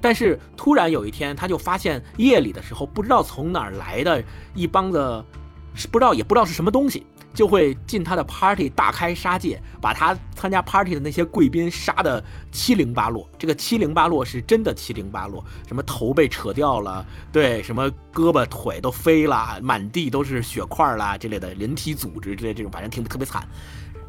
[0.00, 4.22] 但是突然有一天，他就发现夜里的时候，不知道从哪儿来的
[4.54, 5.24] 一帮子
[5.90, 7.04] 不知道也不知道是什么东西，
[7.34, 12.22] 就会进他的 party 大开杀戒，把他参加 party 的那些贵宾杀的
[12.52, 13.28] 七零八落。
[13.36, 23.46] 这个七零八落是真的七零八落，什么头被扯掉了，对，什么胳膊腿都飞了，满地都是血块啦这类的人体组织之类这种，反正听得特别惨。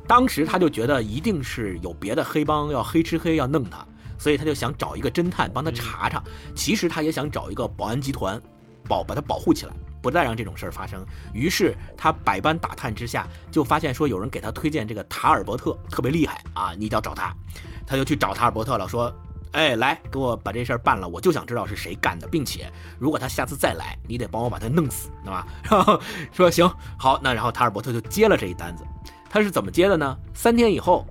[0.08, 3.86] 当时他就觉得一定是有别的黑帮要黑吃黑要弄他。
[4.20, 6.24] 所以他就想找一个侦探帮他查查，
[6.56, 8.42] 其实他也想找一个保安集团，
[8.88, 9.74] 保把他保护起来，
[10.08, 11.06] 不再让这种事儿发生。
[11.34, 17.36] 于是他百般打探之下，就发现说有人给他推荐这个塔尔伯特特别厉害啊，你一定要找他。
[17.86, 19.14] 他就去找塔尔伯特了，说
[19.52, 26.02] ：“哎，来给我把这事儿办了，我就想知道是谁干的，并且如果他下次再来，你得帮我把他弄死，对吧？” 然后
[26.32, 26.66] 说：“行，
[26.98, 28.86] 好，那然后塔尔伯特就接了这一单子。
[29.30, 30.18] 他是怎么接的呢？
[30.34, 31.06] 三天以后，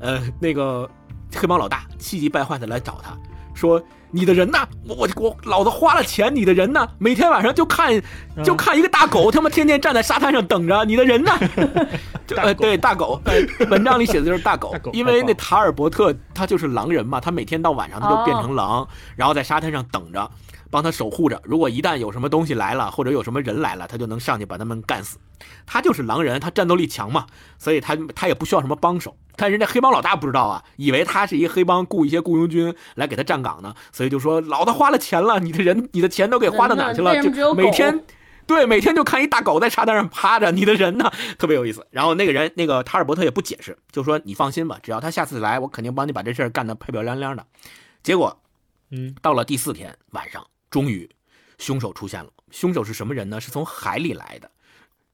[0.00, 0.90] 呃，那个。”
[1.34, 3.16] 黑帮老大气急败坏的来找他，
[3.54, 4.58] 说：“你的人呢？
[4.86, 6.86] 我我我老子花了钱，你的人呢？
[6.98, 8.00] 每天晚上就看
[8.44, 10.84] 就看一个大狗，他妈天天站在沙滩上等着。
[10.84, 11.32] 你的人呢？
[12.36, 13.20] 呃，对，大狗。
[13.68, 20.30] 文章里写的就是大狗，因为那塔尔伯特他就是狼人嘛，他每天到晚上他就变成狼，然后在沙滩上等着，
[20.72, 21.40] 帮他守护着。
[21.44, 25.18] 如果一旦有什么东西来了，或者有什么人来了，他就能上去把他们干死。
[25.66, 27.26] 他就是狼人，他战斗力强嘛，
[27.58, 37.22] 所以他他也不需要什么帮手。”但人家黑帮老大不知道啊，以为他是一个黑帮雇一些雇佣军来给他站岗呢，所以就说老子花了钱了，你的人你的钱都给花到哪去了？
[37.22, 38.04] 就每天
[38.44, 41.10] 对，每天就看一大狗在沙滩上趴着，你的人呢？
[41.38, 41.86] 特别有意思。
[41.90, 47.46] 然后那个人，那个塔尔伯特也不解释，就说你放心吧，只要他下次来，我肯定帮你把这事儿干得漂漂亮亮的。
[48.02, 48.36] 结果
[48.90, 51.08] 嗯，到了第四天晚上，终于
[51.58, 52.30] 凶手出现了。
[52.50, 53.40] 凶手是什么人呢？
[53.40, 54.50] 是从海里来的，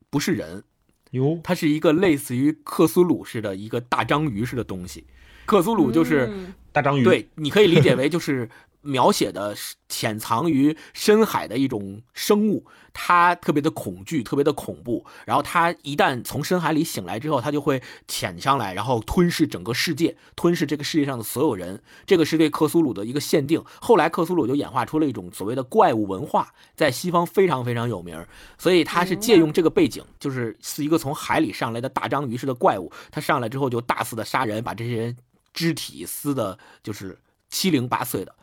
[0.09, 0.65] 不是人，
[1.11, 5.05] 哟，它是一个类似于克苏鲁似的一个大章鱼似的东西。
[5.45, 6.29] 克苏鲁就是。
[6.31, 8.49] 嗯大章鱼，，对，你可以理解为就是
[8.89, 15.05] 描写的是潜藏于深海的一种生物，它特别的恐惧，特别的恐怖。
[15.27, 21.83] 然后它一旦从深海里醒来之后，它就会潜上来，然后吞噬整个世界，吞噬这个世界上的所有人。
[22.07, 23.63] 这个是对克苏鲁的一个限定。
[23.81, 28.27] 后来克苏鲁就演化出了一种所谓的怪物文化，在西方非常非常有名。
[28.57, 35.17] 所以它是借用这个背景，就是是一个从海里上来的大章鱼似的怪物，它上来之后就大肆的杀人，把这些人
[35.53, 37.19] 肢体撕的，就是
[37.51, 38.35] 七零八碎的。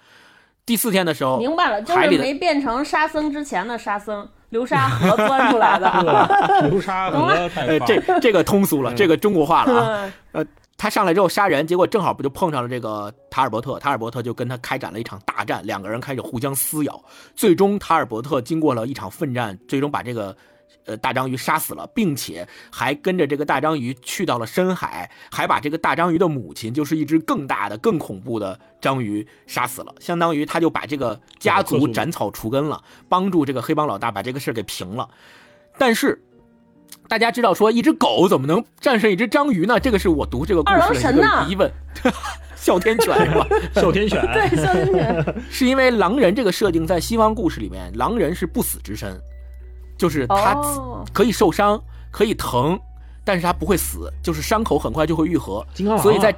[0.65, 6.67] 第四天的时候，明白了，就是没变成沙僧之前的沙僧，流沙 河钻出来的。
[6.69, 10.13] 流沙河太这这个通俗了，嗯这个中国化了啊。
[10.31, 10.45] 呃
[10.77, 17.01] 他上来之后杀人，结果正好不就碰上了这个塔尔伯特，塔尔伯特就跟他开展了一场大战，两个人开始互相撕咬，
[17.33, 20.35] 最终塔尔伯特经过了一场奋战，最终把这个。
[20.85, 29.93] 呃，大章鱼杀死了，并且还跟着这个大章鱼去到了深海，还把这个大章鱼的母亲，就是一只更大的、更恐怖的章鱼杀死了。
[29.99, 35.09] 相当于他就把这个家族斩草除根了，帮助这个黑帮老大把这个事儿给平了。
[35.77, 36.23] 但是
[37.07, 39.79] 大家知道说，一只狗怎么能战胜一只章鱼呢？
[39.79, 41.71] 这个是我读这个故事的一个疑问。
[42.55, 43.45] 哮天犬是吧？
[43.75, 45.35] 哮天犬，对，哮天犬。
[45.51, 49.15] 是因为狼人这个设定在西方故事里面，狼人是不死之身，
[49.97, 51.81] 就是他哦，可以受伤，
[52.11, 52.79] 可以疼，
[53.23, 55.65] 但是他不会死，就是伤口很快就会愈合。
[55.73, 56.35] 金刚狼啊所以在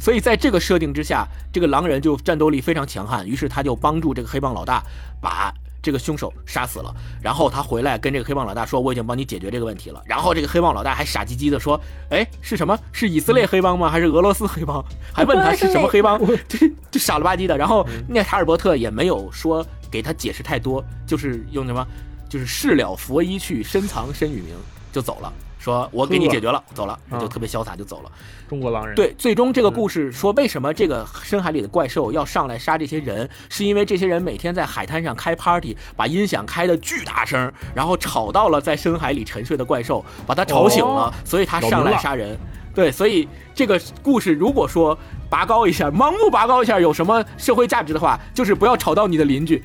[0.00, 4.82] 所以在这个设定之下，这个狼人就战斗力非常强悍，于是他就帮助这个黑帮老大
[5.20, 6.92] 把这个凶手杀死了。
[7.22, 12.76] 然后他回来跟这个黑帮老大说：“我已经帮你解决这个问题了。”然后这个黑帮老大还傻唧唧的说：“哎，是什么？
[12.90, 13.88] 是以色列黑帮吗？
[13.88, 17.56] 还是俄罗斯黑帮？”还问他是什么黑帮，这这傻了吧唧的。
[17.56, 21.86] 然后那塔尔伯特也没有说给他解释太多，就是用什么，
[22.28, 24.54] 就是事了佛衣去，深藏身与名，
[24.92, 25.32] 就走了。
[25.58, 28.12] 说我给你解决了，走了，啊就特别潇洒就走了。
[28.48, 33.28] 中国狼人，，对，最终这个故事说，为什么这个深海里的怪兽要上来杀这些人？
[33.48, 42.38] 是因为这些人每天在海滩上开 party，把音响开的巨大声，然后吵到了在深海里沉睡的怪兽，把他吵醒了，哦所以他上来杀人。
[42.76, 44.96] 对，所以这个故事如果说
[45.30, 49.62] 拔高一下，盲目拔高一下有什么社会价值的话，就是不要吵到你的邻居，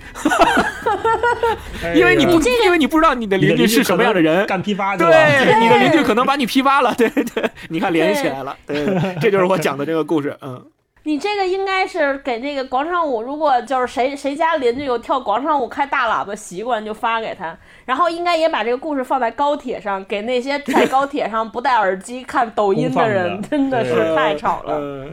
[1.84, 10.64] 哎 因为你不，因为你不知道你的邻居是什么样的人，干批发去了，对，你的邻居可能把你批发了，对对，你看联系起来了，对，对这就是我讲的这个故事，嗯，
[11.04, 17.58] 你这个应该是给那个广场舞，如果就是谁谁家邻居有跳广场舞开大喇叭习惯，就发给他。
[17.86, 25.08] 然后应该也把这个故事放在高铁上，给那些在高铁上不戴耳机看抖音的人，的真的是太吵了。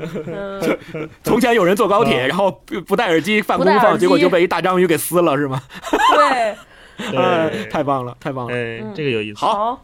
[1.25, 5.63] 从前有人坐高铁，然后不不戴耳机犯公放，不戴耳机结果就被一大章鱼给撕了，是吗？
[6.17, 8.55] 对， 哎，太棒了，太棒了。
[8.55, 9.41] 哎，这个有意思。
[9.41, 9.83] 好好，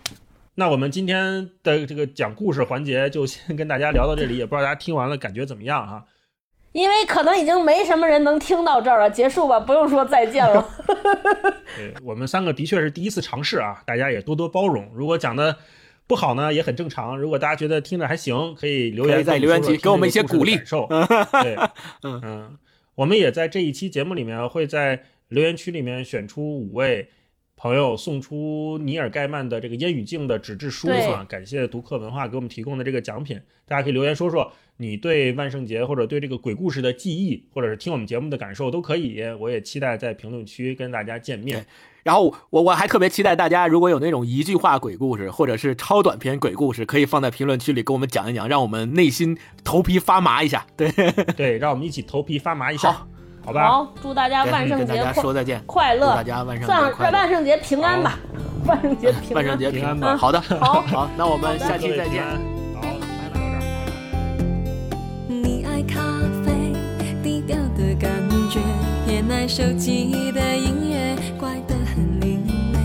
[0.57, 6.05] 那我们今天的这个讲故事环节就先跟大家聊到这里，也不知道大家听完了感觉怎么样啊。
[6.73, 10.69] 因为可能已经没什么人能听到这儿了，结束吧，不用说再见了。
[11.77, 14.91] 对我们三个的确是第一次尝试啊，大家也多多包容。
[14.93, 15.57] 如果讲的
[16.07, 17.17] 不好呢，也很正常。
[17.17, 20.89] 如果大家觉得听着还行，可以留言以在留言区给我们一些鼓励感受。
[21.43, 21.57] 对，
[22.03, 22.59] 嗯嗯，
[22.97, 27.09] 我们也在这一期节目里面会在留言区里面选出五位
[27.65, 31.25] 朋友，送出尼尔盖曼的这个《烟雨镜》的纸质书对啊。
[31.27, 39.19] 感谢读客文化给我们提供的这个奖品，大家可以留言说说你对万圣节或者对这个鬼故事的记忆，或者是听我们节目的感受都可以。
[39.41, 41.65] 我也期待在评论区跟大家见面。
[42.03, 50.67] 然后我我还特别期待大家，如果有那种一句话鬼故事，或者是超短篇鬼故事，可以放在评论区里跟我们讲一讲，让我们内心头皮发麻一下。
[50.77, 50.93] 对，
[51.35, 53.09] 对，让我们一起头皮发麻一下，好，
[53.45, 53.69] 好吧？
[53.69, 58.19] 好，祝大家万圣跟大家节快说再见，快乐，祝大家万圣节算快万圣节平安吧，
[58.67, 60.17] 万圣节平安，万圣节平安吧。
[60.17, 60.81] 好的， 好。
[60.83, 62.25] 好，那我们下期再见。
[65.67, 66.01] 爱咖
[66.45, 66.73] 啡，
[67.23, 68.11] 低调的感
[68.49, 68.61] 觉，
[69.07, 72.79] 偏爱手机的音乐，怪得很另类。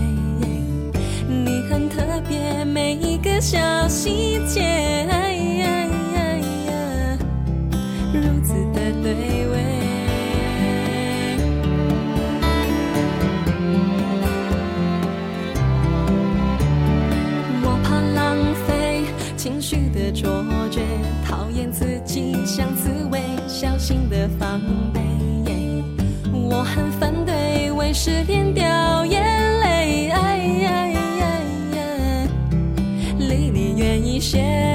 [1.28, 5.06] 你很特别，每一个小细节，
[8.12, 9.39] 如此的对
[19.42, 20.82] 情绪的错觉
[21.26, 24.60] 讨厌自己像刺猬小心的防
[24.92, 25.00] 备
[26.30, 28.62] 我很反对为失恋掉
[29.06, 29.22] 眼
[29.60, 30.20] 泪哎
[30.66, 32.28] 哎哎哎
[33.18, 34.69] 离你远一些。